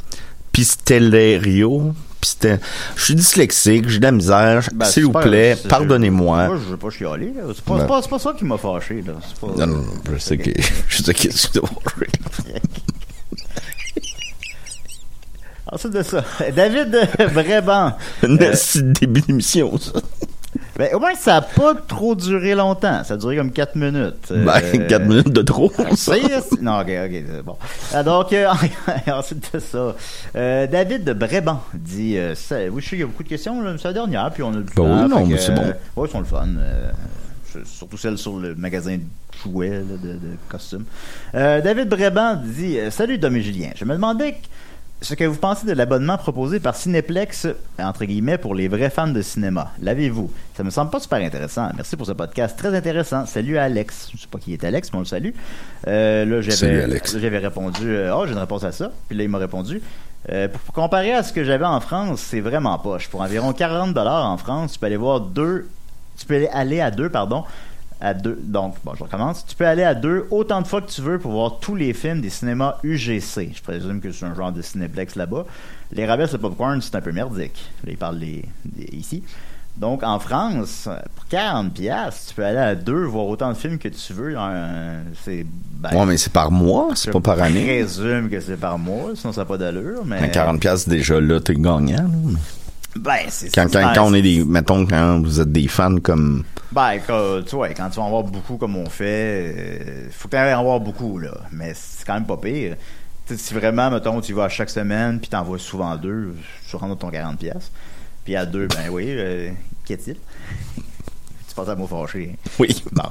Piste- 2.24 2.48
Je 2.96 3.04
suis 3.04 3.14
dyslexique, 3.14 3.87
j'ai 3.90 3.98
de 3.98 4.02
la 4.04 4.12
misère. 4.12 4.66
Ben, 4.74 4.87
S'il 4.87 5.04
vous 5.04 5.12
plaît, 5.12 5.58
pardonnez-moi. 5.68 6.46
Moi, 6.46 6.56
je 6.64 6.70
veux 6.70 6.76
pas 6.78 6.88
chialer. 6.88 7.32
là. 7.37 7.42
C'est 7.54 7.62
pas, 7.64 7.76
Ben. 7.76 7.87
pas, 8.08 8.18
ça 8.18 8.32
qui 8.37 8.46
m'a 8.46 8.56
fâché. 8.56 9.02
Là. 9.06 9.12
C'est 9.28 9.38
pas- 9.38 9.54
Non, 9.58 9.66
non, 9.66 9.82
non, 9.82 9.92
je 10.10 10.18
sais 10.18 10.38
que 10.38 10.50
je 10.88 11.02
sais 11.02 11.12
que 11.12 11.28
tu 11.28 11.46
dois. 11.58 11.68
Ensuite 15.70 15.92
de 15.92 16.02
ça, 16.02 16.24
David 16.56 16.96
Brébant. 17.34 17.96
Une 18.22 18.38
Euh, 18.42 18.54
début 19.00 19.20
d'émission, 19.22 19.76
ça. 19.78 19.92
Ben, 20.76 20.92
au 20.94 20.98
moins, 20.98 21.14
ça 21.14 21.37
a 21.37 21.40
pas 21.40 21.74
trop 21.74 22.14
duré 22.16 22.54
longtemps. 22.54 23.04
Ça 23.04 23.14
a 23.14 23.16
duré 23.16 23.37
comme 23.37 23.52
4 23.52 23.76
minutes. 23.76 24.30
Ben, 24.30 24.60
Euh, 24.74 24.87
4 24.88 25.04
minutes 25.06 25.30
de 25.32 25.42
trop, 25.42 25.72
ça. 25.94 26.14
Non, 26.60 26.80
ok, 26.80 26.88
ok, 26.88 27.12
c'est 27.30 27.42
bon. 27.44 27.56
Ah, 27.92 28.02
donc, 28.02 28.32
euh, 28.32 28.46
ensuite 29.12 29.54
de 29.54 29.58
ça, 29.60 29.94
euh, 30.37 30.66
David 30.66 31.04
de 31.04 31.12
Bréban 31.12 31.62
dit 31.74 32.18
euh, 32.18 32.34
ça- 32.34 32.56
Oui, 32.70 32.80
je 32.82 32.84
sais 32.84 32.90
qu'il 32.90 33.00
y 33.00 33.02
a 33.02 33.06
beaucoup 33.06 33.22
de 33.22 33.28
questions, 33.28 33.60
là, 33.62 33.74
c'est 33.78 33.88
la 33.88 33.94
dernière, 33.94 34.30
puis 34.32 34.42
on 34.42 34.50
a 34.50 34.56
du 34.56 34.62
Ben 34.64 34.74
temps, 34.74 35.02
oui, 35.04 35.08
non, 35.08 35.26
mais 35.26 35.38
c'est 35.38 35.54
bon. 35.54 35.62
euh, 35.62 35.72
ouais, 35.96 36.08
ils 36.08 36.12
sont 36.12 36.18
le 36.20 36.24
fun. 36.24 36.48
euh, 36.58 36.90
surtout 37.64 37.96
celles 37.96 38.18
sur 38.18 38.37
le 38.37 38.56
magasin 38.56 38.96
de 38.96 39.02
jouets, 39.44 39.70
là, 39.70 39.76
de, 40.02 40.12
de 40.14 40.18
costumes. 40.48 40.84
Euh, 41.37 41.60
David 41.60 41.88
Bréban 41.88 42.34
dit 42.44 42.78
euh, 42.80 42.90
Salut, 42.90 43.18
Dom 43.18 43.37
et 43.37 43.42
Julien. 43.42 43.70
Je 43.76 43.84
me 43.84 43.92
demandais 43.94 44.32
que- 44.32 44.38
ce 45.05 45.14
que 45.14 45.25
vous 45.25 45.37
pensez 45.37 45.67
de 45.67 45.73
l'abonnement 45.73 46.17
proposé 46.17 46.61
par 46.61 46.75
Cinéplex, 46.75 47.47
entre 47.79 48.07
guillemets, 48.07 48.38
pour 48.38 48.55
les 48.55 48.69
vrais 48.69 48.88
fans 48.88 49.07
de 49.09 49.21
cinéma? 49.21 49.71
L'avez-vous? 49.83 50.31
Ça 50.57 50.64
me 50.64 50.71
semble 50.71 50.90
pas 50.90 50.99
super 50.99 51.19
intéressant. 51.19 51.69
Merci 51.77 51.97
pour 51.97 52.07
ce 52.07 52.12
podcast 52.12 52.59
très 52.59 52.75
intéressant. 52.75 53.27
Salut 53.27 53.59
à 53.59 53.64
Alex. 53.64 54.09
Je 54.14 54.23
sais 54.23 54.27
pas 54.29 54.38
qui 54.38 54.55
est 54.55 54.64
Alex, 54.64 54.90
mais 54.93 54.97
on 54.97 55.01
le 55.01 55.07
salue. 55.07 55.33
Euh, 55.87 56.25
là, 56.25 56.43
Salut, 56.43 56.57
j'avais, 56.57 56.83
Alex. 56.85 57.14
là, 57.14 57.21
j'avais 57.21 57.38
répondu, 57.38 57.87
euh, 57.87 58.17
oh, 58.17 58.25
j'ai 58.27 58.33
une 58.33 58.38
réponse 58.38 58.64
à 58.64 58.73
ça. 58.73 58.90
Puis 59.09 59.19
là, 59.19 59.25
il 59.25 59.29
m'a 59.29 59.38
répondu. 59.38 59.83
Euh, 60.31 60.49
pour, 60.49 60.61
pour 60.61 60.75
comparer 60.75 61.12
à 61.12 61.23
ce 61.23 61.35
que 61.35 61.45
j'avais 61.45 61.67
en 61.67 61.81
France, 61.81 62.21
c'est 62.21 62.40
vraiment 62.40 62.79
poche. 62.79 63.09
Pour 63.09 63.21
environ 63.21 63.53
40 63.53 63.93
dollars 63.93 64.25
en 64.31 64.38
France, 64.38 64.73
tu 64.73 64.79
peux 64.79 64.87
aller 64.87 64.97
voir 64.97 65.21
deux, 65.21 65.69
tu 66.17 66.25
peux 66.25 66.47
aller 66.51 66.81
à 66.81 66.90
deux, 66.90 67.11
pardon, 67.11 67.45
à 68.05 68.14
deux. 68.14 68.38
Donc, 68.43 68.77
bon, 68.85 68.93
je 68.95 69.03
recommence. 69.03 69.45
Tu 69.47 69.57
peux 69.57 69.67
aller 69.67 69.83
à 69.83 69.95
deux 69.95 70.27
autant 70.31 70.61
de 70.62 70.67
fois 70.67 70.81
que 70.83 70.90
tu 70.90 71.01
veux 71.01 71.19
pour 71.19 71.33
voir 71.33 71.59
tous 71.61 71.75
les 71.75 71.93
films 71.95 72.21
des 72.21 72.31
cinémas 72.31 72.77
UGC. 72.85 73.51
Je 73.57 73.62
présume 73.62 74.01
que 74.01 74.12
c'est 74.12 74.27
un 74.27 74.35
genre 74.35 74.53
de 74.53 74.62
cinéplex 74.62 75.17
là-bas. 75.17 75.47
Les 75.93 76.07
rabais 76.07 76.27
sur 76.27 76.37
le 76.37 76.43
popcorn, 76.43 76.81
c'est 76.83 76.95
un 76.95 77.01
peu 77.01 77.12
merdique. 77.12 77.71
Là, 77.85 77.90
ils 77.93 77.97
parlent 77.99 78.19
des- 78.19 78.45
ici. 78.93 79.23
Donc, 79.77 80.05
en 80.05 80.21
France, 80.21 80.88
pour 81.17 81.27
40 81.27 81.75
pièces, 81.75 82.27
tu 82.29 82.35
peux 82.37 82.45
aller 82.45 82.59
à 82.59 82.77
deux 82.77 83.05
voir 83.07 83.27
autant 83.27 83.49
de 83.49 83.55
films 83.57 83.79
que 83.79 83.88
tu 83.88 84.12
veux. 84.12 84.37
C'est, 85.25 85.45
ben, 85.81 85.90
Ouais, 85.97 86.07
mais 86.07 86.17
c'est 86.17 86.33
par 86.33 86.53
mois, 86.53 86.90
c'est 86.95 87.11
pas 87.11 87.21
par 87.21 87.38
Je 87.38 87.43
année. 87.43 87.64
présume 87.64 88.31
que 88.31 88.38
c'est 88.38 88.57
par 88.57 88.79
mois, 88.79 89.11
sinon 89.17 89.33
ça 89.33 89.40
n'a 89.40 89.45
pas 89.47 89.59
d'allure. 89.59 90.05
Mais... 90.05 90.21
Ben, 90.21 90.31
40 90.31 90.61
pièces 90.61 90.88
déjà 90.88 91.21
là, 91.21 91.40
t'es 91.40 91.55
gagnant. 91.55 91.97
là. 91.97 92.38
Ben, 92.96 93.26
c'est 93.28 93.52
Quand, 93.54 93.70
quand, 93.70 93.92
quand 93.94 94.07
on 94.07 94.14
est 94.14 94.22
des, 94.22 94.44
mettons, 94.44 94.87
quand 94.87 95.20
vous 95.20 95.40
êtes 95.40 95.50
des 95.50 95.68
fans 95.68 95.98
comme, 95.98 96.44
Ben, 96.72 96.98
quand, 97.07 97.42
tu 97.46 97.57
vois, 97.57 97.68
quand 97.70 97.88
tu 97.90 97.96
vas 97.96 98.02
en 98.02 98.11
voir 98.11 98.22
beaucoup 98.24 98.57
comme 98.57 98.76
on 98.76 98.88
fait, 98.88 99.54
euh, 99.57 100.09
faut 100.11 100.28
que 100.28 100.37
tu 100.37 100.54
en 100.54 100.62
voir 100.62 100.80
beaucoup, 100.80 101.18
là. 101.18 101.33
Mais 101.52 101.72
c'est 101.74 102.04
quand 102.04 102.14
même 102.14 102.26
pas 102.26 102.37
pire. 102.37 102.76
Tu 103.26 103.35
sais, 103.35 103.40
si 103.40 103.54
vraiment, 103.54 103.90
mettons, 103.90 104.20
tu 104.20 104.33
y 104.33 104.35
vas 104.35 104.44
à 104.44 104.48
chaque 104.48 104.70
semaine, 104.70 105.18
puis 105.20 105.30
t'en 105.30 105.42
vois 105.42 105.59
souvent 105.59 105.96
deux, 105.96 106.35
tu 106.68 106.76
rentres 106.76 106.98
ton 106.98 107.11
40$. 107.11 107.37
pièces 107.37 107.70
Puis 108.24 108.37
à 108.37 108.44
deux, 108.44 108.68
ben 108.68 108.90
oui, 108.90 109.07
euh, 109.09 109.50
qu'est-il? 109.85 110.16
Tu 111.55 111.61
penses 111.61 111.69
à 111.69 111.77
mot 111.77 111.87
fâché. 111.87 112.31
hein? 112.33 112.51
oui. 112.59 112.83
Bon. 112.93 113.03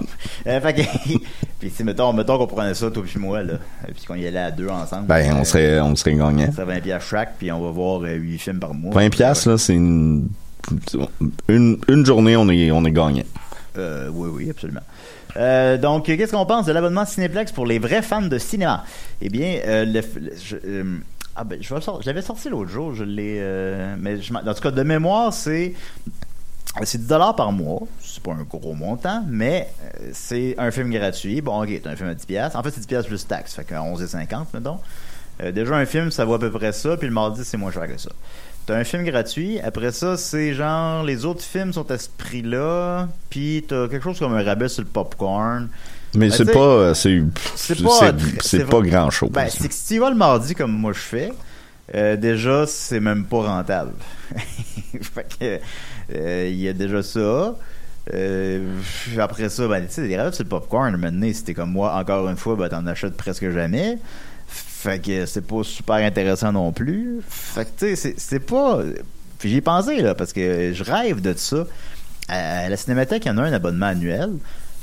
Euh, 0.47 0.59
fait 0.59 0.73
que, 0.73 0.81
puis 1.59 1.71
si, 1.73 1.83
mettons, 1.83 2.11
mettons 2.11 2.37
qu'on 2.37 2.47
prenait 2.47 2.73
ça, 2.73 2.91
toi 2.91 3.03
puis 3.05 3.19
moi, 3.19 3.41
là, 3.41 3.53
euh, 3.53 3.57
puis 3.95 4.05
qu'on 4.05 4.15
y 4.15 4.27
allait 4.27 4.39
à 4.39 4.51
deux 4.51 4.67
ensemble. 4.67 5.07
Ben, 5.07 5.31
euh, 5.31 5.39
on 5.39 5.43
serait, 5.45 5.79
on 5.79 5.95
serait 5.95 6.15
gagnant. 6.15 6.47
Ça 6.47 6.63
serait 6.63 6.79
20$ 6.79 6.81
piastres 6.81 7.09
chaque, 7.09 7.37
puis 7.37 7.51
on 7.51 7.61
va 7.61 7.71
voir 7.71 8.01
euh, 8.03 8.13
8 8.15 8.37
films 8.37 8.59
par 8.59 8.73
mois. 8.73 8.93
20 8.93 9.09
pièces 9.11 9.45
là, 9.45 9.57
c'est 9.57 9.73
une, 9.75 10.27
une, 11.47 11.77
une 11.87 12.05
journée, 12.05 12.35
on 12.35 12.49
est, 12.49 12.71
on 12.71 12.83
est 12.85 12.91
gagnant. 12.91 13.23
Euh, 13.77 14.09
oui, 14.13 14.29
oui, 14.33 14.49
absolument. 14.49 14.81
Euh, 15.37 15.77
donc, 15.77 16.05
qu'est-ce 16.05 16.31
qu'on 16.31 16.45
pense 16.45 16.65
de 16.67 16.71
l'abonnement 16.73 17.05
Cinéplex 17.05 17.51
pour 17.51 17.65
les 17.65 17.79
vrais 17.79 18.01
fans 18.03 18.21
de 18.21 18.37
cinéma? 18.37 18.83
Eh 19.21 19.29
bien, 19.29 19.59
euh, 19.65 19.85
le- 19.85 20.19
le- 20.21 20.33
je- 20.43 20.57
euh, 20.63 20.83
Ah 21.35 21.43
ben, 21.43 21.57
je, 21.59 21.73
l'avais 22.05 22.21
sorti 22.21 22.49
l'autre 22.49 22.69
jour, 22.69 22.93
je 22.93 23.03
l'ai... 23.03 23.37
euh, 23.39 23.95
mais 23.97 24.21
je, 24.21 24.31
m'en- 24.31 24.41
en 24.41 24.53
tout 24.53 24.61
cas, 24.61 24.69
de 24.69 24.83
mémoire, 24.83 25.33
c'est... 25.33 25.73
C'est 26.83 26.97
10 27.01 27.07
dollars 27.07 27.35
par 27.35 27.51
mois, 27.51 27.81
c'est 28.01 28.21
pas 28.23 28.31
un 28.31 28.43
gros 28.43 28.73
montant, 28.73 29.23
mais 29.29 29.69
euh, 30.01 30.09
c'est 30.11 30.55
un 30.57 30.71
film 30.71 30.89
gratuit. 30.91 31.39
Bon, 31.41 31.63
ok, 31.63 31.69
t'as 31.83 31.91
un 31.91 31.95
film 31.95 32.09
à 32.09 32.15
10 32.15 32.25
piastres. 32.25 32.57
En 32.57 32.63
fait, 32.63 32.71
c'est 32.71 32.79
10 32.81 32.87
piastres 32.87 33.09
plus 33.09 33.27
taxe, 33.27 33.53
fait 33.53 33.63
qu'à 33.63 33.79
11,50, 33.81 34.45
mettons. 34.55 34.79
Euh, 35.43 35.51
déjà, 35.51 35.75
un 35.75 35.85
film, 35.85 36.09
ça 36.09 36.25
vaut 36.25 36.33
à 36.33 36.39
peu 36.39 36.49
près 36.51 36.71
ça, 36.71 36.97
puis 36.97 37.07
le 37.07 37.13
mardi, 37.13 37.41
c'est 37.45 37.57
moins 37.57 37.71
cher 37.71 37.87
que 37.87 37.97
ça. 37.99 38.09
T'as 38.65 38.75
un 38.75 38.83
film 38.83 39.03
gratuit, 39.03 39.59
après 39.59 39.91
ça, 39.91 40.17
c'est 40.17 40.53
genre, 40.53 41.03
les 41.03 41.25
autres 41.25 41.43
films 41.43 41.73
sont 41.73 41.89
à 41.91 41.97
ce 41.97 42.07
prix-là, 42.17 43.07
puis 43.29 43.63
t'as 43.67 43.87
quelque 43.87 44.03
chose 44.03 44.17
comme 44.17 44.33
un 44.33 44.43
rabais 44.43 44.69
sur 44.69 44.81
le 44.83 44.87
popcorn. 44.89 45.67
Mais 46.15 46.29
Ben, 46.29 46.35
c'est 46.35 46.51
pas, 46.51 46.59
euh, 46.59 46.93
c'est, 46.93 47.21
c'est 47.55 47.83
pas 47.83 47.89
c'est, 47.99 48.13
très- 48.17 48.29
c'est 48.41 48.57
c'est 48.59 48.65
pas 48.65 48.81
grand 48.81 49.09
chose. 49.09 49.29
Ben, 49.31 49.47
c'est 49.49 49.67
que 49.67 49.73
si 49.73 49.93
tu 49.95 49.99
vas 49.99 50.09
le 50.09 50.15
mardi 50.15 50.55
comme 50.55 50.71
moi 50.71 50.93
je 50.93 50.99
fais, 50.99 51.33
euh, 51.93 52.15
déjà, 52.15 52.65
c'est 52.65 52.99
même 52.99 53.25
pas 53.25 53.41
rentable. 53.43 53.91
fait 55.01 55.27
que, 55.39 55.43
euh, 55.45 55.57
il 56.09 56.55
y 56.55 56.67
a 56.67 56.73
déjà 56.73 57.03
ça. 57.03 57.55
Euh, 58.13 58.79
après 59.17 59.47
ça, 59.49 59.67
ben, 59.67 59.85
tu 59.85 59.93
sais, 59.93 60.07
des 60.07 60.17
rêves 60.17 60.33
sur 60.33 60.43
le 60.43 60.49
popcorn, 60.49 60.95
maintenant, 60.97 61.29
si 61.31 61.43
t'es 61.43 61.53
comme 61.53 61.71
moi, 61.71 61.93
encore 61.95 62.27
une 62.29 62.35
fois, 62.35 62.55
ben, 62.55 62.67
t'en 62.67 62.85
achètes 62.87 63.15
presque 63.15 63.49
jamais. 63.51 63.97
Fait 64.47 64.99
que 64.99 65.25
c'est 65.25 65.47
pas 65.47 65.63
super 65.63 65.95
intéressant 65.95 66.51
non 66.51 66.71
plus. 66.73 67.21
Fait 67.27 67.63
que, 67.65 67.69
tu 67.69 67.85
sais, 67.87 67.95
c'est- 67.95 68.15
c'est 68.19 68.39
pas. 68.41 68.79
Puis 69.39 69.49
j'y 69.49 69.57
ai 69.57 69.61
pensé, 69.61 70.01
là, 70.01 70.15
parce 70.15 70.33
que 70.33 70.73
je 70.73 70.83
rêve 70.83 71.21
de 71.21 71.33
ça. 71.37 71.65
À 72.27 72.67
la 72.69 72.77
Cinémathèque, 72.77 73.25
il 73.25 73.29
y 73.29 73.31
en 73.31 73.37
a 73.37 73.43
un 73.43 73.53
abonnement 73.53 73.85
annuel. 73.87 74.31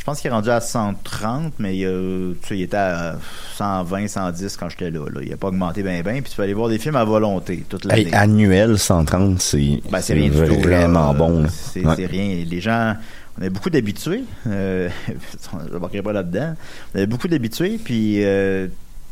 Je 0.01 0.05
pense 0.07 0.19
qu'il 0.23 0.31
est 0.31 0.33
rendu 0.35 0.49
à 0.49 0.61
130, 0.63 1.53
mais 1.59 1.77
il, 1.77 2.35
tu 2.41 2.49
sais, 2.49 2.57
il 2.59 2.63
était 2.63 2.77
à 2.79 3.17
120, 3.57 4.09
110 4.09 4.57
quand 4.57 4.71
j'étais 4.71 4.91
là, 4.91 5.05
là. 5.13 5.21
Il 5.23 5.31
a 5.31 5.37
pas 5.37 5.49
augmenté 5.49 5.83
bien, 5.83 6.01
bien. 6.01 6.15
Puis 6.23 6.31
tu 6.31 6.37
peux 6.37 6.43
aller 6.43 6.55
voir 6.55 6.71
des 6.71 6.79
films 6.79 6.97
à 6.97 7.05
volonté 7.05 7.65
toute 7.69 7.85
l'année. 7.85 8.07
Hey, 8.09 8.15
annuel 8.15 8.79
130, 8.79 9.39
c'est, 9.43 9.83
Ben, 9.93 10.01
c'est 10.01 10.15
rien 10.15 10.31
du 10.31 10.43
tout. 10.49 10.59
vraiment 10.61 11.13
là. 11.13 11.19
bon. 11.19 11.47
C'est 11.51 11.85
Ouais. 11.85 12.07
rien. 12.07 12.43
Les 12.49 12.61
gens, 12.63 12.95
on 13.39 13.45
a 13.45 13.51
beaucoup 13.51 13.69
d'habitués. 13.69 14.25
Euh, 14.47 14.89
je 15.09 15.75
ne 15.75 15.79
marquerai 15.79 16.01
pas 16.03 16.15
là-dedans. 16.15 16.55
On 16.95 16.99
avait 16.99 17.07
beaucoup 17.07 17.29
d'habitués, 17.29 17.79
puis 17.85 18.25
euh, 18.25 18.69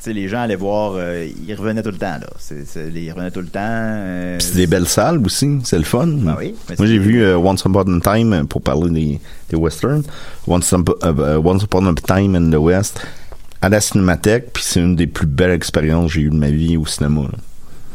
les 0.06 0.28
gens 0.28 0.40
allaient 0.40 0.56
voir, 0.56 0.92
euh, 0.96 1.26
ils 1.46 1.54
revenaient 1.54 1.82
tout 1.82 1.90
le 1.90 1.98
temps. 1.98 2.18
Là. 2.20 2.26
Ils 2.94 3.10
revenaient 3.12 3.30
tout 3.30 3.40
le 3.40 3.48
temps. 3.48 3.58
euh, 3.62 4.36
c'est 4.40 4.54
des 4.56 4.66
belles 4.66 4.88
salles 4.88 5.18
aussi, 5.24 5.58
c'est 5.64 5.78
le 5.78 5.84
fun. 5.84 6.06
Ben 6.06 6.36
oui, 6.38 6.54
mais 6.68 6.76
Moi, 6.78 6.86
j'ai 6.86 6.98
vu 6.98 7.22
euh, 7.22 7.36
Once 7.36 7.62
Upon 7.64 7.98
a 7.98 8.00
Time 8.00 8.46
pour 8.46 8.62
parler 8.62 8.90
des, 8.90 9.20
des 9.50 9.56
westerns. 9.56 10.02
Once, 10.46 10.72
Up- 10.72 10.88
Once 11.44 11.62
Upon 11.64 11.86
a 11.86 11.94
Time 11.94 12.34
in 12.34 12.50
the 12.50 12.60
West 12.60 13.00
à 13.60 13.68
la 13.68 13.80
cinémathèque, 13.80 14.52
puis 14.52 14.62
c'est 14.64 14.80
une 14.80 14.94
des 14.96 15.06
plus 15.08 15.26
belles 15.26 15.50
expériences 15.50 16.06
que 16.06 16.12
j'ai 16.14 16.20
eues 16.22 16.30
de 16.30 16.36
ma 16.36 16.50
vie 16.50 16.76
au 16.76 16.86
cinéma. 16.86 17.22
là. 17.22 17.38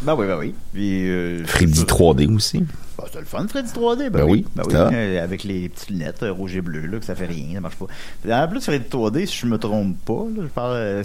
Ben 0.04 0.16
oui, 0.18 0.28
ben 0.28 0.38
oui. 0.38 0.54
Puis, 0.74 1.46
Freddy 1.46 1.80
c'est- 1.80 1.86
3D 1.88 2.28
aussi. 2.36 2.60
Ben, 2.98 3.06
c'est 3.12 3.20
le 3.20 3.26
fun, 3.26 3.46
Freddy 3.48 3.70
3D. 3.72 4.10
Ben 4.10 4.24
oui, 4.26 4.46
Ben 4.56 4.64
oui. 4.68 4.74
ça. 4.74 4.90
euh, 4.94 5.24
avec 5.24 5.46
les 5.46 5.70
petites 5.70 5.90
lunettes 5.90 6.22
euh, 6.24 6.32
rouge 6.34 6.56
et 6.58 6.62
bleu, 6.62 6.82
là, 6.88 7.00
que 7.00 7.06
ça 7.06 7.16
fait 7.16 7.26
rien, 7.26 7.46
ça 7.54 7.62
marche 7.62 7.76
pas. 7.78 8.44
En 8.44 8.48
plus, 8.50 8.60
Freddy 8.62 8.86
3D, 8.90 9.26
si 9.26 9.38
je 9.38 9.46
me 9.48 9.58
trompe 9.58 9.96
pas, 10.06 10.26
là, 10.36 10.42
je 10.44 10.48
parle, 10.48 10.74
euh, 10.76 11.04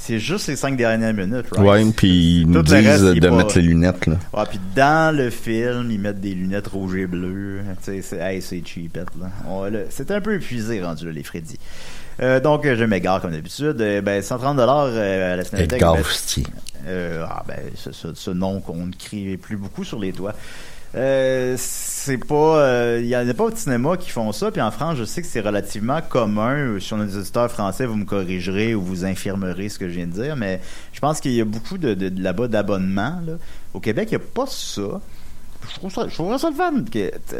c'est, 0.00 0.18
juste 0.18 0.48
les 0.48 0.56
cinq 0.56 0.76
dernières 0.76 1.12
minutes, 1.12 1.46
right? 1.52 1.66
Ouais, 1.86 1.92
puis 1.96 2.40
ils 2.40 2.46
nous 2.46 2.62
disent 2.62 2.74
reste, 2.74 3.04
il 3.14 3.20
de 3.20 3.28
pas- 3.28 3.36
mettre 3.36 3.56
les 3.56 3.62
lunettes. 3.62 4.06
Là. 4.06 4.16
Ah, 4.32 4.46
puis 4.46 4.60
dans 4.74 5.14
le 5.16 5.30
film, 5.30 5.90
ils 5.90 5.98
mettent 6.00 6.20
des 6.20 6.34
lunettes 6.34 6.68
rouges 6.68 6.96
et 6.96 7.06
bleues. 7.06 7.60
Tu 7.84 7.92
sais, 7.92 8.02
c'est, 8.02 8.18
hey, 8.18 8.40
cheapette, 8.64 9.08
là. 9.20 9.26
C'est 9.90 10.10
un 10.10 10.20
peu 10.20 10.34
épuisé, 10.34 10.82
rendu, 10.82 11.04
là, 11.06 11.12
les 11.12 11.22
Freddy. 11.22 11.58
Euh, 12.20 12.40
donc, 12.40 12.66
euh, 12.66 12.74
je 12.76 12.84
m'égare 12.84 13.20
comme 13.20 13.30
d'habitude. 13.32 13.80
Euh, 13.80 14.00
ben, 14.00 14.22
130 14.22 14.56
dollars 14.56 14.86
à 14.86 15.36
la 15.36 15.44
Cinémathèque. 15.44 15.74
Edgar 15.74 15.94
ben, 15.94 16.02
euh, 16.88 17.24
ah 17.28 17.44
ben, 17.46 17.58
ce, 17.76 17.92
ce- 17.92 18.14
ce 18.14 18.30
nom 18.30 18.60
qu'on 18.60 18.86
ne 18.86 18.92
crie 18.92 19.36
plus 19.36 19.56
beaucoup 19.56 19.84
sur 19.84 19.98
les 20.00 20.12
toits. 20.12 20.34
Euh, 20.94 21.54
c'est 21.58 22.16
pas, 22.16 22.96
il 22.98 23.06
y 23.06 23.16
en 23.16 23.28
a 23.28 23.34
pas 23.34 23.44
au 23.44 23.50
cinéma 23.54 23.96
qui 23.96 24.10
font 24.10 24.32
ça. 24.32 24.50
Puis 24.50 24.60
en 24.62 24.70
France, 24.70 24.96
je 24.96 25.04
sais 25.04 25.20
que 25.20 25.26
c'est 25.28 25.40
relativement 25.40 26.00
commun. 26.06 26.54
Euh, 26.56 26.80
Si 26.80 26.92
on 26.94 27.00
a 27.00 27.04
des 27.04 27.16
auditeurs 27.16 27.50
français, 27.50 27.84
vous 27.86 27.96
me 27.96 28.04
corrigerez 28.06 28.74
ou 28.74 28.82
vous 28.82 29.04
infirmerez 29.04 29.68
ce 29.68 29.78
que 29.78 29.88
je 29.88 29.94
viens 29.94 30.06
de 30.06 30.12
dire. 30.12 30.36
Mais 30.36 30.60
je 30.92 31.00
pense 31.00 31.20
qu'il 31.20 31.32
y 31.32 31.40
a 31.40 31.44
beaucoup 31.44 31.76
de, 31.78 31.94
de- 31.94 32.08
de- 32.08 32.22
là-bas 32.22 32.48
d'abonnements. 32.48 33.20
là. 33.26 33.34
Au 33.74 33.80
Québec, 33.80 34.08
il 34.12 34.16
n'y 34.18 34.22
a 34.24 34.26
pas 34.34 34.46
ça. 34.46 35.00
Je 35.70 35.74
trouve 35.78 35.92
ça, 35.92 36.06
je 36.08 36.14
trouverais 36.14 36.38
ça 36.38 36.48
le 36.48 36.54
fun. 36.56 36.72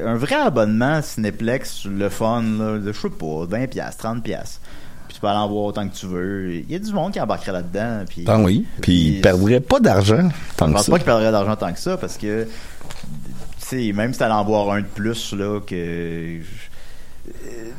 un 0.04 0.16
vrai 0.16 0.34
abonnement 0.34 1.00
Cinéplex, 1.00 1.86
le 1.86 2.08
fun, 2.10 2.42
là, 2.42 2.78
je 2.84 2.92
sais 2.92 3.08
pas, 3.08 3.46
20 3.48 3.66
pièces, 3.68 3.96
30 3.96 4.22
pièces. 4.22 4.60
Puis 5.06 5.14
tu 5.14 5.20
peux 5.22 5.28
aller 5.28 5.38
en 5.38 5.48
voir 5.48 5.64
autant 5.66 5.88
que 5.88 5.94
tu 5.94 6.04
veux. 6.06 6.52
Il 6.56 6.70
y 6.70 6.74
a 6.74 6.78
du 6.78 6.92
monde 6.92 7.12
qui 7.12 7.20
embarquerait 7.20 7.52
là-dedans. 7.52 8.04
Puis, 8.06 8.24
Ah 8.26 8.38
oui. 8.38 8.66
Puis 8.82 8.92
ils 8.92 9.12
puis- 9.12 9.20
perdraient 9.22 9.60
pas 9.60 9.80
d'argent 9.80 10.28
tant 10.58 10.66
je 10.66 10.72
que 10.72 10.76
pense 10.76 10.84
ça. 10.86 10.92
pas 10.92 10.98
qu'il 10.98 11.06
perdrait 11.06 11.32
d'argent 11.32 11.56
tant 11.56 11.72
que 11.72 11.78
ça 11.78 11.96
parce 11.96 12.18
que 12.18 12.46
sais 13.76 13.92
même 13.92 14.12
si 14.12 14.18
t'allais 14.18 14.34
en 14.34 14.44
boire 14.44 14.70
un 14.70 14.80
de 14.80 14.86
plus 14.86 15.32
là 15.34 15.60
que 15.60 16.40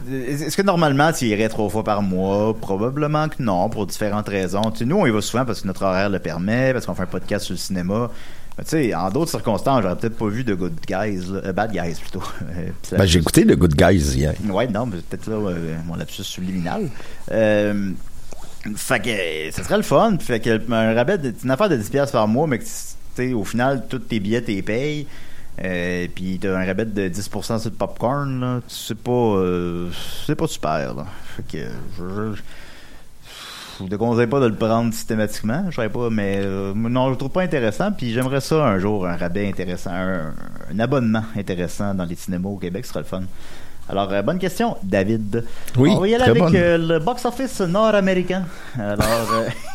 Euh, 0.08 0.28
est-ce 0.30 0.56
que 0.56 0.62
normalement 0.62 1.12
tu 1.12 1.25
irais 1.25 1.49
trois 1.49 1.69
fois 1.69 1.84
par 1.84 2.04
mois? 2.04 2.56
Probablement 2.60 3.28
que 3.30 3.41
non 3.41 3.67
pour 3.69 3.88
différentes 3.88 4.30
raisons 4.30 4.69
Tu 4.71 4.80
sais, 4.80 4.86
nous 4.86 4.97
on 4.97 5.08
y 5.08 5.10
va 5.10 5.21
souvent 5.21 5.43
parce 5.43 5.62
que 5.62 5.67
notre 5.67 5.84
horaire 5.84 6.10
le 6.10 6.19
permet 6.19 6.71
parce 6.71 6.86
qu'on 6.86 6.93
fait 6.93 7.02
un 7.04 7.08
podcast 7.08 7.45
sur 7.45 7.54
le 7.54 7.58
cinéma 7.58 8.12
Mais 8.58 8.63
tu 8.63 8.69
sais 8.69 8.93
en 8.93 9.10
d'autres 9.10 9.32
circonstances 9.32 9.82
j'aurais 9.82 9.95
peut-être 9.95 10.17
pas 10.17 10.28
vu 10.28 10.43
de 10.43 10.54
good 10.54 10.75
guys 10.88 11.25
là, 11.32 11.41
euh, 11.45 11.52
bad 11.54 11.71
guys 11.71 11.95
plutôt 11.99 12.21
Euh, 12.43 12.97
Ben, 12.97 13.06
j'ai 13.06 13.17
écouté 13.19 13.43
The 13.43 13.56
Good 13.56 13.73
Guys 13.75 14.15
hier. 14.15 14.34
Ouais, 14.47 14.67
non, 14.67 14.86
mais 14.86 14.97
peut-être 14.97 15.28
là, 15.28 15.36
euh, 15.49 15.75
mon 15.88 15.95
lapsus 15.95 16.23
subliminal. 16.23 16.88
Euh, 17.32 17.91
fait 18.75 18.99
que 18.99 19.56
ça 19.56 19.63
serait 19.63 19.78
le 19.78 19.84
fun. 19.84 20.17
Fait 20.19 20.39
que 20.39 20.60
un 20.71 20.93
rabais, 20.93 21.17
de, 21.17 21.34
une 21.43 21.49
affaire 21.52 21.69
de 21.69 21.78
10$ 21.78 21.89
piastres 21.89 22.12
par 22.12 22.28
mois, 22.28 22.45
mais 22.45 22.60
que 22.60 23.34
au 23.34 23.43
final, 23.43 23.86
tous 23.89 23.99
tes 23.99 24.19
billets, 24.19 24.41
t'es 24.41 24.62
payes. 24.62 25.08
Euh, 25.63 26.07
puis 26.13 26.39
t'as 26.41 26.57
un 26.57 26.65
rabais 26.65 26.85
de 26.85 27.09
10% 27.09 27.59
sur 27.59 27.69
le 27.69 27.75
popcorn, 27.75 28.39
là. 28.39 28.59
C'est 28.67 28.97
pas, 28.97 29.11
euh, 29.11 29.89
c'est 30.25 30.35
pas 30.35 30.47
super, 30.47 30.93
là. 30.93 31.05
Fait 31.35 31.43
que 31.43 31.63
je, 31.97 32.03
je, 32.03 32.35
je 32.35 33.83
vous 33.83 33.89
déconseille 33.89 34.27
pas 34.27 34.39
de 34.39 34.47
le 34.47 34.55
prendre 34.55 34.93
systématiquement, 34.93 35.65
je 35.69 35.81
sais 35.81 35.89
pas, 35.89 36.09
mais 36.09 36.39
euh, 36.39 36.73
non, 36.75 37.07
je 37.07 37.11
le 37.11 37.17
trouve 37.17 37.31
pas 37.31 37.41
intéressant. 37.41 37.91
Puis 37.91 38.13
j'aimerais 38.13 38.41
ça 38.41 38.65
un 38.65 38.79
jour, 38.79 39.05
un 39.05 39.17
rabais 39.17 39.47
intéressant, 39.47 39.91
un, 39.91 40.33
un 40.73 40.79
abonnement 40.79 41.23
intéressant 41.35 41.93
dans 41.93 42.05
les 42.05 42.15
cinémas 42.15 42.49
au 42.49 42.57
Québec, 42.57 42.85
ce 42.85 42.91
serait 42.91 43.01
le 43.01 43.05
fun. 43.05 43.23
Alors, 43.89 44.11
euh, 44.11 44.21
bonne 44.21 44.37
question, 44.37 44.77
David. 44.83 45.45
Oui, 45.75 45.89
On 45.91 45.99
va 45.99 46.07
y 46.07 46.13
aller 46.13 46.25
avec 46.25 46.53
euh, 46.53 46.77
le 46.77 46.99
box-office 46.99 47.61
nord-américain. 47.61 48.43
Alors, 48.77 49.33
euh, 49.33 49.49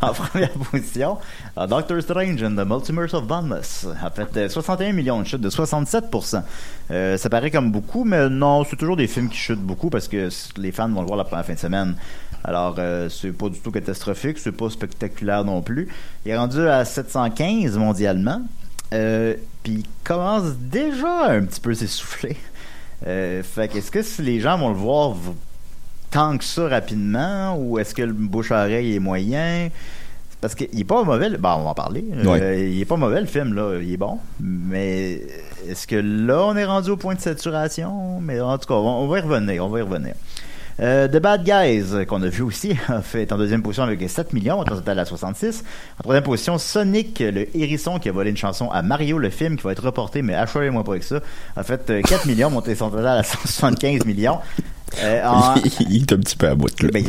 en 0.00 0.12
première 0.12 0.52
position, 0.52 1.18
euh, 1.58 1.66
Doctor 1.66 2.00
Strange 2.02 2.42
and 2.42 2.56
the 2.56 2.66
Multiverse 2.66 3.14
of 3.14 3.28
Madness 3.28 3.86
a 4.02 4.10
fait 4.10 4.36
euh, 4.36 4.48
61 4.48 4.92
millions 4.92 5.20
de 5.20 5.26
chutes, 5.26 5.40
de 5.40 5.50
67%. 5.50 6.42
Euh, 6.90 7.16
ça 7.16 7.28
paraît 7.28 7.50
comme 7.50 7.70
beaucoup, 7.70 8.04
mais 8.04 8.28
non, 8.28 8.64
c'est 8.64 8.76
toujours 8.76 8.96
des 8.96 9.06
films 9.06 9.28
qui 9.28 9.36
chutent 9.38 9.60
beaucoup 9.60 9.90
parce 9.90 10.08
que 10.08 10.28
les 10.56 10.72
fans 10.72 10.88
vont 10.88 11.00
le 11.00 11.06
voir 11.06 11.18
la 11.18 11.24
première 11.24 11.44
fin 11.44 11.54
de 11.54 11.58
semaine. 11.58 11.96
Alors, 12.44 12.76
euh, 12.78 13.08
c'est 13.08 13.32
pas 13.32 13.48
du 13.48 13.58
tout 13.58 13.70
catastrophique, 13.70 14.38
c'est 14.38 14.52
pas 14.52 14.68
spectaculaire 14.68 15.44
non 15.44 15.62
plus. 15.62 15.88
Il 16.24 16.30
est 16.30 16.36
rendu 16.36 16.68
à 16.68 16.84
715 16.84 17.78
mondialement. 17.78 18.42
Euh, 18.92 19.34
puis 19.62 19.72
il 19.72 19.84
commence 20.04 20.52
déjà 20.58 21.30
un 21.30 21.44
petit 21.44 21.60
peu 21.60 21.72
s'essouffler. 21.72 22.36
Euh, 23.06 23.42
fait 23.42 23.68
que 23.68 23.78
est-ce 23.78 23.90
que 23.90 24.22
les 24.22 24.40
gens 24.40 24.58
vont 24.58 24.68
le 24.68 24.76
voir 24.76 25.14
tant 26.14 26.38
que 26.38 26.44
ça 26.44 26.68
rapidement 26.68 27.56
ou 27.58 27.78
est-ce 27.80 27.92
que 27.92 28.02
le 28.02 28.12
bouche-oreille 28.12 28.94
est 28.94 29.00
moyen? 29.00 29.68
Parce 30.40 30.54
qu'il 30.54 30.78
est 30.78 30.84
pas 30.84 31.02
mauvais. 31.02 31.28
le- 31.28 31.38
Bon, 31.38 31.48
on 31.58 31.64
va 31.64 31.70
en 31.70 31.74
parler. 31.74 32.04
Euh, 32.14 32.68
il 32.70 32.80
est 32.80 32.84
pas 32.84 32.96
mauvais 32.96 33.20
le 33.20 33.26
film, 33.26 33.54
là. 33.54 33.78
Il 33.82 33.92
est 33.92 33.96
bon. 33.96 34.18
Mais 34.40 35.22
est-ce 35.68 35.86
que 35.86 35.96
là, 35.96 36.44
on 36.46 36.54
est 36.56 36.64
rendu 36.66 36.90
au 36.90 36.96
point 36.96 37.14
de 37.14 37.20
saturation? 37.20 38.20
Mais 38.20 38.40
en 38.40 38.56
tout 38.58 38.68
cas, 38.68 38.74
on, 38.74 39.06
va 39.08 39.18
y 39.18 39.22
revenir. 39.22 39.64
On 39.64 39.68
va 39.68 39.78
y 39.80 39.82
revenir. 39.82 40.14
Euh, 40.80 41.08
The 41.08 41.16
Bad 41.18 41.44
Guys, 41.44 41.94
euh, 41.94 42.04
qu'on 42.04 42.22
a 42.22 42.28
vu 42.28 42.42
aussi, 42.42 42.76
a 42.88 43.00
fait 43.00 43.32
en 43.32 43.38
deuxième 43.38 43.62
position 43.62 43.84
avec 43.84 44.08
7 44.08 44.32
millions, 44.32 44.60
on 44.60 44.64
total 44.64 44.98
à 44.98 45.04
66. 45.04 45.64
En 45.98 46.02
troisième 46.02 46.24
position, 46.24 46.58
Sonic, 46.58 47.20
le 47.20 47.46
hérisson 47.56 47.98
qui 47.98 48.08
a 48.08 48.12
volé 48.12 48.30
une 48.30 48.36
chanson 48.36 48.68
à 48.70 48.82
Mario, 48.82 49.18
le 49.18 49.30
film 49.30 49.56
qui 49.56 49.62
va 49.62 49.72
être 49.72 49.84
reporté, 49.84 50.20
mais 50.22 50.34
achetez-moi 50.34 50.82
pas 50.84 50.90
avec 50.92 51.04
ça, 51.04 51.20
a 51.56 51.62
fait 51.62 51.88
euh, 51.90 52.02
4 52.02 52.26
millions, 52.26 52.50
monté 52.50 52.74
son 52.74 52.90
total 52.90 53.18
à 53.18 53.22
175 53.22 54.04
millions. 54.04 54.40
Euh, 55.02 55.22
en, 55.26 55.54
il 55.90 56.02
est 56.02 56.12
un 56.12 56.18
petit 56.18 56.36
peu 56.36 56.48
à 56.48 56.54
bout, 56.54 56.82
là. 56.82 56.88
ben. 56.92 57.04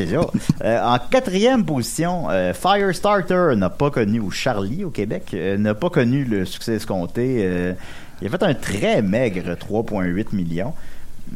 Euh, 0.63 0.83
en 0.83 0.97
quatrième 0.99 1.65
position, 1.65 2.29
euh, 2.29 2.53
Firestarter 2.53 3.55
n'a 3.55 3.69
pas 3.69 3.91
connu, 3.91 4.19
ou 4.19 4.31
Charlie 4.31 4.83
au 4.83 4.89
Québec, 4.89 5.35
n'a 5.57 5.73
pas 5.73 5.89
connu 5.89 6.23
le 6.23 6.45
succès 6.45 6.75
escompté. 6.75 7.73
Il 8.21 8.27
a 8.27 8.29
fait 8.29 8.43
un 8.43 8.53
très 8.53 9.01
maigre 9.01 9.55
3,8 9.55 10.33
millions. 10.33 10.73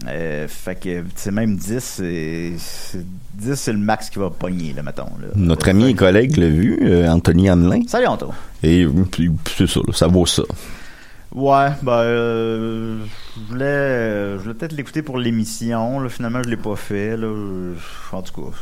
Euh, 0.08 0.48
fait 0.48 0.76
que 0.76 1.04
c'est 1.16 1.32
même 1.32 1.56
10, 1.58 1.80
c'est, 1.80 2.52
c'est- 2.58 3.04
10 3.34 3.56
c'est 3.56 3.74
le 3.74 3.80
max 3.80 4.10
qui 4.12 4.20
va 4.20 4.30
pogner, 4.30 4.72
là, 4.74 4.84
mettons. 4.84 5.06
Là. 5.20 5.28
Notre 5.36 5.70
ami 5.70 5.90
et 5.90 5.94
collègue 5.96 6.38
l'a 6.38 6.48
vu, 6.48 6.80
Anthony 7.08 7.50
Hamelin. 7.50 7.82
Salut 7.88 8.06
Anto. 8.08 8.32
Et 8.62 8.86
puis, 9.12 9.32
c'est 9.58 9.68
ça, 9.68 9.80
là, 9.86 9.94
ça 9.94 10.08
vaut 10.08 10.26
ça. 10.28 10.44
Ouais, 11.34 11.70
ben, 11.84 11.92
euh, 11.92 13.06
je 13.36 13.42
voulais, 13.52 13.66
euh, 13.66 14.38
je 14.38 14.44
voulais 14.44 14.56
peut-être 14.56 14.72
l'écouter 14.72 15.04
pour 15.04 15.20
l'émission. 15.20 16.00
Là, 16.00 16.10
finalement, 16.10 16.42
je 16.44 16.50
l'ai 16.50 16.58
pas 16.58 16.76
fait. 16.76 17.16
Là. 17.16 17.28
En 18.12 18.22
tout 18.24 18.42
cas, 18.42 18.58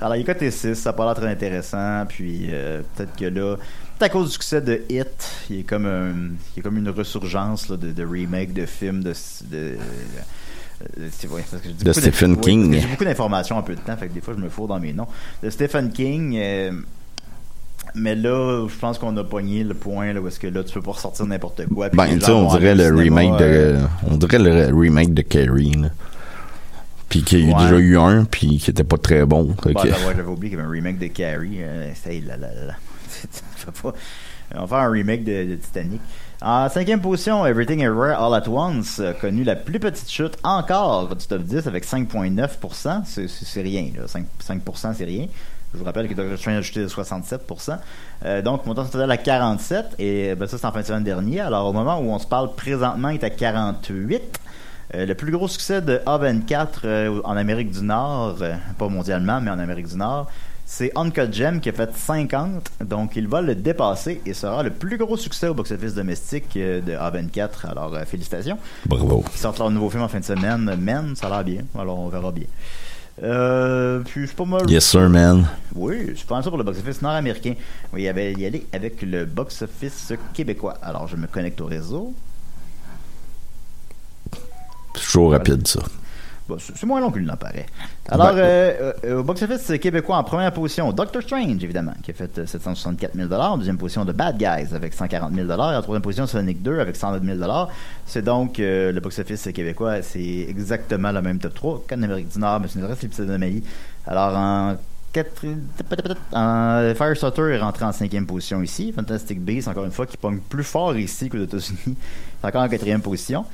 Alors, 0.00 0.16
il 0.16 0.20
est 0.20 0.24
coté 0.24 0.50
6, 0.50 0.74
ça 0.74 0.94
l'air 0.96 1.14
très 1.14 1.28
intéressant, 1.28 2.04
puis 2.08 2.46
euh, 2.50 2.82
peut-être 2.94 3.16
que 3.16 3.24
là, 3.24 3.56
peut-être 3.56 4.02
à 4.02 4.08
cause 4.10 4.28
du 4.28 4.32
succès 4.32 4.60
de 4.60 4.82
Hit, 4.88 5.46
il 5.50 5.56
y 5.56 5.60
a 5.60 5.62
comme, 5.64 5.86
un, 5.86 6.12
il 6.54 6.58
y 6.58 6.60
a 6.60 6.62
comme 6.62 6.76
une 6.76 6.90
ressurgence 6.90 7.68
là, 7.68 7.76
de, 7.76 7.90
de 7.90 8.04
remake 8.04 8.52
de 8.52 8.66
films 8.66 9.02
de... 9.02 9.12
de 9.50 9.76
euh, 10.82 11.08
c'est 11.12 11.28
vrai, 11.28 11.44
parce 11.48 11.62
que 11.62 11.68
je 11.68 11.84
De 11.84 11.92
Stephen 11.92 12.34
ouais, 12.34 12.40
King. 12.40 12.80
J'ai 12.80 12.86
beaucoup 12.86 13.04
d'informations 13.04 13.56
en 13.56 13.62
peu 13.62 13.74
de 13.74 13.80
temps, 13.80 13.96
fait 13.96 14.08
que 14.08 14.12
des 14.12 14.20
fois 14.20 14.34
je 14.36 14.42
me 14.42 14.48
fourre 14.48 14.68
dans 14.68 14.80
mes 14.80 14.92
noms. 14.92 15.06
De 15.42 15.50
Stephen 15.50 15.90
King, 15.92 16.36
euh, 16.36 16.72
mais 17.94 18.14
là, 18.14 18.66
je 18.68 18.74
pense 18.78 18.98
qu'on 18.98 19.16
a 19.16 19.24
pogné 19.24 19.64
le 19.64 19.74
point 19.74 20.12
là, 20.12 20.20
où 20.20 20.28
est-ce 20.28 20.40
que 20.40 20.46
là, 20.46 20.64
tu 20.64 20.74
peux 20.74 20.82
pas 20.82 20.92
ressortir 20.92 21.26
n'importe 21.26 21.66
quoi. 21.66 21.88
Ben, 21.90 22.06
tu 22.18 22.20
sais, 22.24 22.30
on 22.32 22.48
dirait 22.56 22.74
le 22.74 22.84
cinéma, 22.96 23.20
remake 23.20 23.38
de, 23.40 23.44
euh, 23.44 23.80
on 24.10 24.16
dirait 24.16 24.38
le 24.38 24.74
remake 24.76 25.14
de 25.14 25.22
Carrie, 25.22 25.72
là. 25.72 25.88
Puis 27.08 27.22
qu'il 27.22 27.40
y 27.40 27.42
a 27.42 27.46
eu 27.46 27.54
Ouais. 27.54 27.62
déjà 27.62 27.78
eu 27.78 27.96
un, 27.98 28.24
puis 28.24 28.58
qui 28.58 28.70
était 28.70 28.82
pas 28.82 28.96
très 28.98 29.24
bon. 29.24 29.54
Bah, 29.64 29.82
j'avais 29.84 30.22
oublié 30.22 30.50
qu'il 30.50 30.58
y 30.58 30.62
avait 30.62 30.68
un 30.68 30.70
remake 30.70 30.98
de 30.98 31.06
Carrie. 31.08 31.58
Euh, 31.60 31.90
là, 32.26 32.36
là, 32.36 32.48
là, 32.66 32.72
pas- 33.82 33.92
On 34.56 34.60
va 34.62 34.66
faire 34.66 34.78
un 34.78 34.90
remake 34.90 35.24
de, 35.24 35.44
de 35.50 35.54
Titanic. 35.56 36.00
En 36.42 36.68
cinquième 36.68 37.00
position, 37.00 37.46
Everything 37.46 37.80
Everywhere 37.80 38.20
All 38.20 38.34
At 38.34 38.48
Once 38.48 39.00
a 39.00 39.14
connu 39.14 39.44
la 39.44 39.56
plus 39.56 39.78
petite 39.80 40.10
chute 40.10 40.36
encore 40.42 41.14
du 41.16 41.26
top 41.26 41.42
10 41.42 41.66
avec 41.66 41.84
5,9%. 41.86 43.02
C'est- 43.06 43.62
rien, 43.62 43.86
là. 43.96 44.06
5%, 44.06 44.24
5% 44.40 44.92
c'est 44.96 45.04
rien. 45.04 45.26
Je 45.74 45.78
vous 45.80 45.84
rappelle 45.84 46.08
que 46.08 46.14
Doctor 46.14 46.38
Strange 46.38 46.54
a 46.54 46.58
ajouté 46.58 46.80
de 46.80 46.88
67%. 46.88 47.78
Euh, 48.24 48.42
donc, 48.42 48.64
mon 48.64 48.74
temps 48.74 48.84
total 48.84 49.10
à 49.10 49.16
47. 49.16 49.96
Et 49.98 50.34
ben, 50.36 50.46
ça, 50.46 50.56
c'est 50.56 50.66
en 50.66 50.72
fin 50.72 50.80
de 50.80 50.86
semaine 50.86 51.02
dernier. 51.02 51.40
Alors, 51.40 51.66
au 51.66 51.72
moment 51.72 51.98
où 51.98 52.10
on 52.10 52.18
se 52.20 52.26
parle 52.26 52.54
présentement, 52.54 53.08
il 53.08 53.16
est 53.16 53.24
à 53.24 53.30
48. 53.30 54.40
Euh, 54.94 55.06
le 55.06 55.14
plus 55.14 55.32
gros 55.32 55.48
succès 55.48 55.82
de 55.82 56.00
A24 56.06 56.68
euh, 56.84 57.20
en 57.24 57.36
Amérique 57.36 57.72
du 57.72 57.82
Nord, 57.82 58.36
euh, 58.40 58.54
pas 58.78 58.88
mondialement, 58.88 59.40
mais 59.40 59.50
en 59.50 59.58
Amérique 59.58 59.88
du 59.88 59.96
Nord, 59.96 60.30
c'est 60.64 60.92
Uncut 60.96 61.32
Gem 61.32 61.60
qui 61.60 61.70
a 61.70 61.72
fait 61.72 61.90
50. 61.92 62.70
Donc, 62.84 63.16
il 63.16 63.26
va 63.26 63.42
le 63.42 63.56
dépasser 63.56 64.20
et 64.24 64.32
sera 64.32 64.62
le 64.62 64.70
plus 64.70 64.96
gros 64.96 65.16
succès 65.16 65.48
au 65.48 65.54
box-office 65.54 65.94
domestique 65.94 66.56
euh, 66.56 66.80
de 66.80 66.92
A24. 66.92 67.68
Alors, 67.68 67.98
félicitations. 68.06 68.58
Bravo. 68.86 69.24
Ils 69.32 69.38
sortent 69.38 69.58
leur 69.58 69.70
nouveau 69.70 69.90
film 69.90 70.02
en 70.02 70.08
fin 70.08 70.20
de 70.20 70.24
semaine. 70.24 70.76
Men, 70.78 71.16
ça 71.16 71.26
a 71.26 71.30
l'air 71.30 71.44
bien. 71.44 71.64
Alors, 71.76 71.98
on 71.98 72.08
verra 72.08 72.30
bien. 72.30 72.46
Euh, 73.22 74.00
puis, 74.00 74.26
c'est 74.26 74.36
pas 74.36 74.44
mal. 74.44 74.68
Yes, 74.68 74.86
sir, 74.86 75.08
man. 75.08 75.46
Oui, 75.74 76.14
je 76.16 76.24
pense 76.24 76.44
ça 76.44 76.50
pour 76.50 76.58
le 76.58 76.64
box-office 76.64 77.00
nord-américain. 77.00 77.54
Oui, 77.92 78.02
il 78.02 78.04
y 78.04 78.08
avait 78.08 78.32
y 78.32 78.44
aller 78.44 78.66
avec 78.72 79.02
le 79.02 79.24
box-office 79.24 80.12
québécois. 80.32 80.74
Alors, 80.82 81.06
je 81.06 81.16
me 81.16 81.26
connecte 81.26 81.60
au 81.60 81.66
réseau. 81.66 82.14
C'est 84.94 85.02
toujours 85.02 85.32
rapide, 85.32 85.66
ça. 85.66 85.80
Bon, 86.46 86.58
c'est 86.58 86.84
moins 86.84 87.00
long 87.00 87.10
qu'il 87.10 87.22
n'en 87.22 87.36
paraît. 87.36 87.64
Alors, 88.10 88.34
Ouais. 88.34 88.40
euh, 88.42 88.92
euh, 89.04 89.20
au 89.20 89.22
box-office 89.22 89.78
québécois, 89.80 90.18
en 90.18 90.24
première 90.24 90.52
position, 90.52 90.92
Doctor 90.92 91.22
Strange, 91.22 91.64
évidemment, 91.64 91.94
qui 92.02 92.10
a 92.10 92.14
fait 92.14 92.36
euh, 92.38 92.44
764 92.44 93.14
000 93.16 93.32
En 93.32 93.56
deuxième 93.56 93.78
position, 93.78 94.04
The 94.04 94.10
Bad 94.12 94.36
Guys, 94.36 94.74
avec 94.74 94.92
140 94.92 95.32
000 95.34 95.48
Et 95.48 95.52
en 95.54 95.80
troisième 95.80 96.02
position, 96.02 96.26
Sonic 96.26 96.62
2, 96.62 96.80
avec 96.80 96.96
109 96.96 97.22
000 97.38 97.68
C'est 98.04 98.22
donc 98.22 98.60
euh, 98.60 98.92
le 98.92 99.00
box-office 99.00 99.48
québécois, 99.54 100.02
c'est 100.02 100.20
exactement 100.48 101.12
le 101.12 101.22
même 101.22 101.38
top 101.38 101.54
3 101.54 101.84
qu'en 101.88 102.02
Amérique 102.02 102.28
du 102.28 102.38
Nord, 102.38 102.60
mais 102.60 102.68
c'est 102.68 102.78
une 102.78 102.86
l'épisode 102.88 103.26
d'anomalie. 103.26 103.64
Alors, 104.06 104.36
en 104.36 104.76
quatre- 105.14 105.46
en- 106.34 106.92
Firestarter 106.94 107.54
est 107.54 107.58
rentré 107.58 107.84
en 107.86 107.92
cinquième 107.92 108.26
position 108.26 108.60
ici. 108.62 108.92
Fantastic 108.92 109.40
Beasts, 109.40 109.68
encore 109.68 109.84
une 109.84 109.92
fois, 109.92 110.06
qui 110.06 110.16
pogne 110.16 110.40
plus 110.40 110.64
fort 110.64 110.96
ici 110.96 111.28
qu'aux 111.30 111.38
États-Unis. 111.42 111.96
C'est 112.44 112.48
encore 112.48 112.62
en 112.64 112.68
quatrième 112.68 113.00
position. 113.00 113.46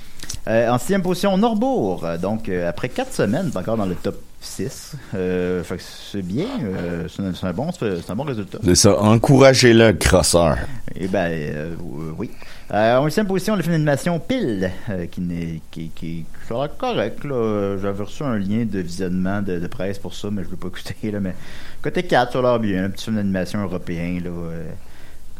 Euh, 0.49 0.69
en 0.69 0.77
sixième 0.79 1.03
position, 1.03 1.37
Norbourg. 1.39 2.05
Euh, 2.05 2.19
Donc, 2.19 2.49
euh, 2.49 2.69
après 2.69 2.89
quatre 2.89 3.13
semaines, 3.15 3.53
encore 3.55 3.77
dans 3.77 3.87
le 3.87 3.95
top 3.95 4.21
6. 4.41 4.95
Euh, 5.15 5.63
fait 5.63 5.77
que 5.77 5.83
c'est 6.11 6.23
bien. 6.23 6.47
euh, 6.65 7.07
c'est 7.09 7.23
un, 7.47 7.53
bon, 7.53 7.69
un 8.09 8.15
bon 8.17 8.25
résultat. 8.25 8.59
C'est 8.65 8.75
ça. 8.75 8.99
Encouragez-le, 9.01 9.93
crosseur. 9.93 10.57
Eh 10.97 11.07
ben, 11.07 11.31
euh, 11.31 11.75
oui. 12.19 12.31
Euh, 12.73 12.97
en 12.97 13.05
huitième 13.05 13.29
position, 13.29 13.55
le 13.55 13.63
film 13.63 13.75
d'animation 13.75 14.19
Pile, 14.19 14.73
euh, 14.89 15.07
qui, 15.07 15.21
n'est, 15.21 15.61
qui, 15.71 15.91
qui, 15.95 16.25
qui 16.49 16.53
a 16.53 16.57
l'air 16.57 16.77
correct. 16.77 17.19
Euh, 17.27 17.79
J'avais 17.81 18.03
reçu 18.03 18.25
un 18.25 18.39
lien 18.39 18.65
de 18.65 18.81
visionnement 18.81 19.41
de, 19.41 19.61
de 19.61 19.67
presse 19.69 20.01
pour 20.01 20.15
ça, 20.15 20.31
mais 20.33 20.43
je 20.43 20.49
ne 20.49 20.53
l'ai 20.53 20.57
pas 20.57 20.67
écouté. 20.77 21.11
Là, 21.13 21.21
mais 21.21 21.35
côté 21.81 22.03
4, 22.03 22.33
ça 22.33 22.39
a 22.41 22.43
l'air 22.43 22.59
bien. 22.59 22.85
Un 22.87 22.91
petit 22.91 23.05
film 23.05 23.17
d'animation 23.17 23.63
européen 23.63 24.19
là, 24.25 24.31
euh, 24.31 24.65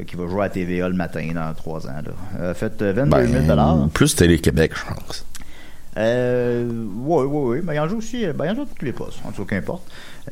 qui 0.07 0.17
va 0.17 0.27
jouer 0.29 0.45
à 0.45 0.49
TVA 0.49 0.89
le 0.89 0.95
matin 0.95 1.29
dans 1.35 1.53
3 1.55 1.87
ans. 1.87 2.03
Là. 2.05 2.13
Euh, 2.41 2.55
fait 2.55 2.81
euh, 2.83 2.93
22 2.93 3.27
000 3.27 3.45
Ben, 3.57 3.89
plus 3.93 4.15
Télé-Québec, 4.17 4.73
je 4.75 4.95
pense. 4.95 5.27
euh, 5.99 6.67
oui, 7.05 7.25
oui, 7.27 7.57
oui. 7.57 7.61
Ben, 7.63 7.75
il 7.75 7.81
en 7.81 7.89
joue 7.89 7.99
aussi. 7.99 8.25
Ben, 8.35 8.47
il 8.47 8.51
en 8.53 8.55
joue 8.55 8.63
à 8.63 8.67
toutes 8.67 8.83
les 8.83 8.93
postes. 8.93 9.19
En 9.27 9.33
tout 9.33 9.45
cas, 9.45 9.57
qu'importe. 9.57 9.83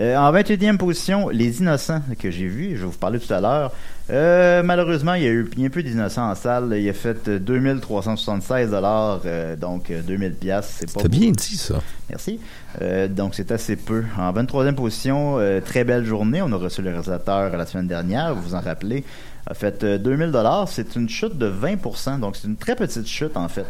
Euh, 0.00 0.16
en 0.16 0.32
21e 0.32 0.76
position, 0.76 1.28
Les 1.28 1.60
Innocents, 1.60 2.02
que 2.18 2.30
j'ai 2.30 2.46
vu. 2.46 2.76
Je 2.76 2.82
vais 2.82 2.90
vous 2.90 2.98
parler 2.98 3.18
tout 3.18 3.32
à 3.32 3.40
l'heure. 3.40 3.72
Euh, 4.10 4.62
malheureusement, 4.62 5.14
il 5.14 5.22
y 5.22 5.26
a 5.26 5.30
eu 5.30 5.42
bien 5.42 5.68
peu 5.70 5.82
d'innocents 5.82 6.30
en 6.30 6.34
salle. 6.34 6.74
Il 6.78 6.88
a 6.88 6.92
fait 6.92 7.26
euh, 7.28 7.38
2376 7.38 8.70
dollars, 8.70 9.20
euh, 9.26 9.56
donc 9.56 9.90
euh, 9.90 10.00
2000 10.02 10.32
pièces. 10.34 10.76
C'est 10.78 10.92
pas 10.92 11.08
bien 11.08 11.30
dit, 11.32 11.56
ça. 11.56 11.80
Merci. 12.08 12.38
Euh, 12.80 13.08
donc, 13.08 13.34
c'est 13.34 13.50
assez 13.50 13.76
peu. 13.76 14.04
En 14.16 14.32
23e 14.32 14.74
position, 14.74 15.36
euh, 15.38 15.60
très 15.60 15.84
belle 15.84 16.04
journée. 16.04 16.40
On 16.42 16.52
a 16.52 16.56
reçu 16.56 16.80
le 16.80 16.90
réalisateur 16.90 17.54
la 17.56 17.66
semaine 17.66 17.88
dernière, 17.88 18.34
vous 18.34 18.42
vous 18.42 18.54
en 18.54 18.60
rappelez. 18.60 19.04
A 19.50 19.54
fait 19.54 19.82
euh, 19.82 19.98
2000 19.98 20.30
dollars. 20.30 20.68
C'est 20.68 20.94
une 20.94 21.08
chute 21.08 21.36
de 21.38 21.50
20%. 21.50 22.20
Donc, 22.20 22.36
c'est 22.36 22.46
une 22.46 22.56
très 22.56 22.76
petite 22.76 23.06
chute, 23.06 23.36
en 23.36 23.48
fait. 23.48 23.66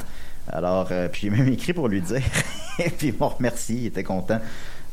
Alors, 0.51 0.89
euh, 0.91 1.09
puis 1.09 1.23
j'ai 1.23 1.31
même 1.31 1.49
écrit 1.49 1.73
pour 1.73 1.89
lui 1.89 2.01
dire. 2.01 2.23
Et 2.79 2.91
puis, 2.91 3.09
il 3.09 3.15
m'a 3.19 3.27
remercié. 3.27 3.77
Il 3.77 3.87
était 3.87 4.03
content. 4.05 4.41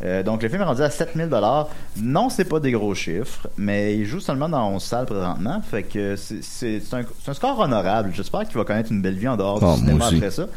Euh, 0.03 0.23
donc, 0.23 0.43
le 0.43 0.49
film 0.49 0.61
est 0.61 0.65
rendu 0.65 0.81
à 0.81 0.89
7000 0.89 1.29
dollars. 1.29 1.69
Non, 1.97 2.29
c'est 2.29 2.45
pas 2.45 2.59
des 2.59 2.71
gros 2.71 2.93
chiffres, 2.93 3.47
mais 3.57 3.97
il 3.97 4.05
joue 4.05 4.19
seulement 4.19 4.49
dans 4.49 4.69
11 4.71 4.83
salles 4.83 5.05
présentement. 5.05 5.61
Fait 5.61 5.83
que 5.83 6.15
c'est- 6.15 6.81
un, 6.93 7.33
score 7.33 7.59
honorable. 7.59 8.11
J'espère 8.13 8.45
qu'il 8.45 8.57
va 8.57 8.65
connaître 8.65 8.91
une 8.91 9.01
belle 9.01 9.17
vie 9.17 9.27
en 9.27 9.37
dehors 9.37 9.59
Ah, 9.63 9.77
du 9.77 9.83
moi 9.83 10.07
cinéma 10.07 10.07
après 10.07 10.31
ça. 10.31 10.47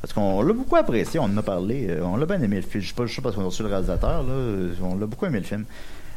Parce 0.00 0.12
qu'on 0.12 0.42
l'a 0.42 0.52
beaucoup 0.52 0.76
apprécié, 0.76 1.18
on 1.18 1.24
en 1.24 1.36
a 1.36 1.42
parlé, 1.42 1.88
euh, 1.88 2.00
on 2.04 2.16
l'a 2.16 2.26
bien 2.26 2.40
aimé 2.40 2.56
le 2.56 2.62
film. 2.62 2.82
Je 2.82 2.88
sais 2.88 2.94
pas, 2.94 3.06
je 3.06 3.14
sais 3.14 3.20
pas 3.20 3.24
parce 3.24 3.36
qu'on 3.36 3.42
a 3.42 3.46
reçu 3.46 3.62
le 3.62 3.68
réalisateur, 3.68 4.22
là, 4.22 4.32
euh, 4.32 4.72
on 4.82 4.94
l'a 4.96 5.06
beaucoup 5.06 5.26
aimé 5.26 5.38
le 5.40 5.44
film. 5.44 5.64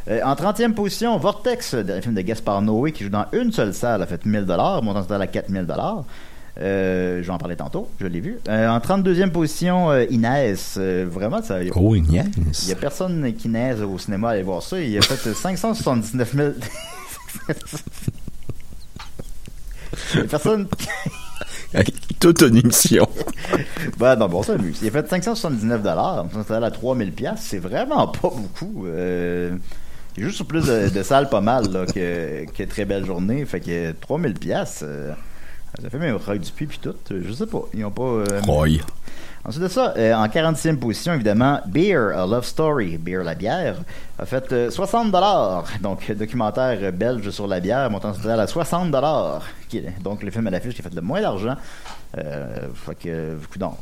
Euh, 0.10 0.22
en 0.24 0.34
30e 0.34 0.74
position, 0.74 1.18
Vortex, 1.18 1.74
euh, 1.76 1.84
dernier 1.84 2.02
film 2.02 2.16
de 2.16 2.22
Gaspard 2.22 2.62
Noé 2.62 2.92
qui 2.92 3.04
joue 3.04 3.10
dans 3.12 3.26
une 3.32 3.52
seule 3.52 3.74
salle, 3.74 4.02
a 4.02 4.06
fait 4.08 4.26
1000 4.26 4.46
dollars, 4.46 4.82
montant 4.82 5.02
total 5.02 5.22
à 5.22 5.28
4000 5.28 5.66
dollars. 5.66 6.04
Euh, 6.60 7.22
je 7.22 7.28
vais 7.28 7.32
en 7.34 7.38
parler 7.38 7.56
tantôt, 7.56 7.88
je 8.02 8.08
l'ai 8.08 8.20
vu. 8.20 8.40
Euh, 8.50 8.68
en 8.68 8.80
32e 8.80 9.30
position, 9.32 9.92
euh, 9.92 10.06
Inès, 10.10 10.78
vraiment, 10.78 11.42
ça, 11.44 11.64
y 11.64 11.70
a- 11.70 11.72
Oh, 11.76 11.96
il 11.96 12.04
n'y 12.04 12.20
a 12.20 12.24
personne 12.80 13.34
qui 13.34 13.48
naise 13.50 13.82
au 13.82 13.98
cinéma 13.98 14.30
à 14.30 14.32
aller 14.32 14.42
voir 14.44 14.62
ça. 14.64 14.80
Il 14.82 14.98
a 14.98 15.02
fait 15.02 15.34
579 15.34 16.36
000. 16.36 16.50
Il 20.16 20.22
a 20.22 20.24
personne. 20.26 20.68
Toute 22.20 22.42
une 22.42 22.58
émission. 22.58 23.08
Ben 23.98 24.16
non, 24.16 24.28
bon, 24.28 24.44
ça. 24.44 24.56
Il 24.82 24.88
a 24.88 24.92
fait 24.92 25.08
579 25.08 25.82
dollars, 25.82 26.26
total 26.32 26.64
à 26.64 26.72
3000 26.72 27.12
pièces. 27.14 27.40
C'est 27.42 27.58
vraiment 27.60 28.08
pas 28.08 28.30
beaucoup. 28.30 28.86
Euh, 28.88 29.56
il 30.18 30.24
plus 30.46 30.66
de, 30.66 30.90
de 30.90 31.04
salles 31.04 31.30
pas 31.30 31.42
mal 31.42 31.72
là, 31.72 31.86
que, 31.86 32.46
que 32.52 32.64
Très 32.64 32.86
Belle 32.86 33.06
Journée. 33.06 33.46
Fait 33.46 33.60
que 33.60 33.92
3000 33.92 34.34
pièces. 34.34 34.82
euh, 34.84 35.14
ça 35.82 35.90
fait 35.90 36.00
même 36.00 36.16
Roy 36.18 36.38
Dupuis 36.40 36.66
puis 36.68 36.80
tout. 36.82 36.96
Je 37.10 37.32
sais 37.32 37.46
pas. 37.46 37.62
Ils 37.74 37.86
ont 37.86 37.92
pas. 37.92 38.04
euh, 38.04 38.26
Roy. 38.46 38.80
Ensuite 39.46 39.64
de 39.64 39.68
ça, 39.70 39.94
euh, 39.96 40.14
en 40.14 40.28
46e 40.28 40.78
position, 40.78 41.14
évidemment, 41.14 41.62
Beer, 41.66 42.12
A 42.14 42.26
Love 42.28 42.44
Story, 42.44 42.98
Beer 42.98 43.24
la 43.24 43.36
bière, 43.36 43.78
a 44.18 44.26
fait 44.26 44.52
euh, 44.52 44.70
60 44.70 45.12
dollars. 45.12 45.64
Donc, 45.82 46.12
documentaire 46.12 46.78
euh, 46.82 46.92
belge 46.92 47.30
sur 47.30 47.48
la 47.48 47.62
bière, 47.62 47.90
montant 47.90 48.12
total 48.12 48.42
à 48.42 48.48
60 48.48 48.92
dollars. 48.92 49.44
Donc, 50.02 50.24
le 50.24 50.32
film 50.32 50.46
à 50.48 50.50
l'affiche 50.50 50.74
qui 50.76 50.82
a 50.82 50.84
fait 50.84 50.94
le 50.94 51.02
moins 51.02 51.22
d'argent. 51.22 51.56
Euh, 52.18 52.68
fait 52.74 52.96
que, 52.96 53.38
non, 53.60 53.74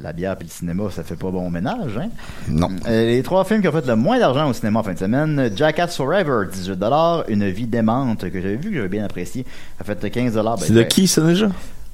la 0.00 0.14
bière 0.14 0.36
et 0.40 0.44
le 0.44 0.48
cinéma, 0.48 0.84
ça 0.90 1.02
fait 1.02 1.16
pas 1.16 1.30
bon 1.30 1.50
ménage, 1.50 1.98
hein? 1.98 2.08
Non. 2.48 2.70
Euh, 2.88 3.06
les 3.06 3.22
trois 3.22 3.44
films 3.44 3.60
qui 3.60 3.68
ont 3.68 3.72
fait 3.72 3.86
le 3.86 3.96
moins 3.96 4.18
d'argent 4.18 4.48
au 4.48 4.54
cinéma 4.54 4.80
en 4.80 4.82
fin 4.82 4.94
de 4.94 4.98
semaine, 4.98 5.50
Jackass 5.54 5.96
Forever, 5.96 6.46
18 6.50 6.82
Une 7.28 7.48
vie 7.50 7.66
démente, 7.66 8.30
que 8.30 8.40
j'avais 8.40 8.56
vu, 8.56 8.70
que 8.70 8.76
j'avais 8.76 8.88
bien 8.88 9.04
apprécié, 9.04 9.44
a 9.78 9.84
fait 9.84 10.10
15 10.10 10.34
Ben, 10.34 10.56
C'est 10.58 10.72
de 10.72 10.82
qui, 10.84 11.06
ça, 11.06 11.20
déjà? 11.22 11.48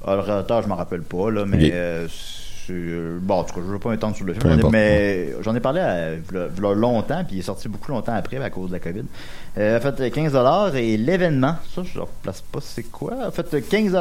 ah, 0.05 0.15
le 0.15 0.21
réalisateur, 0.21 0.61
je 0.61 0.67
m'en 0.67 0.75
rappelle 0.75 1.01
pas, 1.01 1.31
là, 1.31 1.45
mais 1.45 1.71
euh, 1.73 2.07
bon, 3.21 3.35
en 3.35 3.43
tout 3.43 3.55
cas, 3.55 3.61
je 3.65 3.71
veux 3.71 3.79
pas 3.79 3.89
m'étendre 3.89 4.15
sur 4.15 4.25
le 4.25 4.33
film, 4.33 4.69
mais 4.71 5.33
j'en 5.41 5.55
ai 5.55 5.59
parlé 5.59 5.81
à, 5.81 6.11
longtemps, 6.75 7.23
puis 7.25 7.37
il 7.37 7.39
est 7.39 7.43
sorti 7.43 7.67
beaucoup 7.67 7.91
longtemps 7.91 8.13
après 8.13 8.37
à 8.37 8.49
cause 8.49 8.69
de 8.69 8.73
la 8.73 8.79
COVID. 8.79 9.03
Euh, 9.57 9.77
a 9.77 9.79
fait 9.79 10.11
15 10.11 10.35
et 10.75 10.97
l'événement, 10.97 11.55
ça, 11.73 11.83
je 11.83 11.99
ne 11.99 12.05
place 12.21 12.41
pas 12.41 12.59
c'est 12.61 12.83
quoi, 12.83 13.13
a 13.27 13.31
fait 13.31 13.61
15 13.61 13.95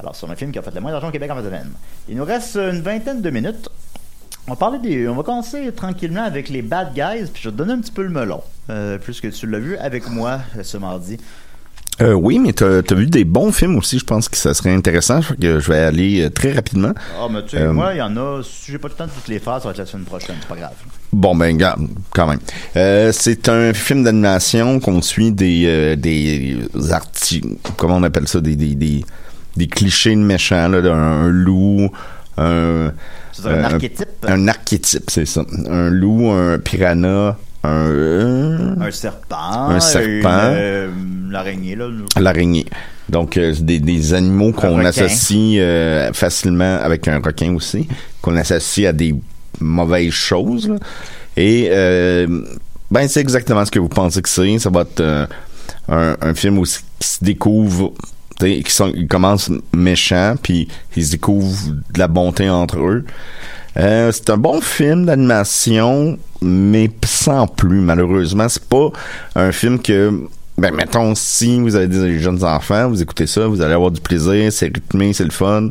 Alors, 0.00 0.16
c'est 0.16 0.26
un 0.26 0.34
film 0.34 0.50
qui 0.50 0.58
a 0.58 0.62
fait 0.62 0.74
le 0.74 0.80
moins 0.80 0.92
d'argent 0.92 1.08
au 1.08 1.12
Québec 1.12 1.30
en 1.30 1.34
fin 1.34 1.42
de 1.42 1.46
semaine. 1.46 1.70
Il 2.08 2.16
nous 2.16 2.24
reste 2.24 2.56
une 2.56 2.80
vingtaine 2.80 3.20
de 3.20 3.30
minutes. 3.30 3.68
On 4.46 4.52
va, 4.52 4.56
parler 4.56 4.78
des, 4.78 5.06
on 5.06 5.14
va 5.14 5.22
commencer 5.22 5.70
tranquillement 5.72 6.22
avec 6.24 6.48
les 6.48 6.62
bad 6.62 6.94
guys, 6.94 7.28
puis 7.30 7.42
je 7.42 7.50
vais 7.50 7.52
te 7.52 7.58
donner 7.58 7.74
un 7.74 7.80
petit 7.80 7.92
peu 7.92 8.02
le 8.02 8.08
melon, 8.08 8.40
euh, 8.70 8.96
puisque 8.96 9.30
tu 9.30 9.46
l'as 9.46 9.58
vu 9.58 9.76
avec 9.76 10.08
moi 10.08 10.40
euh, 10.56 10.62
ce 10.62 10.78
mardi. 10.78 11.18
Euh, 12.00 12.14
oui, 12.14 12.38
mais 12.38 12.54
t'as 12.54 12.78
as 12.78 12.94
vu 12.94 13.06
des 13.06 13.24
bons 13.24 13.52
films 13.52 13.76
aussi, 13.76 13.98
je 13.98 14.04
pense 14.06 14.30
que 14.30 14.38
ça 14.38 14.54
serait 14.54 14.72
intéressant. 14.74 15.20
Que 15.38 15.60
je 15.60 15.70
vais 15.70 15.80
aller 15.80 16.30
très 16.30 16.52
rapidement. 16.52 16.94
Ah, 17.18 17.26
mais 17.30 17.42
tu 17.42 17.50
sais, 17.50 17.58
Euh, 17.58 17.74
moi, 17.74 17.92
il 17.92 17.98
y 17.98 18.02
en 18.02 18.16
a. 18.16 18.42
Si 18.42 18.72
j'ai 18.72 18.78
pas 18.78 18.88
le 18.88 18.94
temps 18.94 19.04
de 19.04 19.10
toutes 19.10 19.28
les 19.28 19.38
faire, 19.38 19.58
ça 19.58 19.64
va 19.64 19.70
être 19.72 19.78
la 19.78 19.86
semaine 19.86 20.06
prochaine. 20.06 20.36
C'est 20.40 20.48
pas 20.48 20.56
grave. 20.56 20.72
Bon, 21.12 21.36
ben, 21.36 21.54
garde, 21.58 21.86
quand 22.14 22.26
même. 22.26 22.38
Euh, 22.76 23.12
c'est 23.12 23.50
un 23.50 23.74
film 23.74 24.02
d'animation 24.04 24.80
qu'on 24.80 25.02
suit 25.02 25.30
des, 25.30 25.94
des 25.96 26.56
arti... 26.90 27.42
Comment 27.76 27.96
on 27.96 28.02
appelle 28.02 28.28
ça? 28.28 28.40
Des, 28.40 28.56
des, 28.56 28.74
des, 28.74 29.04
des 29.56 29.66
clichés 29.66 30.14
de 30.14 30.20
méchants, 30.20 30.68
là, 30.68 30.80
d'un 30.80 30.94
un 30.94 31.28
loup, 31.28 31.90
un... 32.36 32.92
C'est 33.32 33.46
un 33.46 33.50
euh, 33.50 33.64
archétype. 33.64 34.08
Un 34.26 34.48
archétype, 34.48 35.08
c'est 35.08 35.26
ça. 35.26 35.42
Un 35.68 35.88
loup, 35.90 36.30
un 36.30 36.58
piranha, 36.58 37.36
un... 37.64 38.80
Un 38.80 38.90
serpent. 38.90 39.68
Un 39.70 39.80
serpent. 39.80 40.28
Euh, 40.52 40.88
l'araignée, 41.30 41.76
là. 41.76 41.88
L'araignée. 42.18 42.66
Donc, 43.08 43.36
euh, 43.36 43.54
des, 43.60 43.80
des 43.80 44.14
animaux 44.14 44.52
qu'on 44.52 44.84
associe 44.84 45.58
euh, 45.60 46.12
facilement 46.12 46.78
avec 46.80 47.08
un 47.08 47.20
requin 47.20 47.54
aussi, 47.54 47.88
qu'on 48.22 48.36
associe 48.36 48.86
à 48.86 48.92
des 48.92 49.14
mauvaises 49.60 50.12
choses. 50.12 50.68
là. 50.68 50.76
Et 51.36 51.68
euh, 51.70 52.26
ben, 52.90 53.08
c'est 53.08 53.20
exactement 53.20 53.64
ce 53.64 53.70
que 53.70 53.78
vous 53.78 53.88
pensez 53.88 54.22
que 54.22 54.28
c'est. 54.28 54.58
Ça 54.58 54.70
va 54.70 54.82
être 54.82 55.28
un, 55.88 56.16
un 56.20 56.34
film 56.34 56.58
aussi 56.58 56.80
qui 56.98 57.08
se 57.08 57.24
découvre, 57.24 57.92
qui 58.40 58.82
ils 58.94 59.08
commencent 59.08 59.50
méchants, 59.74 60.34
puis 60.42 60.68
ils 60.96 61.10
découvrent 61.10 61.72
de 61.92 61.98
la 61.98 62.08
bonté 62.08 62.48
entre 62.48 62.78
eux. 62.78 63.04
Euh, 63.76 64.10
c'est 64.12 64.30
un 64.30 64.36
bon 64.36 64.60
film 64.60 65.06
d'animation, 65.06 66.18
mais 66.42 66.90
sans 67.04 67.46
plus, 67.46 67.80
malheureusement. 67.80 68.48
C'est 68.48 68.64
pas 68.64 68.90
un 69.36 69.52
film 69.52 69.78
que, 69.80 70.12
ben, 70.58 70.74
mettons, 70.74 71.14
si 71.14 71.60
vous 71.60 71.76
avez 71.76 71.86
des 71.86 72.18
jeunes 72.18 72.42
enfants, 72.44 72.88
vous 72.88 73.00
écoutez 73.00 73.26
ça, 73.26 73.46
vous 73.46 73.60
allez 73.60 73.74
avoir 73.74 73.90
du 73.90 74.00
plaisir, 74.00 74.52
c'est 74.52 74.66
rythmé, 74.66 75.12
c'est 75.12 75.24
le 75.24 75.30
fun. 75.30 75.70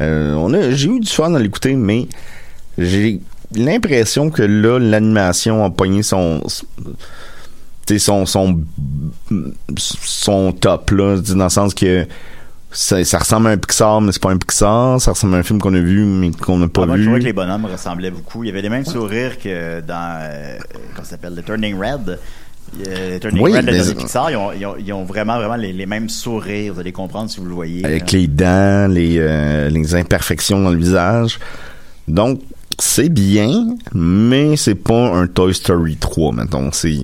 Euh, 0.00 0.34
on 0.34 0.52
a, 0.54 0.70
j'ai 0.72 0.88
eu 0.88 1.00
du 1.00 1.10
fun 1.10 1.34
à 1.34 1.38
l'écouter, 1.38 1.74
mais 1.74 2.08
j'ai 2.78 3.20
l'impression 3.54 4.30
que 4.30 4.42
là, 4.42 4.78
l'animation 4.78 5.64
a 5.64 5.70
pogné 5.70 6.02
son, 6.02 6.42
son, 7.98 8.26
son, 8.26 8.60
son 9.76 10.52
top, 10.52 10.90
là, 10.90 11.16
dans 11.34 11.44
le 11.44 11.50
sens 11.50 11.74
que 11.74 12.06
ça, 12.72 13.02
ça 13.04 13.18
ressemble 13.18 13.46
à 13.48 13.50
un 13.50 13.56
Pixar, 13.56 14.00
mais 14.00 14.12
c'est 14.12 14.22
pas 14.22 14.30
un 14.30 14.36
Pixar. 14.38 15.00
Ça 15.00 15.12
ressemble 15.12 15.34
à 15.36 15.38
un 15.38 15.42
film 15.42 15.60
qu'on 15.60 15.74
a 15.74 15.78
vu, 15.80 16.04
mais 16.04 16.30
qu'on 16.32 16.58
n'a 16.58 16.68
pas 16.68 16.82
Ah, 16.82 16.86
moi, 16.86 16.96
je 16.96 17.00
vu. 17.02 17.06
trouvais 17.06 17.20
que 17.20 17.24
les 17.24 17.32
bonhommes 17.32 17.64
ressemblaient 17.66 18.10
beaucoup. 18.10 18.44
Il 18.44 18.48
y 18.48 18.50
avait 18.50 18.62
les 18.62 18.68
mêmes 18.68 18.84
sourires 18.84 19.38
que 19.38 19.80
dans, 19.80 20.18
euh, 20.20 20.58
comment 20.94 21.04
ça 21.04 21.10
s'appelle, 21.10 21.34
le 21.34 21.42
Turning 21.42 21.76
Red. 21.78 22.18
Euh, 22.86 23.18
Turning 23.20 23.42
Oui, 23.42 23.52
Red, 23.52 23.64
le 23.64 23.72
mais- 23.72 23.78
dernier 23.78 23.94
Pixar, 23.94 24.30
ils 24.30 24.36
ont, 24.36 24.52
ils, 24.52 24.66
ont, 24.66 24.74
ils 24.78 24.92
ont 24.92 25.04
vraiment, 25.04 25.36
vraiment 25.38 25.56
les, 25.56 25.72
les 25.72 25.86
mêmes 25.86 26.08
sourires. 26.08 26.74
Vous 26.74 26.80
allez 26.80 26.92
comprendre 26.92 27.30
si 27.30 27.38
vous 27.40 27.46
le 27.46 27.54
voyez. 27.54 27.84
Avec 27.84 28.12
là. 28.12 28.18
les 28.18 28.26
dents, 28.26 28.88
les, 28.92 29.16
euh, 29.18 29.70
les 29.70 29.94
imperfections 29.94 30.60
dans 30.60 30.70
le 30.70 30.76
visage. 30.78 31.38
Donc, 32.08 32.40
c'est 32.78 33.08
bien, 33.08 33.68
mais 33.94 34.56
c'est 34.56 34.74
pas 34.74 35.14
un 35.14 35.26
Toy 35.28 35.54
Story 35.54 35.96
3, 35.96 36.32
mettons. 36.32 36.70
C'est, 36.72 36.98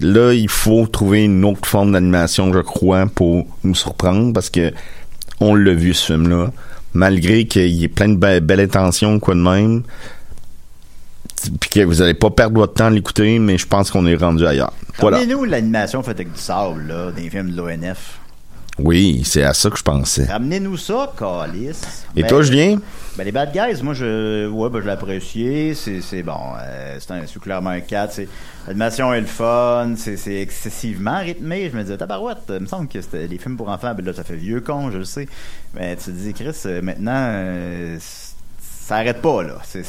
là, 0.00 0.32
il 0.32 0.48
faut 0.48 0.86
trouver 0.86 1.24
une 1.24 1.44
autre 1.44 1.66
forme 1.66 1.92
d'animation, 1.92 2.52
je 2.52 2.60
crois, 2.60 3.06
pour 3.06 3.46
nous 3.64 3.74
surprendre, 3.74 4.32
parce 4.32 4.50
que 4.50 4.72
on 5.40 5.54
l'a 5.54 5.72
vu, 5.72 5.94
ce 5.94 6.12
film-là. 6.12 6.50
Malgré 6.92 7.46
qu'il 7.46 7.68
y 7.68 7.84
ait 7.84 7.88
plein 7.88 8.08
de 8.08 8.16
be- 8.16 8.40
belles 8.40 8.60
intentions, 8.60 9.18
quoi 9.20 9.34
de 9.34 9.40
même, 9.40 9.82
puis 11.60 11.70
que 11.70 11.80
vous 11.84 12.02
allez 12.02 12.14
pas 12.14 12.30
perdre 12.30 12.58
votre 12.58 12.74
temps 12.74 12.86
à 12.86 12.90
l'écouter, 12.90 13.38
mais 13.38 13.56
je 13.56 13.66
pense 13.66 13.90
qu'on 13.90 14.04
est 14.06 14.16
rendu 14.16 14.44
ailleurs. 14.46 14.72
Voilà. 14.98 15.18
Ramenez-nous 15.18 15.44
l'animation 15.44 16.02
faite 16.02 16.16
avec 16.16 16.32
du 16.32 16.38
sable, 16.40 16.86
là, 16.88 17.10
des 17.12 17.30
films 17.30 17.52
de 17.52 17.56
l'ONF. 17.56 18.19
Oui, 18.82 19.22
c'est 19.24 19.42
à 19.42 19.52
ça 19.52 19.68
que 19.70 19.76
je 19.76 19.82
pensais. 19.82 20.24
Ramenez-nous 20.24 20.76
ça, 20.76 21.12
Calis. 21.18 21.76
Et 22.16 22.22
Ben, 22.22 22.28
toi, 22.28 22.42
Julien? 22.42 22.78
Ben, 23.16 23.24
les 23.24 23.32
Bad 23.32 23.52
Guys, 23.52 23.82
moi, 23.82 23.92
je, 23.94 24.48
ouais, 24.48 24.70
ben, 24.70 24.80
je 24.80 24.86
l'ai 24.86 24.92
apprécié. 24.92 25.74
C'est, 25.74 26.00
c'est 26.00 26.22
bon. 26.22 26.38
euh, 26.60 26.98
c'est, 26.98 27.38
clairement 27.40 27.70
un 27.70 27.80
4. 27.80 28.12
C'est, 28.12 28.28
l'animation 28.66 29.12
est 29.12 29.20
le 29.20 29.26
fun. 29.26 29.94
C'est, 29.96 30.40
excessivement 30.40 31.18
rythmé. 31.18 31.68
Je 31.70 31.76
me 31.76 31.82
disais, 31.82 31.96
tabarouette, 31.98 32.38
il 32.48 32.60
me 32.60 32.66
semble 32.66 32.88
que 32.88 33.00
c'était 33.00 33.26
les 33.26 33.38
films 33.38 33.56
pour 33.56 33.68
enfants. 33.68 33.94
Ben 33.94 34.04
là, 34.04 34.12
ça 34.12 34.24
fait 34.24 34.36
vieux 34.36 34.60
con, 34.60 34.90
je 34.90 34.98
le 34.98 35.04
sais. 35.04 35.28
Mais 35.74 35.96
tu 35.96 36.04
te 36.04 36.10
dis, 36.10 36.32
Chris, 36.32 36.54
euh, 36.66 36.80
maintenant, 36.80 37.12
euh, 37.16 37.98
ça 38.86 38.96
arrête 38.96 39.20
pas, 39.20 39.42
là. 39.42 39.58
C'est, 39.64 39.84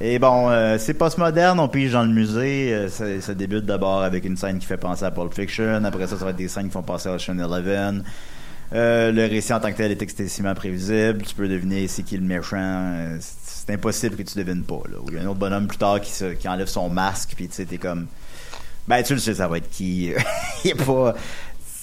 et 0.00 0.18
bon, 0.18 0.50
euh, 0.50 0.76
c'est 0.78 0.94
postmoderne, 0.94 1.58
on 1.60 1.68
pige 1.68 1.92
dans 1.92 2.02
le 2.02 2.12
musée. 2.12 2.72
euh, 2.72 3.20
ça, 3.20 3.34
débute 3.34 3.66
d'abord 3.66 4.02
avec 4.02 4.24
une 4.24 4.36
scène 4.36 4.58
qui 4.58 4.66
fait 4.66 4.76
penser 4.76 5.04
à 5.04 5.10
Pulp 5.10 5.34
Fiction. 5.34 5.84
Après 5.84 6.06
ça, 6.06 6.16
ça 6.16 6.24
va 6.24 6.30
être 6.30 6.36
des 6.36 6.48
scènes 6.48 6.66
qui 6.66 6.72
font 6.72 6.82
penser 6.82 7.08
à 7.08 7.14
Ocean 7.14 7.38
Eleven. 7.38 8.04
Euh, 8.74 9.12
le 9.12 9.22
récit 9.22 9.52
en 9.52 9.60
tant 9.60 9.72
que 9.72 9.76
tel 9.78 9.90
est 9.90 10.02
excessivement 10.02 10.54
prévisible. 10.54 11.22
Tu 11.22 11.34
peux 11.34 11.48
deviner 11.48 11.88
c'est 11.88 12.02
qui 12.02 12.16
le 12.16 12.24
méchant. 12.24 12.56
Euh, 12.58 13.16
c'est 13.20 13.48
c'est 13.68 13.74
impossible 13.74 14.16
que 14.16 14.22
tu 14.22 14.38
devines 14.38 14.62
pas. 14.62 14.80
Là. 14.90 14.98
Ou 14.98 15.10
il 15.10 15.16
y 15.16 15.18
a 15.18 15.22
un 15.22 15.26
autre 15.26 15.38
bonhomme 15.38 15.66
plus 15.66 15.76
tard 15.76 16.00
qui, 16.00 16.10
se, 16.10 16.32
qui 16.32 16.48
enlève 16.48 16.68
son 16.68 16.88
masque, 16.88 17.34
puis 17.36 17.48
tu 17.48 17.54
sais, 17.54 17.66
t'es 17.66 17.76
comme... 17.76 18.06
Ben, 18.86 19.02
tu 19.02 19.12
le 19.12 19.18
sais, 19.18 19.34
ça 19.34 19.46
va 19.46 19.58
être 19.58 19.68
qui. 19.68 20.12
il 20.64 20.70
est 20.70 20.74
pas... 20.74 21.14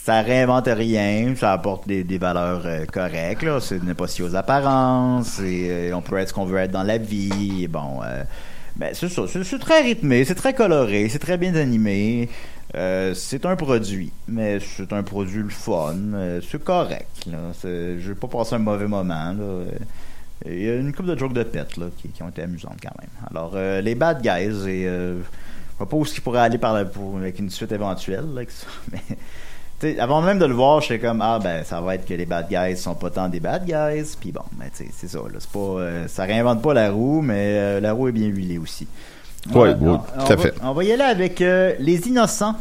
Ça 0.06 0.22
réinvente 0.22 0.68
rien, 0.68 1.34
ça 1.36 1.52
apporte 1.52 1.88
des, 1.88 2.18
valeurs 2.20 2.62
euh, 2.66 2.86
correctes. 2.86 3.42
Là. 3.42 3.60
C'est 3.60 3.82
n'est 3.82 3.96
pas 3.96 4.08
si 4.08 4.22
aux 4.22 4.36
apparences. 4.36 5.40
Euh, 5.42 5.92
on 5.94 6.02
peut 6.02 6.20
être 6.20 6.30
ce 6.30 6.34
qu'on 6.36 6.46
veut 6.46 6.60
être 6.60 6.70
dans 6.70 6.84
la 6.84 7.00
vie. 7.00 7.68
Bon... 7.68 8.04
euh, 8.04 8.24
ben, 8.76 8.92
c'est 8.94 9.10
ça. 9.10 9.24
C'est, 9.28 9.58
très 9.58 9.82
rythmé, 9.82 10.24
c'est 10.24 10.36
très 10.36 10.54
coloré, 10.54 11.10
c'est 11.10 11.18
très 11.18 11.38
bien 11.38 11.56
animé. 11.56 12.30
Euh, 12.76 13.16
c'est 13.16 13.48
un 13.48 13.56
produit, 13.56 14.12
mais 14.28 14.60
c'est 14.60 14.94
un 14.94 15.02
produit 15.02 15.42
le 15.42 15.50
fun. 15.50 15.96
c'est 16.52 16.64
correct. 16.64 17.26
Là. 17.26 17.40
Je 17.64 17.98
vais 17.98 18.14
pas 18.14 18.28
passer 18.28 18.54
un 18.54 18.60
mauvais 18.60 18.88
moment. 18.88 19.34
Là. 19.34 19.64
Il 20.46 20.62
y 20.62 20.70
a 20.70 20.76
une 20.76 20.94
couple 20.94 21.16
de 21.16 21.18
jokes 21.18 21.34
de 21.34 21.42
pète 21.42 21.78
là, 21.78 21.88
qui, 21.98 22.10
qui 22.10 22.22
ont 22.22 22.30
été 22.30 22.44
amusantes 22.44 22.78
quand 22.80 22.94
même. 23.02 23.10
Alors, 23.32 23.56
les 23.82 23.96
bad 23.96 24.22
guys, 24.22 24.70
et 24.70 24.84
je 24.84 25.78
vois 25.80 25.90
pas 25.90 25.98
où 25.98 26.06
ce 26.06 26.14
qu'ils 26.14 26.22
pourraient 26.22 26.42
aller 26.42 26.60
par 26.60 26.76
la, 26.76 26.86
pour, 26.86 27.18
avec 27.18 27.40
une 27.40 27.50
suite 27.50 27.72
éventuelle. 27.72 28.26
Là, 28.36 28.44
mais, 28.92 29.00
avant 30.00 30.22
même 30.22 30.40
de 30.40 30.46
le 30.46 30.54
voir, 30.54 30.82
j'étais 30.82 31.00
comme 31.00 31.22
ah 31.22 31.40
ben 31.44 31.64
ça 31.64 31.82
va 31.82 31.96
être 31.96 32.06
que 32.06 32.14
les 32.14 32.26
bad 32.26 32.48
guys 32.50 32.78
sont 32.78 32.96
pas 32.96 33.10
tant 33.10 33.28
des 33.30 33.40
bad 33.40 33.66
guys. 33.66 34.16
Puis 34.20 34.32
bon, 34.32 34.42
ben, 34.54 34.68
tu 34.76 34.84
sais, 34.86 34.90
c'est 34.96 35.08
ça. 35.08 35.20
Là, 35.20 35.38
c'est 35.40 35.50
pas, 35.52 35.60
euh, 35.60 36.08
ça 36.08 36.24
réinvente 36.24 36.62
pas 36.62 36.74
la 36.74 36.92
roue, 36.92 37.22
mais 37.22 37.34
euh, 37.58 37.80
la 37.80 37.94
roue 37.94 38.08
est 38.08 38.12
bien 38.14 38.28
huilée 38.28 38.58
aussi. 38.58 38.88
Oui, 39.54 39.70
oui, 39.80 39.98
tout 40.26 40.32
à 40.32 40.36
va- 40.36 40.42
fait. 40.42 40.54
On 40.64 40.72
va 40.74 40.84
y 40.84 40.92
aller 40.92 41.04
avec 41.04 41.42
euh, 41.42 41.74
Les 41.80 42.08
Innocents. 42.08 42.56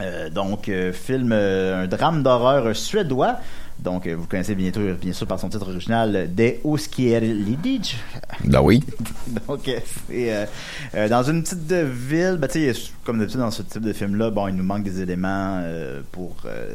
Euh, 0.00 0.28
donc, 0.28 0.70
film, 0.92 1.32
un 1.32 1.86
drame 1.86 2.22
d'horreur 2.22 2.74
suédois. 2.76 3.36
Donc, 3.78 4.06
euh, 4.06 4.14
vous 4.14 4.26
connaissez 4.26 4.54
bien 4.54 4.72
sûr, 4.72 4.94
bien 4.96 5.12
sûr 5.12 5.26
par 5.26 5.38
son 5.38 5.48
titre 5.48 5.68
original, 5.68 6.30
De 6.34 6.54
Oskierlidig. 6.64 7.96
Ben 8.44 8.60
oui. 8.62 8.82
Donc, 9.48 9.68
euh, 9.68 9.78
c'est 10.08 10.32
euh, 10.34 10.46
euh, 10.94 11.08
dans 11.08 11.22
une 11.22 11.42
petite 11.42 11.70
ville. 11.72 12.38
Ben, 12.40 12.48
tu 12.48 12.72
sais, 12.72 12.80
comme 13.04 13.18
d'habitude 13.18 13.40
dans 13.40 13.50
ce 13.50 13.62
type 13.62 13.82
de 13.82 13.92
film-là, 13.92 14.30
bon, 14.30 14.48
il 14.48 14.54
nous 14.54 14.64
manque 14.64 14.84
des 14.84 15.00
éléments 15.02 15.60
euh, 15.62 16.00
pour. 16.12 16.36
euh, 16.46 16.72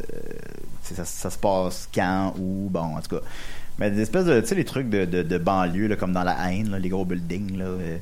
ça, 0.84 1.06
ça 1.06 1.30
se 1.30 1.38
passe 1.38 1.88
quand, 1.94 2.34
où, 2.38 2.68
bon, 2.70 2.98
en 2.98 3.02
tout 3.02 3.16
cas. 3.16 3.22
Mais 3.80 3.90
des 3.90 4.02
espèces 4.02 4.26
de. 4.26 4.40
Tu 4.42 4.48
sais, 4.48 4.56
les 4.56 4.66
trucs 4.66 4.90
de, 4.90 5.06
de, 5.06 5.24
de 5.24 5.38
banlieue, 5.38 5.88
là, 5.88 5.96
comme 5.96 6.12
dans 6.14 6.24
la 6.24 6.52
haine, 6.52 6.70
là, 6.72 6.80
les 6.80 6.90
gros 6.90 7.06
buildings, 7.06 7.58
là. 7.58 7.66
euh, 7.66 7.98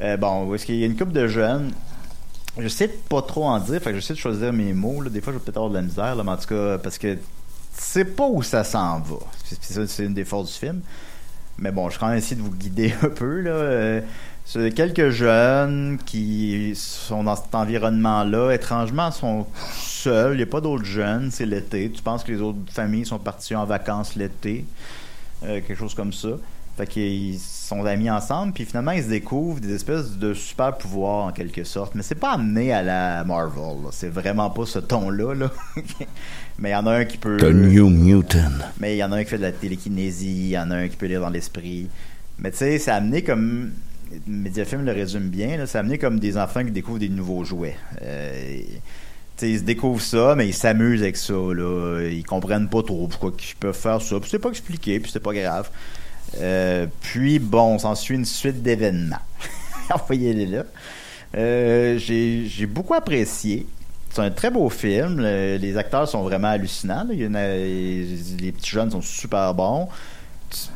euh, 0.00 0.16
bon, 0.16 0.44
où 0.46 0.54
est-ce 0.54 0.66
qu'il 0.66 0.76
y 0.76 0.82
a 0.82 0.86
une 0.86 0.96
couple 0.96 1.12
de 1.12 1.26
jeunes 1.28 1.70
je 2.58 2.68
sais 2.68 2.86
pas 2.88 3.22
trop 3.22 3.44
en 3.46 3.58
dire, 3.60 3.80
fait 3.80 3.92
que 3.92 3.94
j'essaie 3.98 4.12
de 4.12 4.18
choisir 4.18 4.52
mes 4.52 4.74
mots. 4.74 5.00
Là. 5.00 5.08
Des 5.08 5.22
fois, 5.22 5.32
je 5.32 5.38
vais 5.38 5.42
peut-être 5.44 5.56
avoir 5.56 5.70
de 5.70 5.76
la 5.76 5.80
misère, 5.80 6.14
là, 6.14 6.22
mais 6.22 6.32
en 6.32 6.36
tout 6.36 6.48
cas, 6.48 6.76
parce 6.76 6.98
que 6.98 7.16
sais 7.82 8.04
pas 8.04 8.26
où 8.26 8.42
ça 8.42 8.64
s'en 8.64 9.00
va. 9.00 9.18
C'est, 9.60 10.04
une 10.04 10.14
des 10.14 10.24
forces 10.24 10.52
du 10.52 10.58
film. 10.58 10.80
Mais 11.58 11.70
bon, 11.70 11.88
je 11.88 11.94
vais 11.94 12.00
quand 12.00 12.08
même 12.08 12.18
essayer 12.18 12.36
de 12.36 12.42
vous 12.42 12.54
guider 12.54 12.94
un 13.02 13.08
peu. 13.08 13.40
Là. 13.40 13.50
Euh, 13.50 14.00
c'est 14.44 14.72
quelques 14.72 15.10
jeunes 15.10 15.98
qui 16.04 16.72
sont 16.74 17.24
dans 17.24 17.36
cet 17.36 17.54
environnement-là. 17.54 18.52
Étrangement, 18.52 19.10
sont 19.10 19.46
seuls. 19.78 20.34
Il 20.34 20.36
n'y 20.38 20.42
a 20.42 20.46
pas 20.46 20.60
d'autres 20.60 20.84
jeunes. 20.84 21.30
C'est 21.30 21.46
l'été. 21.46 21.90
Tu 21.90 22.02
penses 22.02 22.24
que 22.24 22.32
les 22.32 22.40
autres 22.40 22.58
familles 22.70 23.06
sont 23.06 23.18
parties 23.18 23.54
en 23.54 23.64
vacances 23.64 24.16
l'été? 24.16 24.64
Euh, 25.44 25.60
quelque 25.60 25.74
chose 25.74 25.94
comme 25.94 26.12
ça. 26.12 26.30
Fait 26.76 26.86
qu'ils 26.86 27.38
sont 27.38 27.84
amis 27.84 28.10
ensemble, 28.10 28.54
puis 28.54 28.64
finalement 28.64 28.92
ils 28.92 29.02
se 29.02 29.08
découvrent 29.08 29.60
des 29.60 29.74
espèces 29.74 30.12
de 30.12 30.32
super 30.32 30.76
pouvoirs 30.78 31.26
en 31.26 31.32
quelque 31.32 31.64
sorte. 31.64 31.94
Mais 31.94 32.02
c'est 32.02 32.14
pas 32.14 32.32
amené 32.32 32.72
à 32.72 32.82
la 32.82 33.24
Marvel. 33.24 33.88
C'est 33.90 34.08
vraiment 34.08 34.48
pas 34.48 34.64
ce 34.64 34.78
ton-là. 34.78 35.34
Là. 35.34 35.50
Mais 36.58 36.70
il 36.70 36.72
y 36.72 36.76
en 36.76 36.86
a 36.86 36.92
un 36.92 37.04
qui 37.04 37.18
peut. 37.18 37.36
The 37.36 37.44
New 37.44 37.90
Mutant. 37.90 38.64
Mais 38.80 38.94
il 38.94 38.98
y 38.98 39.04
en 39.04 39.12
a 39.12 39.16
un 39.16 39.24
qui 39.24 39.30
fait 39.30 39.38
de 39.38 39.42
la 39.42 39.52
télékinésie, 39.52 40.44
il 40.44 40.48
y 40.48 40.58
en 40.58 40.70
a 40.70 40.76
un 40.76 40.88
qui 40.88 40.96
peut 40.96 41.06
lire 41.06 41.20
dans 41.20 41.30
l'esprit. 41.30 41.88
Mais 42.38 42.50
tu 42.50 42.58
sais, 42.58 42.78
c'est 42.78 42.90
amené 42.90 43.22
comme. 43.22 43.72
Mediafilm 44.26 44.84
le 44.84 44.92
résume 44.92 45.28
bien, 45.28 45.56
là, 45.56 45.66
c'est 45.66 45.78
amené 45.78 45.96
comme 45.96 46.20
des 46.20 46.36
enfants 46.36 46.62
qui 46.62 46.70
découvrent 46.70 46.98
des 46.98 47.08
nouveaux 47.08 47.44
jouets. 47.44 47.76
Euh, 48.02 48.60
tu 48.60 48.66
sais, 49.36 49.50
ils 49.50 49.58
se 49.60 49.64
découvrent 49.64 50.02
ça, 50.02 50.34
mais 50.36 50.46
ils 50.46 50.54
s'amusent 50.54 51.02
avec 51.02 51.16
ça. 51.16 51.32
Là. 51.32 52.02
Ils 52.10 52.24
comprennent 52.24 52.68
pas 52.68 52.82
trop 52.82 53.06
pourquoi 53.06 53.32
ils 53.38 53.56
peuvent 53.56 53.74
faire 53.74 54.02
ça. 54.02 54.20
Puis 54.20 54.28
c'est 54.30 54.38
pas 54.38 54.50
expliqué, 54.50 55.00
puis 55.00 55.10
c'est 55.10 55.22
pas 55.22 55.32
grave. 55.32 55.70
Euh, 56.40 56.86
puis 57.00 57.38
bon, 57.38 57.78
s'en 57.78 57.94
suit 57.94 58.14
une 58.14 58.24
suite 58.24 58.62
d'événements. 58.62 59.16
Envoyez-les 59.94 60.46
là. 60.46 60.64
Euh, 61.36 61.98
j'ai 61.98 62.46
j'ai 62.46 62.66
beaucoup 62.66 62.94
apprécié. 62.94 63.66
c'est 64.10 64.20
un 64.22 64.30
très 64.30 64.50
beau 64.50 64.68
film. 64.70 65.20
Le- 65.20 65.56
les 65.56 65.76
acteurs 65.76 66.08
sont 66.08 66.22
vraiment 66.22 66.48
hallucinants. 66.48 67.06
les 67.08 68.52
petits 68.52 68.70
jeunes 68.70 68.90
sont 68.90 69.00
super 69.02 69.54
bons. 69.54 69.88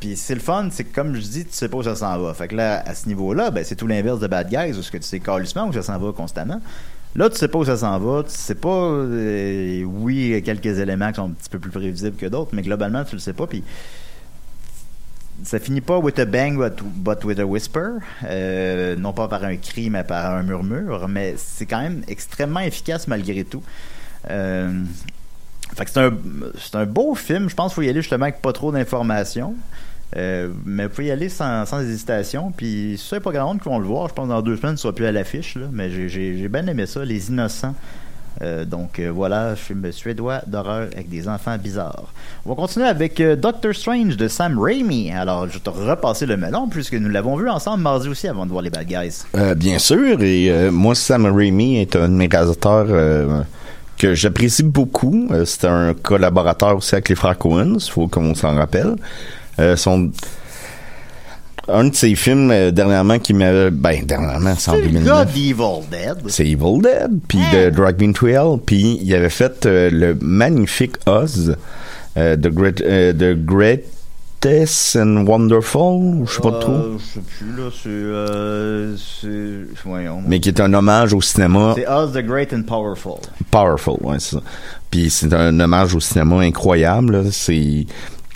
Puis 0.00 0.16
c'est 0.16 0.34
le 0.34 0.40
fun, 0.40 0.68
c'est 0.70 0.84
que 0.84 0.94
comme 0.94 1.14
je 1.14 1.20
dis, 1.20 1.44
tu 1.44 1.52
sais 1.52 1.68
pas 1.68 1.76
où 1.76 1.82
ça 1.82 1.94
s'en 1.96 2.18
va. 2.18 2.32
Fait 2.32 2.48
que 2.48 2.56
là, 2.56 2.82
à 2.86 2.94
ce 2.94 3.06
niveau-là, 3.08 3.50
ben, 3.50 3.62
c'est 3.62 3.76
tout 3.76 3.86
l'inverse 3.86 4.20
de 4.20 4.26
Bad 4.26 4.48
Guys, 4.48 4.72
où 4.78 4.82
ce 4.82 4.90
que 4.90 4.96
tu 4.96 5.02
sais 5.04 5.20
calissement 5.20 5.66
où 5.68 5.72
ça 5.72 5.82
s'en 5.82 5.98
va 5.98 6.12
constamment. 6.12 6.60
Là, 7.14 7.28
tu 7.28 7.36
sais 7.36 7.48
pas 7.48 7.58
où 7.58 7.64
ça 7.64 7.76
s'en 7.76 7.98
va. 7.98 8.22
Tu 8.22 8.30
sais 8.30 8.54
pas. 8.54 8.68
euh, 8.70 9.82
oui, 9.84 10.14
il 10.16 10.28
y 10.30 10.34
a 10.34 10.40
quelques 10.40 10.78
éléments 10.78 11.10
qui 11.10 11.16
sont 11.16 11.26
un 11.26 11.30
petit 11.30 11.50
peu 11.50 11.58
plus 11.58 11.70
prévisibles 11.70 12.16
que 12.16 12.26
d'autres, 12.26 12.50
mais 12.54 12.62
globalement, 12.62 13.04
tu 13.04 13.16
le 13.16 13.20
sais 13.20 13.34
pas. 13.34 13.46
Puis 13.46 13.62
ça 15.44 15.58
finit 15.58 15.80
pas 15.80 15.98
with 15.98 16.18
a 16.18 16.24
bang, 16.24 16.56
but, 16.56 16.82
but 16.82 17.24
with 17.24 17.38
a 17.38 17.46
whisper. 17.46 17.98
Euh, 18.24 18.96
non 18.96 19.12
pas 19.12 19.28
par 19.28 19.44
un 19.44 19.56
cri, 19.56 19.90
mais 19.90 20.04
par 20.04 20.34
un 20.34 20.42
murmure. 20.42 21.08
Mais 21.08 21.34
c'est 21.36 21.66
quand 21.66 21.80
même 21.80 22.02
extrêmement 22.08 22.60
efficace 22.60 23.06
malgré 23.08 23.44
tout. 23.44 23.62
Euh, 24.30 24.82
fait 25.74 25.84
que 25.84 25.90
c'est 25.90 26.00
un, 26.00 26.12
c'est 26.58 26.74
un 26.76 26.86
beau 26.86 27.14
film. 27.14 27.48
Je 27.48 27.54
pense 27.54 27.72
qu'il 27.72 27.76
faut 27.76 27.86
y 27.86 27.90
aller 27.90 28.02
justement 28.02 28.24
avec 28.24 28.40
pas 28.40 28.52
trop 28.52 28.72
d'informations. 28.72 29.54
Euh, 30.16 30.50
mais 30.64 30.84
vous 30.84 30.90
pouvez 30.90 31.08
y 31.08 31.10
aller 31.10 31.28
sans, 31.28 31.66
sans 31.66 31.80
hésitation. 31.80 32.52
Puis 32.56 32.96
ça, 32.98 33.20
pas 33.20 33.32
grand 33.32 33.48
monde 33.48 33.60
qui 33.60 33.68
vont 33.68 33.78
le 33.78 33.86
voir. 33.86 34.08
Je 34.08 34.14
pense 34.14 34.26
que 34.26 34.32
dans 34.32 34.42
deux 34.42 34.56
semaines, 34.56 34.76
ce 34.76 34.84
sera 34.84 34.94
plus 34.94 35.06
à 35.06 35.12
l'affiche. 35.12 35.58
Mais 35.72 35.90
j'ai 36.08 36.48
bien 36.48 36.66
aimé 36.66 36.86
ça, 36.86 37.04
Les 37.04 37.28
Innocents. 37.28 37.74
Euh, 38.42 38.64
donc 38.64 38.98
euh, 38.98 39.10
voilà, 39.10 39.56
film 39.56 39.90
suédois 39.92 40.42
d'horreur 40.46 40.88
avec 40.92 41.08
des 41.08 41.28
enfants 41.28 41.56
bizarres. 41.58 42.12
On 42.44 42.50
va 42.50 42.54
continuer 42.54 42.86
avec 42.86 43.20
euh, 43.20 43.34
Doctor 43.36 43.74
Strange 43.74 44.16
de 44.16 44.28
Sam 44.28 44.58
Raimi. 44.58 45.10
Alors, 45.10 45.48
je 45.48 45.54
vais 45.54 45.60
te 45.60 45.70
repasser 45.70 46.26
le 46.26 46.36
melon 46.36 46.68
puisque 46.68 46.94
nous 46.94 47.08
l'avons 47.08 47.36
vu 47.36 47.48
ensemble 47.48 47.82
mardi 47.82 48.08
aussi 48.08 48.28
avant 48.28 48.44
de 48.44 48.50
voir 48.50 48.62
les 48.62 48.70
Bad 48.70 48.86
Guys. 48.86 49.24
Euh, 49.34 49.54
bien 49.54 49.78
sûr, 49.78 50.22
et 50.22 50.70
moi, 50.70 50.94
Sam 50.94 51.26
Raimi 51.26 51.78
est 51.78 51.96
un 51.96 52.08
de 52.08 52.14
mes 52.14 52.26
réalisateurs 52.26 52.86
que 53.96 54.14
j'apprécie 54.14 54.62
beaucoup. 54.62 55.28
C'est 55.44 55.66
un 55.66 55.94
collaborateur 55.94 56.76
aussi 56.76 56.94
avec 56.94 57.08
les 57.08 57.14
frères 57.14 57.38
Coen, 57.38 57.78
il 57.80 57.90
faut 57.90 58.08
qu'on 58.08 58.34
s'en 58.34 58.54
rappelle. 58.54 58.96
Son... 59.76 60.10
Un 61.68 61.84
de 61.88 61.94
ses 61.94 62.14
films 62.14 62.50
euh, 62.50 62.70
dernièrement 62.70 63.18
qui 63.18 63.34
m'avait... 63.34 63.70
Ben, 63.70 64.04
dernièrement, 64.04 64.54
c'est 64.56 64.70
en 64.70 64.74
C'est 64.74 64.82
le 64.82 64.88
2009. 64.88 65.34
d'Evil 65.34 65.54
Dead. 65.90 66.16
C'est 66.28 66.46
Evil 66.46 66.80
Dead, 66.80 67.10
puis 67.26 67.38
de 67.52 67.70
Drag 67.70 68.00
Me 68.00 68.12
to 68.12 68.26
Hell, 68.28 68.58
puis 68.64 68.98
il 69.02 69.14
avait 69.14 69.30
fait 69.30 69.66
euh, 69.66 69.90
le 69.92 70.16
magnifique 70.20 70.96
Oz, 71.06 71.56
euh, 72.16 72.36
The, 72.36 72.48
Great, 72.48 72.76
The 72.76 73.34
Greatest 73.44 74.96
and 74.96 75.26
Wonderful, 75.26 76.24
je 76.26 76.32
sais 76.34 76.40
pas 76.40 76.52
trop, 76.60 76.98
je 76.98 77.04
sais 77.04 77.20
plus, 77.20 77.56
là. 77.56 77.70
C'est. 77.72 77.88
Euh, 77.88 78.94
c'est. 78.96 79.82
Voyons. 79.84 80.22
mais 80.26 80.38
qui 80.40 80.50
est 80.50 80.60
un 80.60 80.72
hommage 80.72 81.12
au 81.14 81.20
cinéma 81.20 81.72
C'est 81.76 81.88
Oz 81.88 82.12
the 82.12 82.24
Great 82.24 82.52
and 82.52 82.62
Powerful. 82.62 83.14
Powerful, 83.50 83.96
ouais, 84.02 84.16
c'est 84.20 84.36
ça. 84.36 84.42
Puis 84.90 85.10
c'est 85.10 85.32
un 85.34 85.58
hommage 85.58 85.94
au 85.96 86.00
cinéma 86.00 86.40
incroyable. 86.42 87.16
là. 87.16 87.30
C'est 87.32 87.86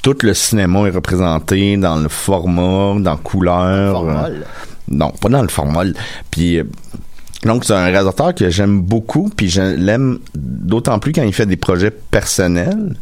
tout 0.03 0.17
le 0.23 0.35
cinéma 0.35 0.87
est 0.87 0.91
représenté 0.91 1.77
dans 1.77 1.97
le 1.97 2.09
format, 2.09 2.99
dans 3.01 3.17
couleur. 3.17 3.93
Formol. 3.93 4.33
euh, 4.33 4.45
non, 4.89 5.11
pas 5.11 5.29
dans 5.29 5.43
le 5.43 5.49
formal. 5.49 5.95
Puis 6.31 6.59
euh, 6.59 6.65
donc 7.45 7.65
c'est 7.65 7.73
un 7.73 7.85
réalisateur 7.85 8.35
que 8.35 8.51
j'aime 8.51 8.83
beaucoup, 8.83 9.31
puis 9.35 9.49
je 9.49 9.63
l'aime 9.63 10.19
d'autant 10.35 10.99
plus 10.99 11.13
quand 11.13 11.23
il 11.23 11.33
fait 11.33 11.47
des 11.47 11.57
projets 11.57 11.91
personnels. 11.91 12.97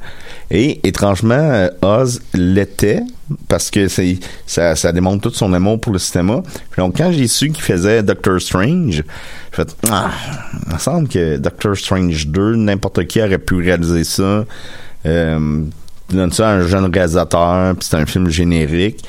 Et 0.51 0.86
étrangement, 0.86 1.34
euh, 1.34 1.68
Oz 1.82 2.20
l'était 2.34 3.03
parce 3.49 3.70
que 3.70 3.88
c'est 3.88 4.18
ça, 4.46 4.76
ça 4.76 4.92
démontre 4.92 5.28
tout 5.28 5.34
son 5.34 5.53
amour 5.53 5.80
pour 5.80 5.92
le 5.92 5.99
cinéma. 5.99 6.42
Puis 6.70 6.80
donc 6.80 6.96
quand 6.96 7.11
j'ai 7.11 7.26
su 7.26 7.51
qu'il 7.51 7.64
faisait 7.64 8.03
Doctor 8.03 8.40
Strange, 8.40 8.92
j'ai 8.92 9.05
fait 9.51 9.76
ah, 9.90 10.11
il 10.66 10.74
me 10.74 10.78
semble 10.78 11.09
que 11.09 11.36
Doctor 11.36 11.76
Strange 11.76 12.28
2, 12.28 12.57
n'importe 12.57 13.07
qui 13.07 13.20
aurait 13.20 13.38
pu 13.38 13.57
réaliser 13.57 14.05
ça. 14.05 14.44
Euh, 15.07 15.62
tu 16.09 16.16
donnes 16.16 16.32
ça 16.32 16.48
à 16.48 16.52
un 16.52 16.66
jeune 16.66 16.92
réalisateur, 16.92 17.74
puis 17.76 17.88
c'est 17.88 17.96
un 17.96 18.06
film 18.06 18.28
générique. 18.28 19.04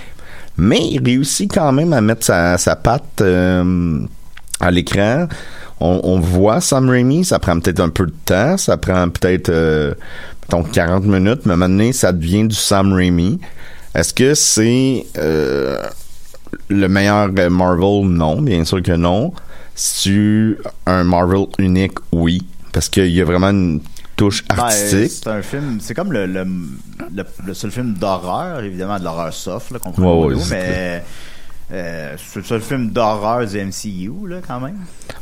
Mais 0.58 0.80
il 0.92 1.04
réussit 1.04 1.52
quand 1.52 1.72
même 1.72 1.94
à 1.94 2.02
mettre 2.02 2.26
sa, 2.26 2.76
patte 2.76 3.22
euh, 3.22 4.00
à 4.60 4.72
l'écran. 4.72 5.28
On, 5.82 6.20
voit 6.20 6.60
Sam 6.60 6.90
Raimi, 6.90 7.24
ça 7.24 7.40
prend 7.40 7.58
peut-être 7.58 7.80
un 7.80 7.88
peu 7.88 8.06
de 8.06 8.14
temps, 8.26 8.58
ça 8.58 8.76
prend 8.76 9.08
peut-être 9.08 9.48
euh, 9.48 9.94
mettons 10.42 10.64
40 10.64 11.06
minutes, 11.06 11.46
mais 11.46 11.56
maintenant 11.56 11.90
ça 11.94 12.12
devient 12.12 12.46
du 12.46 12.56
Sam 12.56 12.92
Raimi. 12.92 13.40
Est-ce 13.96 14.14
que 14.14 14.34
c'est 14.34 15.06
euh, 15.18 15.82
le 16.68 16.88
meilleur 16.90 17.30
euh, 17.38 17.50
Marvel? 17.50 18.08
Non, 18.10 18.42
bien 18.42 18.66
sûr 18.66 18.84
que 18.84 18.92
non. 18.92 19.34
C'est 19.74 20.58
un 20.86 21.06
Marvel 21.06 21.46
unique? 21.58 21.94
Oui. 22.12 22.44
Parce 22.74 22.90
qu'il 22.90 23.08
y 23.08 23.22
a 23.22 23.26
vraiment 23.26 23.50
une 23.50 23.80
touche 24.20 24.44
Ben, 24.56 24.70
c'est 24.70 25.28
un 25.28 25.42
film, 25.42 25.78
c'est 25.82 25.94
comme 25.94 26.12
le, 26.12 26.26
le, 26.26 26.44
le, 27.16 27.24
le 27.48 27.54
seul 27.54 27.72
film 27.72 27.94
d'horreur, 27.94 28.62
évidemment 28.64 29.00
de 29.00 29.04
l'horreur 29.04 29.34
soft, 29.34 29.72
là, 29.72 29.78
Ouais, 29.78 29.82
comprenez 29.84 30.08
ouais, 30.36 30.36
mais 30.50 31.04
euh, 31.72 32.16
c'est 32.18 32.40
le 32.40 32.46
seul 32.46 32.62
film 32.62 32.90
d'horreur 32.90 33.46
du 33.46 33.58
MCU, 33.58 34.28
là, 34.28 34.38
quand 34.46 34.60
même. 34.60 34.78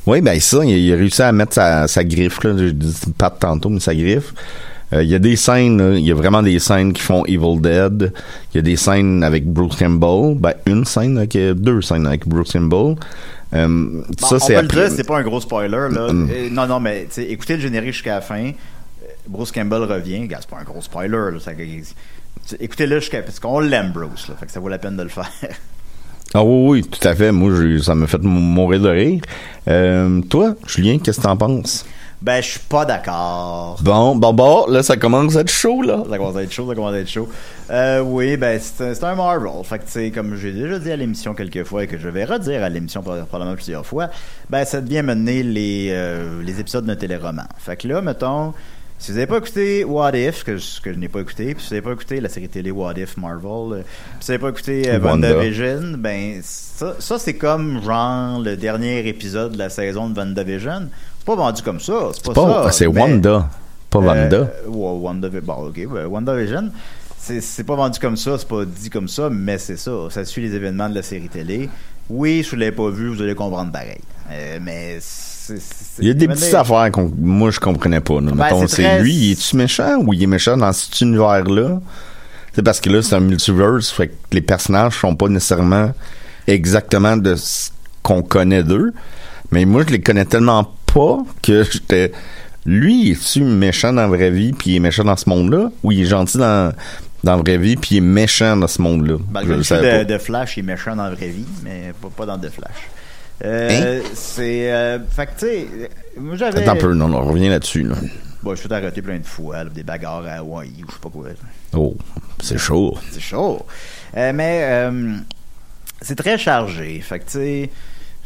Oui, 0.06 0.22
ben 0.22 0.40
ça, 0.40 0.64
il, 0.64 0.72
il 0.78 0.94
a 0.94 0.96
réussi 0.96 1.22
à 1.22 1.32
mettre 1.32 1.54
sa, 1.54 1.88
sa 1.88 2.04
griffe, 2.04 2.44
là. 2.44 2.52
Je 2.58 2.70
dis 2.70 2.96
pas 3.18 3.30
tantôt, 3.30 3.70
mais 3.70 3.80
sa 3.80 3.94
griffe. 3.94 4.34
Euh, 4.94 5.04
il 5.04 5.10
y 5.10 5.16
a 5.16 5.20
des 5.20 5.36
scènes, 5.36 5.78
là, 5.78 5.98
il 5.98 6.06
y 6.06 6.12
a 6.12 6.16
vraiment 6.16 6.42
des 6.42 6.60
scènes 6.60 6.94
qui 6.94 7.02
font 7.02 7.26
Evil 7.26 7.60
Dead. 7.60 8.14
Il 8.54 8.56
y 8.56 8.60
a 8.60 8.62
des 8.62 8.78
scènes 8.78 9.22
avec 9.22 9.46
Bruce 9.46 9.76
Campbell. 9.76 10.38
Ben, 10.40 10.54
une 10.66 10.86
scène, 10.86 11.18
avec, 11.18 11.36
euh, 11.36 11.54
deux 11.54 11.82
scènes 11.82 12.08
avec 12.08 12.26
Bruce 12.26 12.54
Campbell. 12.54 12.96
Euh, 13.54 13.68
Bon, 13.68 14.28
ça, 14.28 14.40
c'est 14.40 14.56
après- 14.56 14.90
c'est 14.90 15.04
pas 15.06 15.18
un 15.18 15.24
gros 15.24 15.42
spoiler, 15.42 15.90
là. 15.92 16.14
Mm. 16.14 16.30
Non, 16.54 16.68
non, 16.68 16.80
mais 16.80 17.08
écoutez 17.18 17.56
le 17.56 17.62
générique 17.62 17.92
jusqu'à 17.92 18.16
la 18.16 18.22
fin. 18.22 18.52
Bruce 19.28 19.52
Campbell 19.52 19.84
revient. 19.84 20.28
C'est 20.30 20.50
pas 20.50 20.58
un 20.60 20.64
gros 20.64 20.82
spoiler, 20.82 21.10
là. 21.34 21.40
Ça- 21.40 21.52
tu- 21.54 22.56
Écoutez-le 22.60 23.00
jusqu'à. 23.00 23.22
Parce 23.22 23.40
qu'on 23.40 23.60
l'aime, 23.60 23.92
Bruce, 23.92 24.28
là. 24.30 24.36
Fait 24.40 24.46
que 24.46 24.52
ça 24.52 24.60
vaut 24.60 24.70
la 24.70 24.78
peine 24.80 24.98
de 24.98 25.04
le 25.04 25.10
faire. 25.10 25.30
Ah 26.34 26.44
oui, 26.44 26.82
oui, 26.82 26.84
tout 26.84 27.08
à 27.08 27.16
fait. 27.16 27.32
Moi, 27.32 27.54
j'ai- 27.56 27.82
ça 27.82 27.96
m'a 27.96 28.06
fait 28.06 28.22
mourir 28.22 28.82
de 28.82 28.90
rire. 28.90 29.22
Euh, 29.70 30.20
toi, 30.24 30.56
Julien, 30.68 30.98
qu'est-ce 31.00 31.20
que 31.20 31.24
t'en 31.24 31.38
penses? 31.38 31.86
ben, 32.22 32.42
je 32.42 32.48
suis 32.50 32.60
pas 32.68 32.84
d'accord. 32.84 33.80
Bon, 33.82 34.16
bon, 34.16 34.34
bon, 34.34 34.66
là, 34.68 34.82
ça 34.84 34.98
commence 34.98 35.38
à 35.38 35.42
être 35.42 35.52
chaud, 35.52 35.84
là. 35.84 36.04
Ça 36.10 36.18
commence 36.18 36.36
à 36.36 36.44
être 36.44 36.52
chaud, 36.52 36.68
ça 36.68 36.76
commence 36.76 36.94
à 36.96 37.00
être 37.00 37.10
chaud. 37.10 37.30
Euh, 37.70 38.02
oui, 38.02 38.36
ben, 38.38 38.60
c'est 38.60 39.04
un, 39.04 39.16
Marvel. 39.16 39.48
Fait 39.64 39.80
que, 39.80 39.86
tu 39.86 39.92
sais, 39.92 40.12
comme 40.12 40.36
j'ai 40.36 40.52
déjà 40.52 40.80
dit 40.80 40.92
à 40.92 40.98
l'émission 40.98 41.34
quelques 41.34 41.64
fois 41.64 41.84
et 41.84 41.88
que 41.88 41.98
je 41.98 42.10
vais 42.10 42.26
redire 42.26 42.62
à 42.64 42.70
l'émission 42.70 43.02
probablement 43.02 43.56
plusieurs 43.56 43.86
fois, 43.86 44.10
ben, 44.50 44.66
ça 44.66 44.82
devient 44.82 45.04
mener 45.04 45.44
les, 45.44 45.90
euh, 45.92 46.42
les 46.44 46.60
épisodes 46.60 46.86
d'un 46.86 46.96
téléroman. 46.98 47.48
Fait 47.60 47.78
que 47.78 47.88
là, 47.88 48.02
mettons, 48.02 48.54
si 49.00 49.12
vous 49.12 49.18
n'avez 49.18 49.28
pas 49.28 49.38
écouté 49.38 49.84
What 49.84 50.12
If, 50.18 50.44
que, 50.44 50.58
je- 50.58 50.82
que 50.82 50.92
je 50.94 50.98
n'ai 50.98 51.08
pas 51.08 51.20
écouté, 51.22 51.54
puis 51.54 51.64
si 51.64 51.70
vous 51.70 51.76
n'avez 51.76 51.82
pas 51.86 51.92
écouté 51.94 52.20
la 52.20 52.30
série 52.30 52.50
télé 52.50 52.72
What 52.72 52.94
If 52.98 53.16
Marvel, 53.18 53.80
euh, 53.80 53.82
puis 53.84 53.86
si 54.22 54.26
vous 54.28 54.32
n'avez 54.34 54.42
pas 54.42 54.50
écouté 54.50 54.90
euh, 54.90 55.00
Wanda. 55.00 55.30
WandaVision, 55.34 55.98
ben, 55.98 56.40
ça, 56.44 56.96
ça 57.00 57.20
c'est 57.20 57.36
comme, 57.36 57.82
genre, 57.84 58.40
le 58.42 58.56
dernier 58.58 59.08
épisode 59.08 59.54
de 59.54 59.58
la 59.58 59.70
saison 59.70 60.10
de 60.10 60.18
WandaVision. 60.20 60.90
C'est 61.20 61.26
pas 61.26 61.36
vendu 61.36 61.62
comme 61.62 61.80
ça. 61.80 62.10
C'est 62.14 62.24
pas, 62.26 62.34
Pas, 62.34 62.64
ça. 62.66 62.72
c'est 62.72 62.88
Wanda, 62.88 63.50
pas 63.90 64.00
Wanda. 64.00 64.38
euh, 64.38 64.68
Wanda, 64.68 65.30
bon, 65.44 65.68
ok, 65.68 65.88
ben, 65.94 66.06
WandaVision. 66.08 66.72
C'est, 67.20 67.66
pas 67.66 67.76
vendu 67.76 68.00
comme 68.00 68.16
ça, 68.16 68.38
c'est 68.38 68.48
pas 68.48 68.64
dit 68.64 68.90
comme 68.90 69.10
ça, 69.10 69.30
mais 69.30 69.58
c'est 69.58 69.76
ça. 69.76 69.92
Ça 70.10 70.24
suit 70.24 70.42
les 70.42 70.56
événements 70.56 70.88
de 70.90 70.96
la 70.96 71.04
série 71.04 71.28
télé. 71.28 71.70
Oui, 72.10 72.42
si 72.42 72.52
vous 72.52 72.56
l'avez 72.56 72.72
pas 72.72 72.90
vu, 72.90 73.10
vous 73.10 73.22
allez 73.22 73.36
comprendre 73.36 73.70
pareil. 73.74 74.00
Euh, 74.32 74.60
mais 74.62 74.98
Il 76.00 76.08
y 76.08 76.12
a 76.12 76.14
des 76.14 76.28
petites 76.28 76.54
affaires 76.54 76.92
que 76.92 77.00
moi 77.18 77.52
je 77.52 77.60
comprenais 77.60 78.02
pas. 78.02 78.16
là. 78.16 78.32
Ben, 78.32 78.36
Mettons, 78.36 78.62
c'est 78.68 78.76
c'est 78.78 78.84
très- 78.84 79.02
lui, 79.02 79.14
il 79.14 79.32
est-tu 79.32 79.56
méchant 79.56 79.98
ou 80.06 80.14
il 80.14 80.24
est 80.24 80.28
méchant 80.28 80.58
dans 80.58 80.72
cet 80.74 81.02
univers-là? 81.02 81.80
C'est 82.54 82.64
parce 82.64 82.80
que 82.82 82.90
là, 82.90 83.02
c'est 83.02 83.16
un 83.16 83.20
multiverse, 83.20 83.92
fait 83.92 84.08
que 84.08 84.14
les 84.32 84.42
personnages 84.42 85.00
sont 85.00 85.16
pas 85.16 85.28
nécessairement 85.28 85.92
exactement 86.48 87.18
de 87.18 87.36
ce 87.36 87.70
qu'on 88.02 88.22
connaît 88.24 88.64
d'eux. 88.64 88.94
Mais 89.52 89.66
moi, 89.66 89.84
je 89.88 89.94
les 89.94 90.02
connais 90.02 90.26
tellement 90.26 90.74
pas 90.94 91.20
que 91.42 91.64
j'étais. 91.64 92.12
Lui, 92.66 93.12
est-tu 93.12 93.44
méchant 93.44 93.94
dans 93.94 94.02
la 94.02 94.08
vraie 94.08 94.32
vie, 94.32 94.52
puis 94.54 94.72
il 94.72 94.76
est 94.78 94.80
méchant 94.80 95.04
dans 95.04 95.16
ce 95.16 95.30
monde-là? 95.30 95.70
Ou 95.84 95.92
il 95.92 96.02
est 96.02 96.06
gentil 96.06 96.38
dans, 96.38 96.74
dans 97.24 97.36
la 97.38 97.42
vraie 97.42 97.58
vie, 97.58 97.76
puis 97.78 97.90
il 97.96 97.98
est 98.00 98.02
méchant 98.02 98.58
dans 98.58 98.68
ce 98.68 98.82
monde-là? 98.82 99.16
Ben, 99.30 99.42
Je 99.48 99.54
le 99.54 99.64
savais 99.64 100.00
de, 100.00 100.06
pas. 100.06 100.14
de 100.14 100.18
Flash 100.18 100.58
est 100.58 100.62
méchant 100.64 100.96
dans 100.96 101.04
la 101.04 101.12
vraie 101.16 101.30
vie, 101.30 101.46
mais 101.64 101.94
pas, 102.02 102.10
pas 102.10 102.26
dans 102.26 102.38
The 102.38 102.50
Flash. 102.50 102.90
Euh, 103.44 104.02
C'est. 104.14 104.72
Euh, 104.72 105.00
fait 105.10 105.28
que, 105.28 105.32
tu 105.40 105.46
sais, 105.46 105.68
moi 106.18 106.36
j'avais. 106.36 106.62
Attends 106.62 106.72
un 106.72 106.76
peu, 106.76 106.94
non, 106.94 107.08
non, 107.08 107.20
on 107.20 107.26
revient 107.26 107.50
là-dessus. 107.50 107.84
Là. 107.84 107.96
Bon, 108.42 108.56
je 108.56 108.62
suis 108.62 108.74
arrêté 108.74 109.02
plein 109.02 109.20
de 109.20 109.26
fois, 109.26 109.64
là, 109.64 109.70
des 109.70 109.84
bagarres 109.84 110.26
à 110.26 110.34
Hawaii 110.34 110.84
ou 110.84 110.88
je 110.88 110.94
sais 110.94 111.00
pas 111.02 111.10
quoi. 111.10 111.28
Oh, 111.74 111.96
c'est 112.42 112.58
chaud. 112.58 112.98
C'est 113.12 113.20
chaud. 113.20 113.66
Euh, 114.16 114.32
mais 114.34 114.90
c'est 116.02 116.16
très 116.16 116.38
chargé. 116.38 117.00
Fait 117.02 117.20
que, 117.20 117.26
tu 117.26 117.32
sais, 117.32 117.70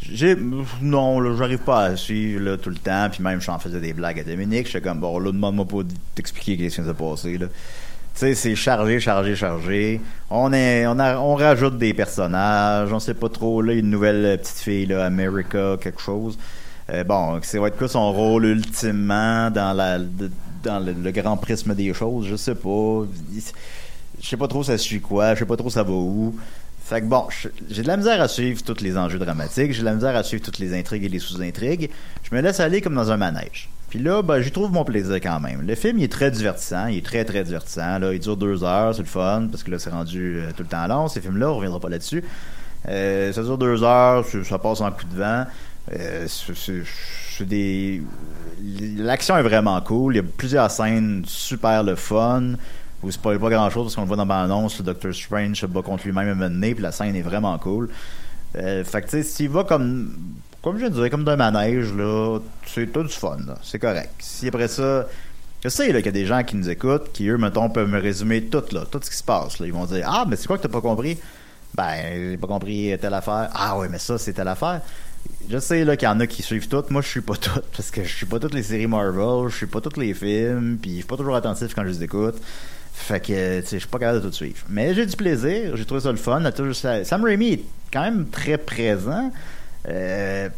j'ai. 0.00 0.36
Non, 0.80 1.20
là, 1.20 1.34
j'arrive 1.36 1.58
pas 1.58 1.84
à 1.84 1.96
suivre 1.96 2.44
là, 2.44 2.56
tout 2.56 2.70
le 2.70 2.76
temps. 2.76 3.08
Puis 3.10 3.22
même, 3.22 3.40
j'en 3.40 3.58
faisais 3.58 3.80
des 3.80 3.92
blagues 3.92 4.20
à 4.20 4.24
Dominique. 4.24 4.66
J'étais 4.66 4.80
comme, 4.80 5.00
bon, 5.00 5.18
là, 5.18 5.32
demande-moi 5.32 5.66
pas 5.66 5.82
de 5.82 5.92
t'expliquer 6.14 6.56
qu'est-ce 6.56 6.80
qui 6.80 6.86
s'est 6.86 6.94
passé, 6.94 7.38
là. 7.38 7.46
Sais, 8.14 8.34
c'est 8.34 8.54
chargé, 8.54 9.00
chargé, 9.00 9.34
chargé. 9.34 10.00
On 10.30 10.52
est, 10.52 10.86
on, 10.86 10.98
a, 10.98 11.16
on 11.16 11.34
rajoute 11.34 11.78
des 11.78 11.94
personnages. 11.94 12.92
On 12.92 13.00
sait 13.00 13.14
pas 13.14 13.28
trop, 13.28 13.62
là, 13.62 13.72
une 13.72 13.90
nouvelle 13.90 14.38
petite 14.38 14.58
fille, 14.58 14.86
là, 14.86 15.04
America, 15.04 15.76
quelque 15.80 16.00
chose. 16.00 16.38
Euh, 16.90 17.04
bon, 17.04 17.40
c'est 17.42 17.58
va 17.58 17.68
être 17.68 17.78
quoi 17.78 17.88
son 17.88 18.12
rôle 18.12 18.44
ultimement 18.44 19.50
dans 19.50 19.72
le, 19.74 21.10
grand 21.10 21.36
prisme 21.36 21.74
des 21.74 21.94
choses, 21.94 22.26
je 22.26 22.36
sais 22.36 22.54
pas. 22.54 23.06
Je 24.20 24.28
sais 24.28 24.36
pas 24.36 24.48
trop 24.48 24.62
ça 24.62 24.78
suit 24.78 25.00
quoi, 25.00 25.34
je 25.34 25.40
sais 25.40 25.46
pas 25.46 25.56
trop 25.56 25.70
ça 25.70 25.82
va 25.82 25.92
où. 25.92 26.36
Fait 26.84 27.00
que 27.00 27.06
bon, 27.06 27.26
j'ai 27.70 27.82
de 27.82 27.88
la 27.88 27.96
misère 27.96 28.20
à 28.20 28.28
suivre 28.28 28.62
tous 28.62 28.80
les 28.82 28.96
enjeux 28.98 29.18
dramatiques, 29.18 29.72
j'ai 29.72 29.80
de 29.80 29.84
la 29.84 29.94
misère 29.94 30.14
à 30.16 30.22
suivre 30.22 30.42
toutes 30.42 30.58
les 30.58 30.78
intrigues 30.78 31.04
et 31.04 31.08
les 31.08 31.20
sous-intrigues. 31.20 31.90
Je 32.22 32.34
me 32.34 32.42
laisse 32.42 32.60
aller 32.60 32.80
comme 32.80 32.94
dans 32.94 33.10
un 33.10 33.16
manège. 33.16 33.70
Puis 33.92 34.00
là, 34.00 34.22
ben, 34.22 34.40
j'y 34.40 34.50
trouve 34.50 34.72
mon 34.72 34.84
plaisir 34.86 35.16
quand 35.16 35.38
même. 35.38 35.66
Le 35.66 35.74
film, 35.74 35.98
il 35.98 36.04
est 36.04 36.10
très 36.10 36.30
divertissant, 36.30 36.86
il 36.86 36.96
est 36.96 37.04
très 37.04 37.26
très 37.26 37.44
divertissant. 37.44 37.98
Là, 37.98 38.14
il 38.14 38.20
dure 38.20 38.38
deux 38.38 38.64
heures, 38.64 38.94
c'est 38.94 39.02
le 39.02 39.06
fun, 39.06 39.48
parce 39.50 39.62
que 39.62 39.70
là, 39.70 39.78
c'est 39.78 39.90
rendu 39.90 40.38
euh, 40.38 40.50
tout 40.56 40.62
le 40.62 40.68
temps 40.70 40.86
long. 40.86 41.08
Ces 41.08 41.20
films-là, 41.20 41.50
on 41.50 41.56
reviendra 41.56 41.78
pas 41.78 41.90
là-dessus. 41.90 42.24
Euh, 42.88 43.30
ça 43.34 43.42
dure 43.42 43.58
deux 43.58 43.82
heures, 43.82 44.24
ça 44.24 44.58
passe 44.58 44.80
en 44.80 44.90
coup 44.92 45.04
de 45.04 45.18
vent. 45.18 45.44
Euh, 45.92 46.26
c'est- 46.26 47.44
des. 47.44 48.00
L'action 48.96 49.36
est 49.36 49.42
vraiment 49.42 49.78
cool. 49.82 50.14
Il 50.14 50.16
y 50.16 50.20
a 50.20 50.24
plusieurs 50.38 50.70
scènes 50.70 51.24
super 51.26 51.82
le 51.82 51.94
fun. 51.94 52.54
Vous 53.02 53.10
spoilez 53.10 53.38
pas 53.38 53.50
grand 53.50 53.68
chose 53.68 53.84
parce 53.84 53.96
qu'on 53.96 54.02
le 54.02 54.06
voit 54.06 54.16
dans 54.16 54.24
l'annonce, 54.24 54.78
le 54.78 54.86
Doctor 54.86 55.12
Strange 55.12 55.60
se 55.60 55.66
bat 55.66 55.82
contre 55.82 56.04
lui-même 56.06 56.28
à 56.28 56.32
un 56.46 56.48
moment 56.48 56.72
puis 56.72 56.82
la 56.82 56.92
scène 56.92 57.14
est 57.14 57.20
vraiment 57.20 57.58
cool. 57.58 57.90
Euh, 58.56 58.84
fait 58.84 59.02
que 59.02 59.06
tu 59.10 59.10
sais, 59.18 59.22
s'il 59.22 59.50
va 59.50 59.64
comme. 59.64 60.16
Comme 60.62 60.78
je 60.78 60.86
disais, 60.86 61.10
comme 61.10 61.24
d'un 61.24 61.36
manège, 61.36 61.92
là, 61.92 62.38
c'est 62.66 62.92
tout 62.92 63.02
du 63.02 63.08
fun, 63.08 63.38
là. 63.46 63.56
C'est 63.62 63.80
correct. 63.80 64.14
Si 64.20 64.48
après 64.48 64.68
ça. 64.68 65.06
Je 65.64 65.68
sais 65.68 65.86
qu'il 65.86 66.04
y 66.04 66.08
a 66.08 66.12
des 66.12 66.26
gens 66.26 66.42
qui 66.42 66.56
nous 66.56 66.68
écoutent, 66.68 67.12
qui 67.12 67.28
eux, 67.28 67.38
mettons, 67.38 67.68
peuvent 67.68 67.88
me 67.88 68.00
résumer 68.00 68.42
tout, 68.44 68.64
là, 68.72 68.84
tout 68.90 68.98
ce 69.00 69.10
qui 69.10 69.16
se 69.16 69.22
passe. 69.22 69.58
Ils 69.60 69.72
vont 69.72 69.86
dire 69.86 70.08
Ah, 70.08 70.24
mais 70.28 70.36
c'est 70.36 70.46
quoi 70.46 70.58
que 70.58 70.62
t'as 70.62 70.68
pas 70.68 70.80
compris? 70.80 71.18
Ben, 71.74 72.30
j'ai 72.30 72.36
pas 72.36 72.46
compris 72.46 72.96
telle 73.00 73.14
affaire. 73.14 73.48
Ah 73.54 73.78
ouais, 73.78 73.88
mais 73.88 73.98
ça, 73.98 74.18
c'est 74.18 74.32
telle 74.32 74.48
affaire. 74.48 74.80
Je 75.48 75.58
sais 75.58 75.84
là 75.84 75.96
qu'il 75.96 76.06
y 76.06 76.10
en 76.10 76.20
a 76.20 76.26
qui 76.26 76.42
suivent 76.42 76.68
toutes. 76.68 76.90
Moi, 76.90 77.02
je 77.02 77.08
suis 77.08 77.20
pas 77.20 77.34
toutes 77.40 77.66
parce 77.76 77.90
que 77.90 78.04
je 78.04 78.14
suis 78.14 78.26
pas 78.26 78.38
toutes 78.38 78.54
les 78.54 78.62
séries 78.62 78.86
Marvel, 78.86 79.48
je 79.48 79.56
suis 79.56 79.66
pas 79.66 79.80
tous 79.80 79.98
les 79.98 80.14
films, 80.14 80.78
puis 80.80 80.90
je 80.90 80.96
suis 80.96 81.04
pas 81.06 81.16
toujours 81.16 81.36
attentif 81.36 81.74
quand 81.74 81.82
je 81.82 81.88
les 81.88 82.02
écoute. 82.04 82.36
Fait 82.92 83.20
que, 83.20 83.60
tu 83.60 83.66
sais, 83.66 83.76
je 83.76 83.78
suis 83.78 83.88
pas 83.88 83.98
capable 83.98 84.20
de 84.22 84.28
tout 84.28 84.34
suivre. 84.34 84.64
Mais 84.68 84.94
j'ai 84.94 85.06
du 85.06 85.16
plaisir, 85.16 85.76
j'ai 85.76 85.84
trouvé 85.84 86.00
ça 86.02 86.10
le 86.10 86.18
fun. 86.18 86.42
Sam 87.04 87.24
Raimi 87.24 87.52
est 87.54 87.64
quand 87.92 88.02
même 88.02 88.28
très 88.28 88.58
présent. 88.58 89.32
Euh, 89.88 90.48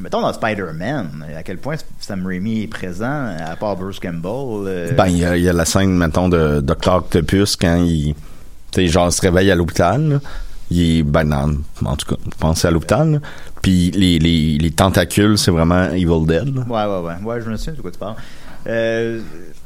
mettons 0.00 0.20
dans 0.20 0.32
Spider-Man, 0.32 1.26
à 1.36 1.42
quel 1.42 1.58
point 1.58 1.76
Sam 2.00 2.26
Raimi 2.26 2.62
est 2.62 2.66
présent, 2.68 3.34
à 3.38 3.56
part 3.56 3.76
Bruce 3.76 3.98
Campbell. 4.00 4.66
euh, 4.68 4.92
Ben, 4.92 5.06
il 5.08 5.18
y, 5.18 5.24
a- 5.24 5.36
il 5.36 5.42
y 5.44 5.48
a 5.48 5.52
la 5.52 5.64
scène, 5.64 5.96
mettons, 5.96 6.28
de 6.28 6.60
Dr. 6.60 6.94
Octopus 6.94 7.56
quand 7.56 7.76
il, 7.76 8.14
tu 8.70 8.80
sais, 8.82 8.86
genre, 8.88 9.12
se 9.12 9.20
réveille 9.20 9.50
à 9.50 9.54
l'hôpital. 9.54 10.20
Il 10.70 10.98
est, 10.98 11.02
ben, 11.02 11.24
dans- 11.24 11.52
en 11.84 11.96
tout 11.96 12.14
cas, 12.14 12.20
je 12.24 12.36
pense 12.38 12.54
que 12.56 12.60
c'est 12.62 12.68
à 12.68 12.70
l'hôpital. 12.70 13.20
Puis 13.60 13.90
les, 13.90 14.18
les, 14.18 14.58
les 14.58 14.70
tentacules, 14.70 15.36
c'est 15.36 15.50
vraiment 15.50 15.90
Evil 15.90 16.26
Dead. 16.26 16.54
là. 16.56 16.62
Ouais, 16.66 16.92
ouais, 16.94 17.06
ouais. 17.08 17.24
Ouais, 17.34 17.40
je 17.44 17.50
me 17.50 17.56
souviens 17.56 17.74
de 17.74 17.80
quoi 17.82 17.90
tu 17.90 17.98
parles. 17.98 18.16
Euh, 18.66 19.20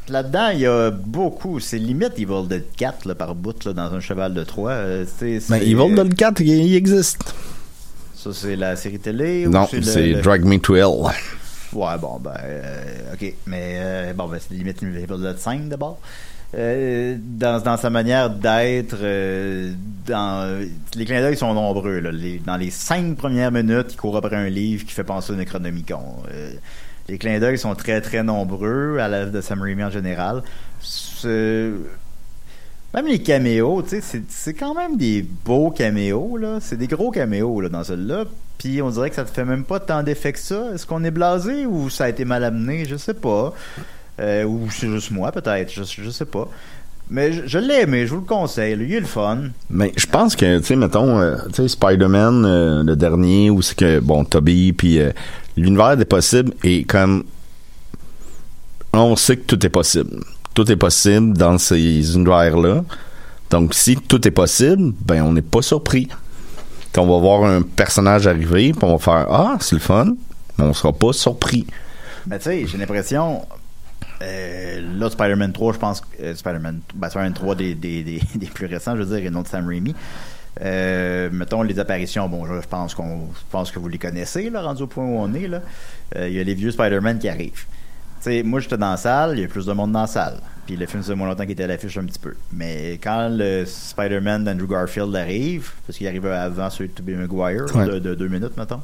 Là-dedans, 0.09 0.51
il 0.53 0.61
y 0.61 0.67
a 0.67 0.91
beaucoup. 0.93 1.59
C'est 1.59 1.79
limite 1.79 2.13
Evil 2.17 2.47
Dead 2.49 2.65
4 2.77 3.07
là, 3.07 3.15
par 3.17 3.35
bout 3.35 3.65
là, 3.65 3.73
dans 3.73 3.93
un 3.93 3.99
cheval 4.01 4.35
de 4.35 4.45
Troie. 4.45 4.71
Euh, 4.71 5.05
Ben, 5.21 5.57
Evil 5.61 5.95
Dead 5.97 6.15
4, 6.15 6.41
il, 6.41 6.49
il 6.49 6.77
existe. 6.77 7.35
Ça, 8.33 8.41
c'est 8.41 8.57
la 8.57 8.77
série 8.77 8.99
télé 8.99 9.47
ou 9.47 9.51
Non, 9.51 9.67
c'est 9.71 9.81
le- 10.07 10.21
Drag 10.23 10.45
Me 10.45 10.59
to 10.59 10.77
Hell. 10.77 11.13
Ouais, 11.73 11.99
bon, 12.01 12.19
ben, 12.21 12.35
euh, 12.45 13.15
ok. 13.15 13.35
Mais, 13.47 13.75
euh, 13.79 14.13
bon, 14.15 14.29
ben, 14.29 14.39
c'est 14.41 14.55
limite 14.55 14.83
Evil 14.83 15.21
Dead 15.23 15.39
5 15.39 15.69
d'abord. 15.69 15.99
Euh, 16.57 17.17
dans, 17.21 17.61
dans 17.61 17.77
sa 17.77 17.91
manière 17.91 18.31
d'être, 18.31 18.97
euh, 19.03 19.73
dans 20.07 20.65
les 20.95 21.05
clins 21.05 21.21
d'œil 21.21 21.37
sont 21.37 21.53
nombreux. 21.53 21.99
Là. 21.99 22.13
Les- 22.13 22.39
dans 22.39 22.57
les 22.57 22.71
cinq 22.71 23.17
premières 23.17 23.51
minutes, 23.53 23.89
il 23.91 23.97
court 23.97 24.17
après 24.17 24.37
un 24.37 24.49
livre 24.49 24.85
qui 24.87 24.93
fait 24.93 25.05
penser 25.05 25.33
au 25.33 25.37
Necronomicon. 25.37 26.01
Les 27.09 27.19
clins 27.19 27.39
d'œil 27.41 27.59
sont 27.59 27.75
très 27.75 28.01
très 28.01 28.23
nombreux 28.23 28.99
à 28.99 29.09
l'œuvre 29.09 29.33
de 29.33 29.41
Sam 29.41 29.61
Raimi 29.61 29.85
en 29.85 29.91
général. 29.91 30.43
C'est- 30.81 31.71
Même 32.97 33.07
les 33.09 33.19
caméos, 33.19 33.83
tu 33.83 34.01
sais, 34.01 34.23
c'est- 34.27 34.55
quand 34.55 34.75
même 34.75 34.97
des 34.97 35.23
beaux 35.45 35.71
caméos, 35.71 36.39
là. 36.39 36.59
C'est 36.63 36.77
des 36.79 36.87
gros 36.87 37.11
caméos, 37.11 37.61
là, 37.61 37.69
dans 37.69 37.85
celui-là. 37.85 38.25
Puis 38.57 38.81
on 38.81 38.89
dirait 38.89 39.11
que 39.11 39.17
ça 39.17 39.25
te 39.25 39.31
fait 39.31 39.45
même 39.45 39.65
pas 39.65 39.81
tant 39.81 40.03
d'effet 40.03 40.33
que 40.33 40.39
ça. 40.39 40.71
Est-ce 40.75 40.87
qu'on 40.87 41.05
est 41.05 41.11
blasé 41.11 41.67
ou 41.67 41.91
ça 41.91 42.05
a 42.05 42.09
été 42.09 42.25
mal 42.25 42.43
amené? 42.43 42.87
Je 42.87 42.97
sais 42.97 43.13
pas. 43.13 43.53
Euh, 44.19 44.45
ou 44.45 44.71
c'est 44.71 44.89
juste 44.89 45.11
moi, 45.11 45.31
peut-être. 45.31 45.71
Je, 45.71 45.83
je 45.85 46.09
sais 46.09 46.25
pas. 46.25 46.49
Mais 47.11 47.33
je, 47.47 47.59
l'ai 47.59 47.83
aimé, 47.83 48.07
je 48.07 48.15
vous 48.15 48.21
le 48.23 48.27
conseille. 48.27 48.73
Il 48.81 48.91
est 48.95 49.01
le 49.01 49.07
fun. 49.07 49.41
Mais 49.69 49.93
je 49.97 50.07
pense 50.07 50.35
que, 50.35 50.59
tu 50.59 50.65
sais, 50.65 50.77
mettons, 50.77 51.19
euh, 51.21 51.37
tu 51.49 51.57
sais, 51.63 51.69
Spider-Man, 51.69 52.45
euh, 52.47 52.83
le 52.83 52.97
dernier, 52.97 53.51
où 53.51 53.61
c'est 53.61 53.77
que, 53.77 54.01
bon, 54.01 54.25
Toby, 54.25 54.73
puis 54.73 54.99
l'univers 55.59 55.99
des 55.99 56.07
possibles 56.07 56.55
est 56.65 56.89
comme... 56.89 57.25
On 58.95 59.15
sait 59.17 59.37
que 59.37 59.45
tout 59.45 59.65
est 59.67 59.71
possible. 59.71 60.21
Tout 60.57 60.73
est 60.73 60.77
possible 60.77 61.37
dans 61.37 61.59
ces 61.59 62.15
univers-là. 62.17 62.83
Donc, 63.51 63.75
si 63.75 63.95
tout 63.95 64.27
est 64.27 64.31
possible, 64.31 64.95
ben, 65.03 65.23
on 65.23 65.35
n'est 65.35 65.43
pas 65.43 65.61
surpris. 65.61 66.07
Puis 66.07 67.03
on 67.03 67.07
va 67.07 67.19
voir 67.19 67.45
un 67.45 67.61
personnage 67.61 68.27
arriver, 68.27 68.73
puis 68.73 68.81
on 68.83 68.97
va 68.97 68.99
faire 68.99 69.27
«Ah, 69.31 69.59
c'est 69.61 69.75
le 69.75 69.83
fun», 69.83 70.15
mais 70.59 70.65
on 70.65 70.73
sera 70.73 70.95
pas 70.95 71.13
surpris. 71.13 71.67
Ben, 72.25 72.39
tu 72.39 72.45
sais, 72.45 72.67
j'ai 72.67 72.79
l'impression. 72.79 73.47
Euh, 74.23 74.81
là, 74.99 75.11
Spider-Man 75.11 75.53
3, 75.53 75.75
je 75.75 75.79
pense. 75.79 76.03
euh, 76.23 76.35
Spider-Man, 76.35 76.81
ben, 76.95 77.11
Spider-Man 77.11 77.35
3 77.35 77.55
des, 77.55 77.75
des, 77.75 78.03
des, 78.35 78.47
plus 78.47 78.65
récents, 78.65 78.97
je 78.97 79.03
veux 79.03 79.15
dire, 79.15 79.27
et 79.27 79.31
non 79.31 79.43
de 79.43 79.49
Sam 79.49 79.69
Raimi. 79.69 79.95
Euh, 80.63 81.29
mettons 81.31 81.63
les 81.63 81.79
apparitions, 81.79 82.31
bon, 82.31 82.47
je 82.47 82.67
pense 82.67 82.95
qu'on, 82.95 83.29
pense 83.51 83.71
que 83.71 83.79
vous 83.79 83.89
les 83.89 83.99
connaissez, 83.99 84.49
là, 84.49 84.63
rendu 84.63 84.85
au 84.85 84.87
point 84.87 85.05
où 85.05 85.19
on 85.19 85.35
est, 85.35 85.49
là. 85.49 85.61
Euh, 86.17 86.31
Il 86.31 86.35
y 86.35 86.41
a 86.41 86.45
les 86.45 86.55
vieux 86.55 86.71
Spider-Man 86.71 87.19
qui 87.19 87.29
arrivent. 87.29 87.67
Sais, 88.27 88.43
moi, 88.43 88.59
j'étais 88.59 88.77
dans 88.77 88.91
la 88.91 88.97
salle, 88.97 89.35
il 89.39 89.43
y 89.43 89.45
a 89.45 89.47
plus 89.49 89.67
de 89.67 89.73
monde 89.73 89.93
dans 89.93 90.01
la 90.01 90.07
salle. 90.09 90.39
Puis 90.67 90.77
le 90.77 90.85
film, 90.87 91.01
c'est 91.01 91.15
moins 91.15 91.29
longtemps 91.29 91.45
qu'il 91.45 91.53
était 91.53 91.63
à 91.63 91.69
l'affiche 91.69 91.97
un 91.97 92.05
petit 92.05 92.19
peu. 92.19 92.35
Mais 92.53 92.99
quand 93.01 93.29
le 93.31 93.65
Spider-Man 93.65 94.43
d'Andrew 94.43 94.67
Garfield 94.67 95.15
arrive, 95.15 95.71
parce 95.87 95.97
qu'il 95.97 96.09
arrive 96.09 96.27
avant 96.27 96.69
celui 96.71 96.89
de 96.89 96.95
Tobey 96.95 97.15
Maguire, 97.15 97.67
Ouais. 97.77 97.87
de, 97.87 97.99
de 98.01 98.15
deux 98.17 98.27
minutes, 98.27 98.57
mettons, 98.57 98.81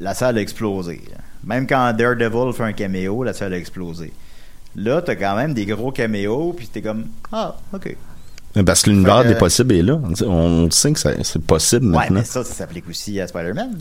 la 0.00 0.14
salle 0.14 0.36
a 0.38 0.40
explosé. 0.40 1.00
là. 1.12 1.18
Même 1.44 1.64
quand 1.68 1.92
Daredevil 1.96 2.52
fait 2.52 2.64
un 2.64 2.72
caméo, 2.72 3.22
la 3.22 3.32
salle 3.34 3.52
a 3.54 3.56
explosé. 3.56 4.12
Là, 4.74 5.00
t'as 5.00 5.14
quand 5.14 5.36
même 5.36 5.54
des 5.54 5.66
gros 5.66 5.92
caméos, 5.92 6.52
puis 6.56 6.66
t'es 6.66 6.82
comme 6.82 7.04
Ah, 7.30 7.54
ok. 7.72 7.96
Parce 8.66 8.82
que 8.82 8.90
l'univers 8.90 9.24
des 9.24 9.36
possibles 9.36 9.74
est 9.74 9.82
là. 9.82 10.00
On 10.26 10.68
sait 10.72 10.92
que 10.92 10.98
ça- 10.98 11.12
c'est 11.22 11.40
possible 11.42 11.86
Ouais, 11.86 11.92
maintenant. 11.98 12.18
mais 12.18 12.24
ça, 12.24 12.42
ça 12.42 12.52
s'applique 12.52 12.88
aussi 12.88 13.20
à 13.20 13.28
Spider-Man. 13.28 13.78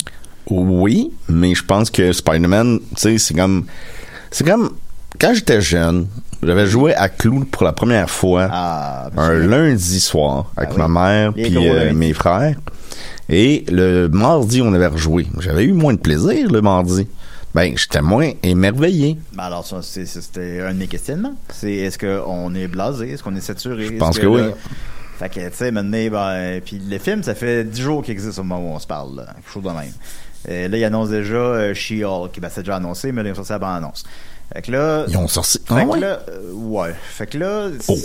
Oui, 0.51 1.11
mais 1.27 1.55
je 1.55 1.63
pense 1.65 1.89
que 1.89 2.11
Spider-Man, 2.13 2.79
tu 2.79 2.85
sais, 2.97 3.17
c'est 3.17 3.33
comme. 3.33 3.65
C'est 4.31 4.45
comme. 4.45 4.71
Quand 5.19 5.33
j'étais 5.33 5.59
jeune, 5.59 6.07
j'avais 6.43 6.67
joué 6.67 6.93
à 6.93 7.09
Clou 7.09 7.43
pour 7.45 7.63
la 7.63 7.73
première 7.73 8.09
fois 8.09 8.47
Ah, 8.51 9.09
un 9.17 9.33
lundi 9.33 9.99
soir 9.99 10.51
avec 10.55 10.69
Ah 10.75 10.77
ma 10.77 10.85
oui. 10.85 10.91
mère 10.93 11.31
Les 11.35 11.43
puis 11.49 11.67
euh, 11.67 11.93
mes 11.93 12.13
frères. 12.13 12.55
Et 13.27 13.65
le 13.71 14.07
mardi, 14.07 14.61
on 14.61 14.71
avait 14.73 14.87
rejoué. 14.87 15.27
J'avais 15.39 15.63
eu 15.63 15.73
moins 15.73 15.93
de 15.93 15.99
plaisir 15.99 16.49
le 16.51 16.61
mardi. 16.61 17.07
Ben, 17.55 17.75
j'étais 17.75 18.01
moins 18.03 18.31
émerveillé. 18.43 19.17
Ben 19.33 19.45
alors, 19.45 19.65
c'était 19.81 20.61
un 20.61 20.73
de 20.73 20.77
mes 20.77 20.87
questionnements. 20.87 21.33
C'est 21.51 21.73
est-ce 21.73 21.97
qu'on 21.97 22.53
est 22.53 22.67
blasé? 22.67 23.09
Est-ce 23.11 23.23
qu'on 23.23 23.35
est 23.35 23.41
saturé? 23.41 23.85
Je 23.87 23.93
pense 23.93 24.19
que 24.19 24.27
oui. 24.27 24.41
Fait 25.17 25.27
que, 25.29 25.39
tu 25.49 25.55
sais, 25.55 25.71
maintenant, 25.71 26.07
ben, 26.11 26.61
puis 26.63 26.79
le 26.87 26.97
film, 26.99 27.23
ça 27.23 27.33
fait 27.35 27.63
10 27.63 27.81
jours 27.81 28.03
qu'il 28.03 28.13
existe 28.13 28.37
au 28.39 28.43
moment 28.43 28.71
où 28.71 28.75
on 28.75 28.79
se 28.79 28.87
parle, 28.87 29.17
là. 29.17 29.25
Quelque 29.35 29.51
chose 29.51 29.63
de 29.63 29.69
même. 29.69 29.91
Euh, 30.47 30.67
là, 30.67 30.77
il 30.77 30.83
annonce 30.83 31.09
déjà 31.09 31.35
euh, 31.35 31.73
She-Hulk. 31.73 32.39
Ben, 32.39 32.49
c'est 32.49 32.61
déjà 32.61 32.77
annoncé, 32.77 33.11
mais 33.11 33.23
là, 33.23 33.29
ils 33.29 33.31
ont 33.33 33.35
sorti 33.35 33.51
la 33.51 33.59
bande-annonce. 33.59 34.03
Fait 34.53 34.61
que 34.61 34.71
là. 34.71 35.05
Ils 35.07 35.17
ont 35.17 35.27
sorti. 35.27 35.59
Fait 35.65 35.73
Ah 35.75 35.83
que 35.83 35.89
ouais? 35.89 35.99
là, 35.99 36.19
euh, 36.29 36.51
ouais. 36.53 36.95
Fait 37.11 37.27
que 37.27 37.37
là, 37.37 37.67
Oh, 37.87 37.97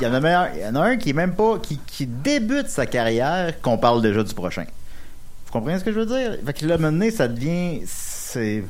il 0.00 0.02
y 0.02 0.04
y 0.04 0.66
en 0.66 0.74
a 0.74 0.80
un 0.80 0.96
qui 0.96 1.10
est 1.10 1.14
même 1.14 1.34
pas, 1.34 1.58
qui, 1.62 1.78
qui 1.86 2.06
débute 2.06 2.68
sa 2.68 2.86
carrière, 2.86 3.60
qu'on 3.62 3.78
parle 3.78 4.02
déjà 4.02 4.22
du 4.22 4.34
prochain. 4.34 4.64
Vous 5.46 5.52
comprenez 5.52 5.78
ce 5.78 5.84
que 5.84 5.92
je 5.92 6.00
veux 6.00 6.06
dire? 6.06 6.36
Fait 6.44 6.52
que 6.52 6.66
là, 6.66 6.76
maintenant, 6.76 7.08
ça 7.10 7.26
devient, 7.26 7.80
c'est, 7.86 8.64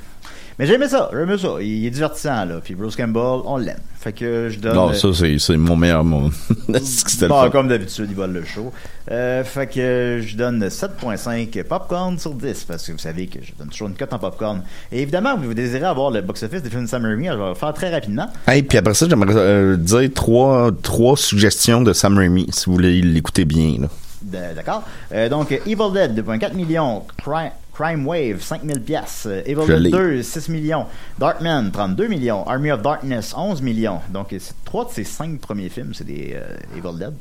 mais 0.59 0.67
j'aimais 0.67 0.89
ça, 0.89 1.11
j'aimais 1.13 1.39
ça. 1.39 1.49
Il 1.61 1.87
est 1.87 1.91
divertissant, 1.91 2.45
là. 2.45 2.61
Puis 2.63 2.75
Bruce 2.75 2.97
Campbell, 2.97 3.43
on 3.45 3.57
l'aime. 3.59 3.79
Fait 4.01 4.13
que 4.13 4.49
je 4.49 4.59
donne. 4.61 4.75
Non, 4.75 4.93
ça, 4.93 5.09
c'est 5.13 5.57
mon 5.57 5.75
meilleur 5.77 6.05
le 6.69 7.29
Bon, 7.29 7.43
fun? 7.43 7.51
comme 7.51 7.69
d'habitude, 7.69 8.07
il 8.09 8.15
vole 8.15 8.33
le 8.33 8.45
show. 8.45 8.73
Euh, 9.11 9.43
fait 9.45 9.67
que 9.67 10.21
je 10.25 10.37
donne 10.37 10.65
7.5 10.69 11.65
popcorn 11.65 12.19
sur 12.19 12.33
10 12.35 12.65
parce 12.65 12.87
que 12.87 12.93
vous 12.93 12.99
savez 12.99 13.27
que 13.27 13.39
je 13.43 13.53
donne 13.59 13.69
toujours 13.69 13.89
une 13.89 13.95
cote 13.97 14.13
en 14.13 14.19
popcorn. 14.19 14.63
Et 14.93 15.03
évidemment, 15.03 15.37
vous 15.37 15.53
désirez 15.55 15.85
avoir 15.87 16.11
le 16.11 16.21
box-office 16.21 16.63
des 16.63 16.71
films 16.71 16.85
de 16.85 16.89
Sam 16.89 17.05
Raimi, 17.05 17.27
je 17.27 17.33
vais 17.33 17.49
le 17.49 17.55
faire 17.55 17.73
très 17.75 17.91
rapidement. 17.93 18.29
Hey, 18.47 18.63
puis 18.63 18.79
après 18.79 18.95
ça, 18.95 19.07
j'aimerais 19.09 19.35
euh, 19.37 19.77
dire 19.77 20.09
trois, 20.15 20.71
trois 20.83 21.17
suggestions 21.17 21.81
de 21.83 21.93
Sam 21.93 22.17
Raimi, 22.19 22.47
si 22.51 22.67
vous 22.67 22.73
voulez 22.75 23.01
l'écouter 23.03 23.45
bien. 23.45 23.77
Là. 23.81 23.89
D- 24.23 24.39
D'accord. 24.55 24.83
Euh, 25.13 25.29
donc, 25.29 25.53
Evil 25.53 25.93
Dead, 25.93 26.19
2.4 26.25 26.55
millions. 26.55 27.03
Crime, 27.23 27.51
Crime 27.79 28.05
Wave, 28.05 28.41
5000 28.41 28.81
pièces. 28.81 29.27
Euh, 29.27 29.43
Evil 29.47 29.67
Dead 29.67 29.81
l'ai. 29.81 29.91
2, 29.91 30.23
6 30.23 30.49
millions. 30.49 30.87
Darkman, 31.21 31.71
32 31.71 32.09
millions. 32.09 32.43
Army 32.45 32.73
of 32.73 32.83
Darkness, 32.83 33.33
11 33.37 33.63
millions. 33.63 34.01
Donc, 34.11 34.33
euh, 34.33 34.39
trois 34.65 34.85
de 34.85 34.91
ces 34.91 35.05
cinq 35.05 35.39
premiers 35.39 35.69
films, 35.69 35.95
c'est 35.95 36.05
des 36.05 36.35
euh, 36.35 36.57
Evil 36.77 36.99
Dead. 36.99 37.15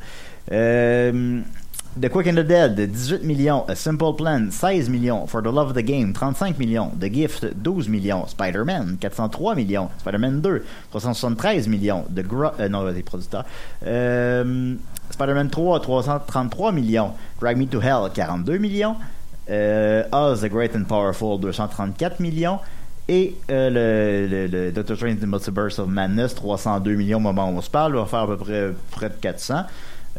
Euh, 0.51 1.41
The 2.01 2.09
Quick 2.09 2.27
and 2.27 2.35
the 2.35 2.43
Dead, 2.43 2.79
18 2.79 3.23
millions. 3.23 3.65
A 3.67 3.75
Simple 3.75 4.15
Plan, 4.15 4.49
16 4.49 4.89
millions. 4.89 5.27
For 5.27 5.43
the 5.43 5.51
Love 5.51 5.69
of 5.69 5.73
the 5.75 5.83
Game, 5.83 6.13
35 6.13 6.57
millions. 6.57 6.91
The 6.99 7.09
Gift, 7.09 7.45
12 7.63 7.87
millions. 7.87 8.25
Spider-Man, 8.31 8.97
403 8.99 9.55
millions. 9.55 9.89
Spider-Man 9.99 10.41
2, 10.41 10.65
373 10.89 11.67
millions. 11.67 12.05
The 12.09 12.23
Gro 12.23 12.49
euh, 12.59 12.67
non, 12.67 12.83
les 12.85 13.03
producteurs. 13.03 13.45
Spider-Man 13.83 15.51
3, 15.51 15.81
333 15.81 16.71
millions. 16.71 17.13
Drag 17.39 17.57
Me 17.57 17.67
to 17.67 17.79
Hell, 17.79 18.09
42 18.09 18.57
millions. 18.57 18.95
Euh, 19.49 20.03
Oz, 20.11 20.41
The 20.41 20.49
Great 20.49 20.75
and 20.75 20.83
Powerful, 20.83 21.39
234 21.39 22.19
millions. 22.19 22.59
Et 23.09 23.35
euh, 23.49 23.69
le, 24.27 24.27
le, 24.27 24.47
le 24.65 24.71
Doctor 24.71 24.97
Strange 24.97 25.19
The 25.21 25.25
Multiverse 25.27 25.79
of 25.79 25.87
Madness, 25.87 26.35
302 26.35 26.95
millions 26.95 27.17
au 27.17 27.21
moment 27.21 27.49
où 27.49 27.57
on 27.57 27.61
se 27.61 27.69
parle, 27.69 27.95
va 27.95 28.05
faire 28.05 28.19
à 28.19 28.27
peu 28.27 28.35
près 28.37 28.69
près 28.91 29.07
de 29.09 29.13
400. 29.21 29.61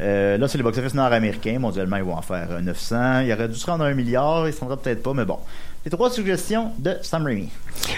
Euh, 0.01 0.39
là, 0.39 0.47
c'est 0.49 0.57
les 0.59 0.64
box-office 0.64 0.95
nord-américains. 0.95 1.59
Mondialement, 1.59 1.97
ils 1.97 2.05
vont 2.05 2.14
en 2.16 2.22
faire 2.22 2.47
euh, 2.53 2.61
900. 2.61 3.20
Il 3.26 3.33
aurait 3.33 3.49
dû 3.49 3.57
se 3.57 3.66
rendre 3.66 3.85
à 3.85 3.89
un 3.89 3.95
milliard. 3.95 4.45
Il 4.45 4.47
ne 4.47 4.53
se 4.53 4.61
rendra 4.61 4.76
peut-être 4.79 5.03
pas, 5.03 5.12
mais 5.12 5.24
bon. 5.24 5.37
Les 5.85 5.91
trois 5.91 6.11
suggestions 6.11 6.70
de 6.79 6.97
Sam 7.03 7.24
Raimi. 7.24 7.49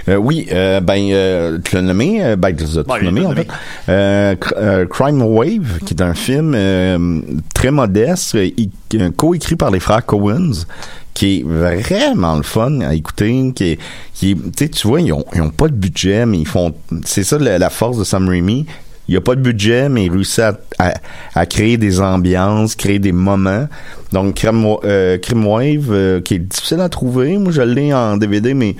Euh, 0.08 0.16
oui, 0.16 0.46
euh, 0.52 0.80
ben, 0.80 0.98
euh, 1.10 1.58
tu 1.64 1.74
l'as 1.76 1.82
nommé, 1.82 2.22
euh, 2.24 2.36
ben, 2.36 2.54
tu 2.54 2.64
l'as 2.64 2.82
Bon, 2.82 2.94
il 3.00 3.04
nommé, 3.04 3.20
l'a 3.20 3.26
en 3.26 3.30
nommé. 3.30 3.44
fait. 3.44 3.92
Euh, 3.92 4.34
Cr- 4.34 4.52
euh, 4.56 4.86
Crime 4.86 5.22
Wave, 5.22 5.78
qui 5.86 5.94
est 5.94 6.02
un 6.02 6.14
film 6.14 6.54
euh, 6.54 7.20
très 7.54 7.70
modeste, 7.70 8.34
euh, 8.34 8.48
euh, 8.94 9.10
co-écrit 9.16 9.56
par 9.56 9.70
les 9.70 9.80
frères 9.80 10.04
Coens, 10.04 10.66
qui 11.14 11.38
est 11.38 11.42
vraiment 11.44 12.36
le 12.36 12.42
fun 12.42 12.80
à 12.80 12.94
écouter, 12.94 13.52
qui 13.54 13.78
est, 14.22 14.70
tu 14.70 14.88
vois, 14.88 15.00
ils 15.00 15.12
ont, 15.12 15.24
ils 15.34 15.42
ont 15.42 15.50
pas 15.50 15.68
de 15.68 15.74
budget, 15.74 16.26
mais 16.26 16.38
ils 16.38 16.48
font, 16.48 16.74
c'est 17.04 17.24
ça 17.24 17.38
la, 17.38 17.70
force 17.70 17.98
de 17.98 18.04
Sam 18.04 18.28
Raimi. 18.28 18.66
Il 19.08 19.14
n'y 19.14 19.16
a 19.16 19.20
pas 19.20 19.34
de 19.34 19.40
budget, 19.40 19.88
mais 19.88 20.04
il 20.04 20.12
réussit 20.12 20.44
à, 20.78 21.46
créer 21.46 21.76
des 21.76 22.00
ambiances, 22.00 22.76
créer 22.76 23.00
des 23.00 23.10
moments. 23.10 23.66
Donc, 24.12 24.34
Crime, 24.36 24.64
euh, 24.84 25.18
Wave, 25.34 25.88
euh, 25.90 26.20
qui 26.20 26.34
est 26.34 26.38
difficile 26.38 26.80
à 26.80 26.88
trouver. 26.88 27.36
Moi, 27.36 27.50
je 27.50 27.62
l'ai 27.62 27.92
en 27.92 28.16
DVD, 28.16 28.54
mais 28.54 28.76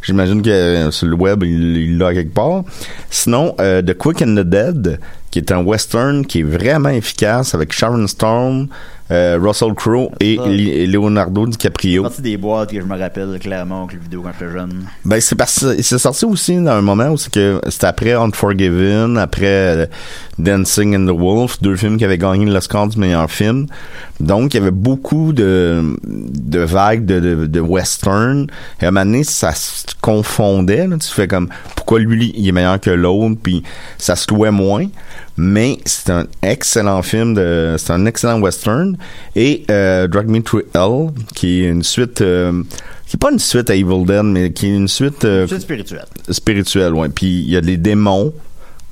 j'imagine 0.00 0.42
que 0.42 0.50
euh, 0.50 0.90
sur 0.92 1.08
le 1.08 1.16
web, 1.16 1.42
il 1.42 1.98
l'a 1.98 2.14
quelque 2.14 2.32
part. 2.32 2.62
Sinon, 3.10 3.56
The 3.58 3.94
Quick 3.94 4.22
and 4.22 4.36
the 4.36 4.46
Dead, 4.48 5.00
qui 5.32 5.40
est 5.40 5.50
un 5.50 5.64
western 5.64 6.24
qui 6.24 6.40
est 6.40 6.44
vraiment 6.44 6.90
efficace 6.90 7.56
avec 7.56 7.72
Sharon 7.72 8.06
Stone, 8.06 8.68
euh, 9.10 9.38
Russell 9.40 9.74
Crowe 9.74 10.10
et. 10.20 10.38
Li- 10.46 10.86
Leonardo 10.86 11.44
C'est 11.46 11.50
DiCaprio. 11.52 12.02
partie 12.02 12.22
des 12.22 12.36
boîtes 12.36 12.70
que 12.70 12.80
je 12.80 12.86
me 12.86 12.98
rappelle 12.98 13.38
clairement 13.40 13.86
que 13.86 13.94
le 13.96 14.00
vidéo 14.02 14.22
quand 14.22 14.30
j'étais 14.38 14.52
jeune. 14.52 14.86
Ben 15.04 15.20
c'est 15.20 15.34
parce 15.34 15.60
que 15.60 15.82
c'est 15.82 15.98
sorti 15.98 16.24
aussi 16.24 16.56
dans 16.56 16.72
un 16.72 16.82
moment 16.82 17.08
où 17.08 17.16
c'est 17.16 17.32
que 17.32 17.60
c'était 17.68 17.86
après 17.86 18.12
Unforgiven, 18.12 19.18
après 19.18 19.46
euh, 19.46 19.86
Dancing 20.38 20.96
and 20.96 21.06
the 21.12 21.16
Wolf, 21.18 21.60
deux 21.62 21.76
films 21.76 21.96
qui 21.96 22.04
avaient 22.04 22.18
gagné 22.18 22.44
l'Oscar 22.46 22.86
du 22.88 22.98
meilleur 22.98 23.30
film. 23.30 23.66
Donc 24.20 24.54
il 24.54 24.58
y 24.58 24.60
avait 24.60 24.70
beaucoup 24.70 25.32
de 25.32 25.96
de 26.04 26.60
vagues 26.60 27.04
de, 27.04 27.20
de, 27.20 27.46
de 27.46 27.60
western. 27.60 28.46
Et 28.80 28.84
à 28.84 28.88
un 28.88 28.90
moment 28.90 29.04
donné, 29.06 29.24
ça 29.24 29.52
se 29.52 29.84
confondait. 30.00 30.86
Là. 30.86 30.96
Tu 30.98 31.08
fais 31.08 31.28
comme 31.28 31.48
pourquoi 31.76 31.98
lui 31.98 32.32
il 32.36 32.48
est 32.48 32.52
meilleur 32.52 32.80
que 32.80 32.90
l'autre, 32.90 33.36
puis 33.42 33.62
ça 33.98 34.16
se 34.16 34.32
louait 34.32 34.50
moins. 34.50 34.86
Mais 35.36 35.78
c'est 35.84 36.10
un 36.10 36.26
excellent 36.42 37.02
film 37.02 37.34
de, 37.34 37.74
c'est 37.78 37.92
un 37.92 38.06
excellent 38.06 38.40
western. 38.40 38.96
Et 39.34 39.64
euh, 39.70 40.06
Drag 40.06 40.28
Me 40.28 40.40
to 40.40 40.60
Hell, 40.74 41.10
qui 41.34 41.64
est 41.64 41.68
une 41.68 41.82
suite. 41.82 42.20
euh, 42.20 42.62
qui 43.06 43.16
est 43.16 43.20
pas 43.20 43.32
une 43.32 43.38
suite 43.38 43.68
à 43.68 43.74
Evil 43.74 44.04
Dead, 44.06 44.22
mais 44.24 44.52
qui 44.52 44.66
est 44.66 44.74
une 44.74 44.88
suite 44.88 45.24
euh, 45.24 45.46
C'est 45.48 45.60
spirituel. 45.60 46.04
spirituelle, 46.30 46.94
ouais. 46.94 47.08
Puis 47.08 47.26
il 47.42 47.50
y 47.50 47.56
a 47.56 47.60
des 47.60 47.76
démons 47.76 48.32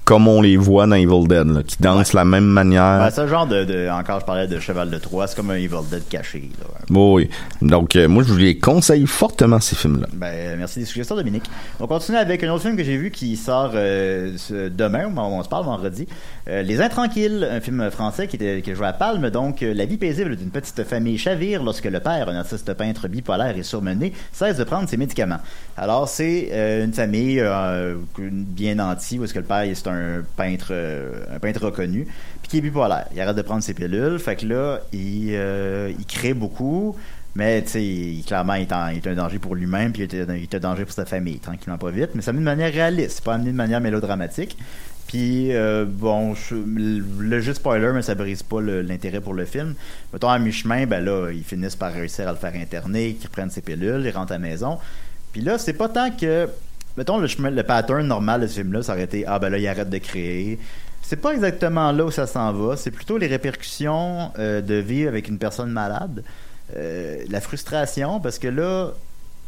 comme 0.04 0.26
on 0.26 0.42
les 0.42 0.56
voit 0.56 0.86
dans 0.86 0.96
Evil 0.96 1.28
Dead, 1.28 1.46
là, 1.46 1.62
qui 1.62 1.76
dansent 1.80 2.10
de 2.12 2.16
la 2.16 2.24
même 2.24 2.44
manière. 2.46 2.98
Ben, 2.98 3.10
c'est 3.10 3.22
le 3.22 3.28
genre 3.28 3.46
de, 3.46 3.64
de- 3.64 3.88
Encore, 3.88 4.20
je 4.20 4.24
parlais 4.24 4.48
de 4.48 4.58
Cheval 4.58 4.90
de 4.90 4.98
Troie. 4.98 5.26
C'est 5.26 5.36
comme 5.36 5.50
un 5.50 5.56
Evil 5.56 5.76
Dead 5.90 6.02
caché. 6.08 6.50
Là. 6.58 6.66
oui. 6.98 7.30
Donc 7.60 7.94
euh, 7.96 8.08
moi 8.08 8.22
je 8.24 8.32
vous 8.32 8.38
les 8.38 8.58
conseille 8.58 9.06
fortement 9.06 9.60
ces 9.60 9.76
films-là. 9.76 10.08
Ben, 10.12 10.58
merci 10.58 10.80
des 10.80 10.84
suggestions, 10.86 11.14
Dominique. 11.16 11.44
On 11.78 11.86
continue 11.86 12.18
avec 12.18 12.42
un 12.42 12.50
autre 12.52 12.62
film 12.62 12.76
que 12.76 12.82
j'ai 12.84 12.96
vu 12.96 13.10
qui 13.10 13.36
sort 13.36 13.70
euh, 13.74 14.32
ce- 14.36 14.68
demain, 14.68 15.06
au 15.06 15.10
moment 15.10 15.36
où 15.36 15.38
on 15.40 15.42
se 15.44 15.48
parle 15.48 15.64
vendredi. 15.66 16.06
Euh, 16.48 16.62
Les 16.62 16.80
Intranquilles, 16.80 17.46
un 17.48 17.60
film 17.60 17.88
français 17.90 18.26
qui, 18.26 18.36
était, 18.36 18.60
qui 18.62 18.74
jouait 18.74 18.88
à 18.88 18.92
Palme. 18.92 19.30
Donc, 19.30 19.60
la 19.60 19.84
vie 19.84 19.96
paisible 19.98 20.34
d'une 20.36 20.50
petite 20.50 20.82
famille 20.84 21.16
chavire 21.18 21.62
lorsque 21.62 21.84
le 21.84 22.00
père, 22.00 22.28
un 22.28 22.36
artiste 22.36 22.72
peintre 22.74 23.06
bipolaire 23.06 23.56
et 23.56 23.62
surmené, 23.62 24.12
cesse 24.32 24.56
de 24.56 24.64
prendre 24.64 24.88
ses 24.88 24.96
médicaments. 24.96 25.38
Alors, 25.76 26.08
c'est 26.08 26.50
une 26.84 26.92
famille 26.92 27.42
bien 28.18 28.74
nantie 28.76 29.18
où 29.18 29.24
est-ce 29.24 29.34
que 29.34 29.38
le 29.38 29.44
père 29.44 29.64
c'est 29.74 29.88
un 29.88 29.91
peintre, 30.36 30.68
euh, 30.70 31.24
un 31.34 31.38
peintre 31.38 31.64
reconnu, 31.66 32.06
puis 32.40 32.48
qui 32.50 32.58
est 32.58 32.60
bipolaire. 32.60 33.06
Il 33.14 33.20
arrête 33.20 33.36
de 33.36 33.42
prendre 33.42 33.62
ses 33.62 33.74
pilules. 33.74 34.18
Fait 34.18 34.36
que 34.36 34.46
là, 34.46 34.80
il, 34.92 35.30
euh, 35.32 35.92
il 35.98 36.06
crée 36.06 36.34
beaucoup. 36.34 36.96
Mais 37.34 37.60
il- 37.60 38.22
clairement, 38.26 38.54
il 38.54 38.62
est, 38.62 38.72
en- 38.72 38.88
il 38.88 38.98
est 38.98 39.06
un 39.06 39.14
danger 39.14 39.38
pour 39.38 39.54
lui-même, 39.54 39.90
puis 39.92 40.02
il 40.02 40.14
est, 40.14 40.28
un- 40.28 40.34
un 40.34 40.60
danger 40.60 40.84
pour 40.84 40.92
sa 40.92 41.06
famille, 41.06 41.38
tranquillement 41.38 41.78
pas 41.78 41.90
vite. 41.90 42.10
Mais 42.14 42.20
ça 42.20 42.30
amené 42.30 42.40
de 42.44 42.50
manière 42.50 42.70
réaliste, 42.72 43.22
pas 43.22 43.34
amené 43.34 43.52
de 43.52 43.56
manière 43.56 43.80
mélodramatique. 43.80 44.56
Puis, 45.06 45.54
euh, 45.54 45.84
bon, 45.88 46.34
le 46.64 47.40
jeu 47.40 47.52
de 47.52 47.56
spoiler, 47.56 47.90
mais 47.94 48.02
ça 48.02 48.14
brise 48.14 48.42
pas 48.42 48.60
l'intérêt 48.60 49.20
pour 49.20 49.34
le 49.34 49.44
film. 49.46 49.74
Mettons, 50.12 50.28
à 50.28 50.38
mi-chemin, 50.38 50.86
ben 50.86 51.04
là, 51.04 51.30
ils 51.32 51.42
finissent 51.42 51.76
par 51.76 51.92
réussir 51.92 52.28
à 52.28 52.32
le 52.32 52.38
faire 52.38 52.54
interner, 52.54 53.14
qu'ils 53.14 53.26
reprennent 53.28 53.50
ses 53.50 53.62
pilules, 53.62 54.02
ils 54.04 54.10
rentrent 54.10 54.32
à 54.32 54.36
la 54.36 54.38
maison. 54.38 54.78
Puis 55.32 55.40
là, 55.40 55.56
c'est 55.58 55.72
pas 55.72 55.88
tant 55.88 56.10
que. 56.10 56.48
Mettons, 56.96 57.18
le, 57.18 57.26
le 57.50 57.62
pattern 57.62 58.06
normal 58.06 58.42
de 58.42 58.46
ce 58.46 58.54
film-là, 58.60 58.82
ça 58.82 58.92
aurait 58.92 59.04
été 59.04 59.24
Ah, 59.26 59.38
ben 59.38 59.50
là, 59.50 59.58
il 59.58 59.66
arrête 59.66 59.90
de 59.90 59.98
créer. 59.98 60.58
C'est 61.02 61.16
pas 61.16 61.32
exactement 61.32 61.92
là 61.92 62.04
où 62.04 62.10
ça 62.10 62.26
s'en 62.26 62.52
va. 62.52 62.76
C'est 62.76 62.90
plutôt 62.90 63.18
les 63.18 63.26
répercussions 63.26 64.30
euh, 64.38 64.60
de 64.60 64.74
vivre 64.74 65.08
avec 65.08 65.28
une 65.28 65.38
personne 65.38 65.70
malade. 65.70 66.22
Euh, 66.76 67.22
la 67.28 67.40
frustration, 67.40 68.20
parce 68.20 68.38
que 68.38 68.48
là, 68.48 68.92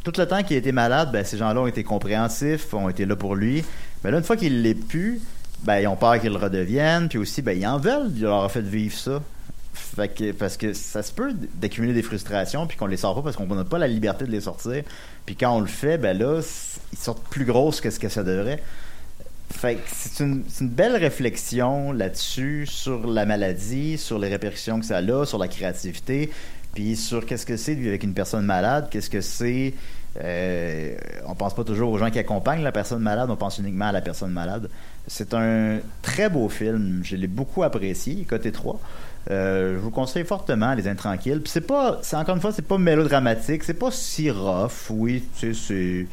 tout 0.02 0.12
le 0.18 0.26
temps 0.26 0.42
qu'il 0.42 0.56
a 0.56 0.58
été 0.58 0.72
malade, 0.72 1.10
ben, 1.12 1.24
ces 1.24 1.38
gens-là 1.38 1.62
ont 1.62 1.66
été 1.66 1.82
compréhensifs, 1.82 2.72
ont 2.74 2.88
été 2.88 3.06
là 3.06 3.16
pour 3.16 3.34
lui. 3.34 3.64
Mais 4.02 4.10
là, 4.10 4.18
une 4.18 4.24
fois 4.24 4.36
qu'il 4.36 4.62
l'est 4.62 4.74
plus, 4.74 5.20
ben, 5.62 5.78
ils 5.78 5.86
ont 5.86 5.96
peur 5.96 6.20
qu'il 6.20 6.30
le 6.30 6.38
redevienne, 6.38 7.08
puis 7.08 7.18
aussi, 7.18 7.40
ben, 7.40 7.58
ils 7.58 7.66
en 7.66 7.78
veulent, 7.78 8.10
il 8.14 8.22
leur 8.22 8.44
a 8.44 8.48
fait 8.48 8.60
vivre 8.60 8.94
ça. 8.94 9.22
Fait 9.72 10.08
que, 10.08 10.32
parce 10.32 10.56
que 10.56 10.72
ça 10.72 11.02
se 11.02 11.12
peut 11.12 11.32
d'accumuler 11.54 11.94
des 11.94 12.02
frustrations, 12.02 12.66
puis 12.66 12.76
qu'on 12.76 12.86
les 12.86 12.96
sort 12.96 13.14
pas 13.14 13.22
parce 13.22 13.36
qu'on 13.36 13.46
n'a 13.46 13.64
pas 13.64 13.78
la 13.78 13.88
liberté 13.88 14.24
de 14.26 14.30
les 14.30 14.42
sortir. 14.42 14.82
Puis 15.24 15.36
quand 15.36 15.56
on 15.56 15.60
le 15.60 15.66
fait, 15.66 15.98
ben 15.98 16.16
là, 16.16 16.40
ils 16.94 16.98
sortent 16.98 17.26
plus 17.28 17.44
grosses 17.44 17.80
que 17.80 17.90
ce 17.90 17.98
que 17.98 18.08
ça 18.08 18.22
devrait. 18.22 18.62
Fait 19.50 19.76
que 19.76 19.80
c'est 19.86 20.24
une, 20.24 20.44
belle 20.62 20.96
réflexion 20.96 21.92
là-dessus, 21.92 22.66
sur 22.66 23.06
la 23.06 23.26
maladie, 23.26 23.98
sur 23.98 24.18
les 24.18 24.28
répercussions 24.28 24.80
que 24.80 24.86
ça 24.86 24.98
a, 24.98 25.26
sur 25.26 25.38
la 25.38 25.48
créativité, 25.48 26.30
puis 26.72 26.96
sur 26.96 27.26
qu'est-ce 27.26 27.46
que 27.46 27.56
c'est 27.56 27.74
de 27.74 27.80
vivre 27.80 27.90
avec 27.90 28.04
une 28.04 28.14
personne 28.14 28.44
malade, 28.44 28.88
qu'est-ce 28.90 29.10
que 29.10 29.20
c'est. 29.20 29.74
euh, 30.22 30.96
on 31.26 31.34
pense 31.34 31.54
pas 31.54 31.64
toujours 31.64 31.90
aux 31.90 31.98
gens 31.98 32.10
qui 32.10 32.18
accompagnent 32.18 32.62
la 32.62 32.72
personne 32.72 33.02
malade, 33.02 33.28
on 33.30 33.36
pense 33.36 33.58
uniquement 33.58 33.86
à 33.86 33.92
la 33.92 34.00
personne 34.00 34.30
malade. 34.30 34.70
C'est 35.08 35.34
un 35.34 35.80
très 36.02 36.30
beau 36.30 36.48
film, 36.48 37.00
je 37.02 37.16
l'ai 37.16 37.26
beaucoup 37.26 37.64
apprécié, 37.64 38.24
côté 38.24 38.52
3. 38.52 38.80
Euh, 39.30 39.74
je 39.74 39.78
vous 39.78 39.90
conseille 39.90 40.24
fortement 40.24 40.74
Les 40.74 40.86
Intranquilles. 40.86 41.40
Puis 41.40 41.50
c'est 41.50 41.66
pas, 41.66 41.98
c'est 42.02 42.16
encore 42.16 42.34
une 42.36 42.40
fois, 42.40 42.52
c'est 42.52 42.66
pas 42.66 42.78
mélodramatique, 42.78 43.64
c'est 43.64 43.74
pas 43.74 43.90
si 43.90 44.30
rough. 44.30 44.90
Oui, 44.90 45.24
tu 45.38 45.54
sais, 45.54 45.60
c'est 45.68 46.06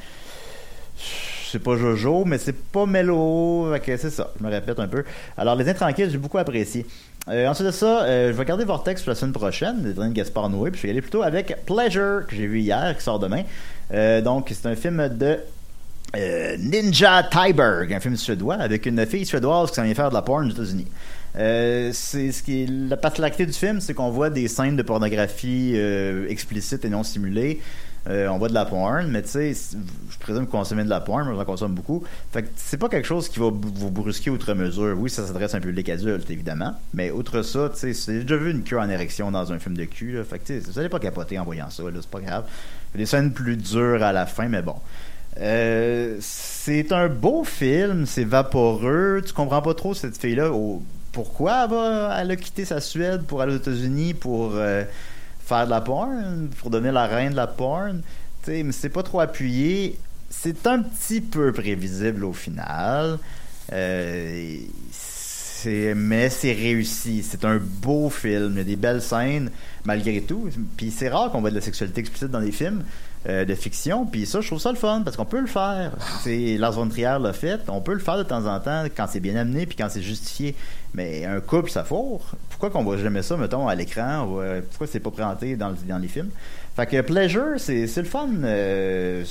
c'est 1.51 1.59
pas 1.59 1.75
Jojo, 1.75 2.25
mais 2.25 2.37
c'est 2.37 2.55
pas. 2.55 2.85
Fait 2.85 3.79
que 3.79 3.97
c'est 3.97 4.09
ça, 4.09 4.31
je 4.39 4.45
me 4.45 4.49
répète 4.49 4.79
un 4.79 4.87
peu. 4.87 5.03
Alors, 5.37 5.55
Les 5.55 5.67
Intranquilles, 5.69 6.09
j'ai 6.09 6.17
beaucoup 6.17 6.37
apprécié. 6.37 6.85
Euh, 7.27 7.47
ensuite 7.47 7.67
de 7.67 7.71
ça, 7.71 8.03
euh, 8.03 8.31
je 8.31 8.37
vais 8.37 8.45
garder 8.45 8.65
Vortex 8.65 9.01
pour 9.01 9.09
la 9.09 9.15
semaine 9.15 9.33
prochaine, 9.33 9.83
de 9.83 9.91
Daniel 9.91 10.13
Gaspard 10.13 10.49
Noé, 10.49 10.71
puis 10.71 10.81
je 10.81 10.87
vais 10.87 10.91
aller 10.91 11.01
plutôt 11.01 11.21
avec 11.21 11.65
Pleasure, 11.65 12.25
que 12.27 12.35
j'ai 12.35 12.47
vu 12.47 12.61
hier, 12.61 12.95
qui 12.97 13.03
sort 13.03 13.19
demain. 13.19 13.43
Euh, 13.93 14.21
donc, 14.21 14.51
c'est 14.53 14.67
un 14.67 14.75
film 14.75 15.07
de 15.09 15.39
Ninja 16.57 17.23
Tyberg, 17.23 17.93
un 17.93 17.99
film 17.99 18.17
suédois, 18.17 18.55
avec 18.55 18.85
une 18.85 19.05
fille 19.05 19.25
suédoise 19.25 19.69
qui 19.69 19.75
s'en 19.75 19.83
vient 19.83 19.93
faire 19.93 20.09
de 20.09 20.15
la 20.15 20.21
porn 20.21 20.47
aux 20.47 20.51
États-Unis. 20.51 20.87
C'est 21.33 22.31
ce 22.31 22.43
qui 22.43 22.65
la 22.65 22.97
particularité 22.97 23.45
du 23.45 23.53
film, 23.53 23.79
c'est 23.79 23.93
qu'on 23.93 24.09
voit 24.09 24.29
des 24.29 24.47
scènes 24.47 24.75
de 24.75 24.83
pornographie 24.83 25.73
euh, 25.75 26.27
explicites 26.27 26.83
et 26.83 26.89
non 26.89 27.03
simulées. 27.03 27.61
Euh, 28.09 28.27
on 28.29 28.39
voit 28.39 28.49
de 28.49 28.53
la 28.55 28.65
porn, 28.65 29.07
mais 29.09 29.21
tu 29.21 29.29
sais, 29.29 29.53
je 29.53 30.17
présume 30.17 30.45
que 30.47 30.51
vous 30.51 30.57
consommez 30.57 30.83
de 30.83 30.89
la 30.89 31.01
porn, 31.01 31.23
moi 31.25 31.35
j'en 31.35 31.45
consomme 31.45 31.75
beaucoup. 31.75 32.03
Fait 32.31 32.41
que 32.43 32.47
c'est 32.55 32.77
pas 32.77 32.89
quelque 32.89 33.07
chose 33.07 33.29
qui 33.29 33.39
va 33.39 33.49
vous 33.51 33.91
brusquer 33.91 34.31
outre 34.31 34.53
mesure. 34.55 34.95
Oui, 34.97 35.09
ça 35.09 35.25
s'adresse 35.27 35.53
à 35.53 35.57
un 35.57 35.61
public 35.61 35.87
adulte, 35.87 36.29
évidemment. 36.31 36.73
Mais 36.95 37.11
outre 37.11 37.43
ça, 37.43 37.69
tu 37.69 37.93
sais, 37.93 38.13
j'ai 38.13 38.21
déjà 38.23 38.37
vu 38.37 38.51
une 38.51 38.63
queue 38.63 38.79
en 38.79 38.89
érection 38.89 39.29
dans 39.29 39.51
un 39.53 39.59
film 39.59 39.77
de 39.77 39.85
cul. 39.85 40.17
Fait 40.27 40.39
que 40.39 40.45
tu 40.47 40.59
sais, 40.61 40.71
vous 40.71 40.79
allez 40.79 40.89
pas 40.89 40.99
capoter 40.99 41.37
en 41.37 41.43
voyant 41.45 41.69
ça, 41.69 41.83
c'est 41.93 42.09
pas 42.09 42.21
grave. 42.21 42.45
Des 42.95 43.05
scènes 43.05 43.31
plus 43.33 43.55
dures 43.55 44.01
à 44.03 44.11
la 44.11 44.25
fin, 44.25 44.47
mais 44.47 44.63
bon. 44.63 44.75
Euh, 45.39 46.17
c'est 46.19 46.91
un 46.91 47.07
beau 47.07 47.43
film, 47.43 48.05
c'est 48.07 48.23
vaporeux. 48.25 49.21
Tu 49.25 49.31
comprends 49.31 49.61
pas 49.61 49.73
trop 49.75 49.93
cette 49.93 50.17
fille-là. 50.17 50.51
pourquoi 51.11 51.65
elle, 51.65 51.69
va- 51.69 52.17
elle 52.19 52.31
a 52.31 52.35
quitté 52.35 52.65
sa 52.65 52.81
Suède 52.81 53.23
pour 53.23 53.41
aller 53.41 53.53
aux 53.53 53.57
États-Unis 53.57 54.13
pour 54.13 54.53
euh, 54.55 54.83
faire 55.51 55.65
de 55.65 55.71
la 55.71 55.81
porn, 55.81 56.49
pour 56.59 56.69
devenir 56.69 56.93
la 56.93 57.07
reine 57.07 57.31
de 57.31 57.35
la 57.35 57.47
porn. 57.47 58.01
Tu 58.43 58.51
sais, 58.51 58.63
mais 58.63 58.71
c'est 58.71 58.89
pas 58.89 59.03
trop 59.03 59.19
appuyé. 59.19 59.97
C'est 60.29 60.65
un 60.65 60.81
petit 60.81 61.21
peu 61.21 61.51
prévisible 61.51 62.23
au 62.23 62.33
final. 62.33 63.19
Euh, 63.73 64.57
mais 65.95 66.29
c'est 66.29 66.53
réussi. 66.53 67.23
C'est 67.23 67.45
un 67.45 67.57
beau 67.57 68.09
film. 68.09 68.51
Il 68.53 68.57
y 68.57 68.61
a 68.61 68.63
des 68.63 68.75
belles 68.75 69.01
scènes 69.01 69.51
malgré 69.83 70.21
tout. 70.21 70.49
Puis 70.77 70.91
c'est 70.91 71.09
rare 71.09 71.31
qu'on 71.31 71.41
voit 71.41 71.49
de 71.49 71.55
la 71.55 71.61
sexualité 71.61 71.99
explicite 71.99 72.29
dans 72.29 72.41
des 72.41 72.51
films 72.51 72.83
euh, 73.29 73.45
de 73.45 73.53
fiction. 73.55 74.05
Puis 74.05 74.25
ça, 74.25 74.41
je 74.41 74.47
trouve 74.47 74.59
ça 74.59 74.71
le 74.71 74.77
fun 74.77 75.01
parce 75.03 75.15
qu'on 75.17 75.25
peut 75.25 75.39
le 75.39 75.47
faire. 75.47 75.91
C'est 76.23 76.57
Lars 76.57 76.71
von 76.73 76.87
Trier 76.87 77.17
l'a 77.21 77.33
fait. 77.33 77.59
On 77.67 77.81
peut 77.81 77.93
le 77.93 77.99
faire 77.99 78.17
de 78.17 78.23
temps 78.23 78.45
en 78.45 78.59
temps 78.59 78.83
quand 78.95 79.05
c'est 79.09 79.19
bien 79.19 79.35
amené 79.35 79.65
puis 79.65 79.75
quand 79.77 79.87
c'est 79.89 80.01
justifié. 80.01 80.55
Mais 80.93 81.25
un 81.25 81.39
couple, 81.39 81.69
ça 81.69 81.83
fourre. 81.83 82.21
Pourquoi 82.49 82.69
qu'on 82.69 82.83
voit 82.83 82.97
jamais 82.97 83.21
ça, 83.21 83.37
mettons, 83.37 83.67
à 83.67 83.75
l'écran 83.75 84.25
ou, 84.25 84.41
euh, 84.41 84.61
Pourquoi 84.69 84.87
c'est 84.87 84.99
pas 84.99 85.11
présenté 85.11 85.55
dans, 85.55 85.69
le- 85.69 85.75
dans 85.87 85.97
les 85.97 86.07
films? 86.07 86.29
Fait 86.75 86.85
que 86.87 87.01
Pleasure, 87.01 87.55
c'est 87.59 87.85
le 87.97 88.03
fun. 88.03 88.29
Euh, 88.43 89.23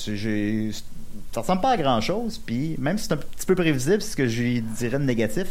ça 1.33 1.41
ressemble 1.41 1.61
pas 1.61 1.71
à 1.71 1.77
grand 1.77 2.01
chose, 2.01 2.41
puis 2.45 2.75
même 2.79 2.99
si 2.99 3.05
c'est 3.07 3.13
un 3.15 3.17
petit 3.17 3.47
peu 3.47 3.55
prévisible, 3.55 4.03
c'est 4.03 4.11
ce 4.13 4.17
que 4.17 4.27
je 4.27 4.43
lui 4.43 4.61
dirais 4.63 4.99
de 4.99 5.05
négatif. 5.05 5.47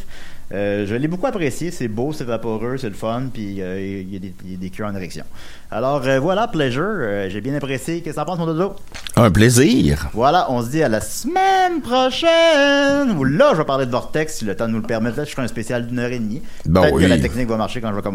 Euh, 0.51 0.85
je 0.87 0.95
l'ai 0.95 1.07
beaucoup 1.07 1.27
apprécié, 1.27 1.71
c'est 1.71 1.87
beau, 1.87 2.11
c'est 2.13 2.23
vaporeux, 2.23 2.77
c'est 2.77 2.89
le 2.89 2.95
fun, 2.95 3.23
puis 3.33 3.61
euh, 3.61 3.79
il 3.79 4.11
y, 4.13 4.15
a 4.15 4.19
des- 4.19 4.33
il 4.45 4.51
y 4.51 4.55
a 4.55 4.57
des 4.57 4.69
cœurs 4.69 4.89
en 4.89 4.95
érection. 4.95 5.23
Alors 5.71 6.01
euh, 6.07 6.19
voilà, 6.19 6.47
Pleasure, 6.47 7.29
j'ai 7.29 7.41
bien 7.41 7.53
apprécié. 7.55 8.01
Qu'est-ce 8.01 8.15
que 8.15 8.19
t'en 8.21 8.25
penses, 8.25 8.39
mon 8.39 8.47
dodo? 8.47 8.73
Un 9.15 9.29
plaisir. 9.29 10.09
Voilà, 10.13 10.51
on 10.51 10.63
se 10.63 10.69
dit 10.71 10.81
à 10.81 10.89
la 10.89 11.01
semaine 11.01 11.81
prochaine! 11.81 13.11
Où 13.17 13.23
là, 13.23 13.49
je 13.53 13.57
vais 13.57 13.65
parler 13.65 13.85
de 13.85 13.91
Vortex, 13.91 14.37
si 14.37 14.45
le 14.45 14.55
temps 14.55 14.67
nous 14.67 14.77
le 14.77 14.83
permet. 14.83 15.11
Là, 15.11 15.23
je 15.25 15.31
ferai 15.31 15.43
un 15.43 15.47
spécial 15.47 15.85
d'une 15.87 15.99
heure 15.99 16.11
et 16.11 16.19
demie. 16.19 16.41
Bon, 16.65 16.81
Peut-être 16.81 16.95
oui. 16.95 17.03
que 17.03 17.09
la 17.09 17.17
technique 17.19 17.47
va 17.47 17.57
marcher 17.57 17.81
quand 17.81 17.89
je 17.89 17.95
vais 17.95 18.01
commencer. 18.01 18.07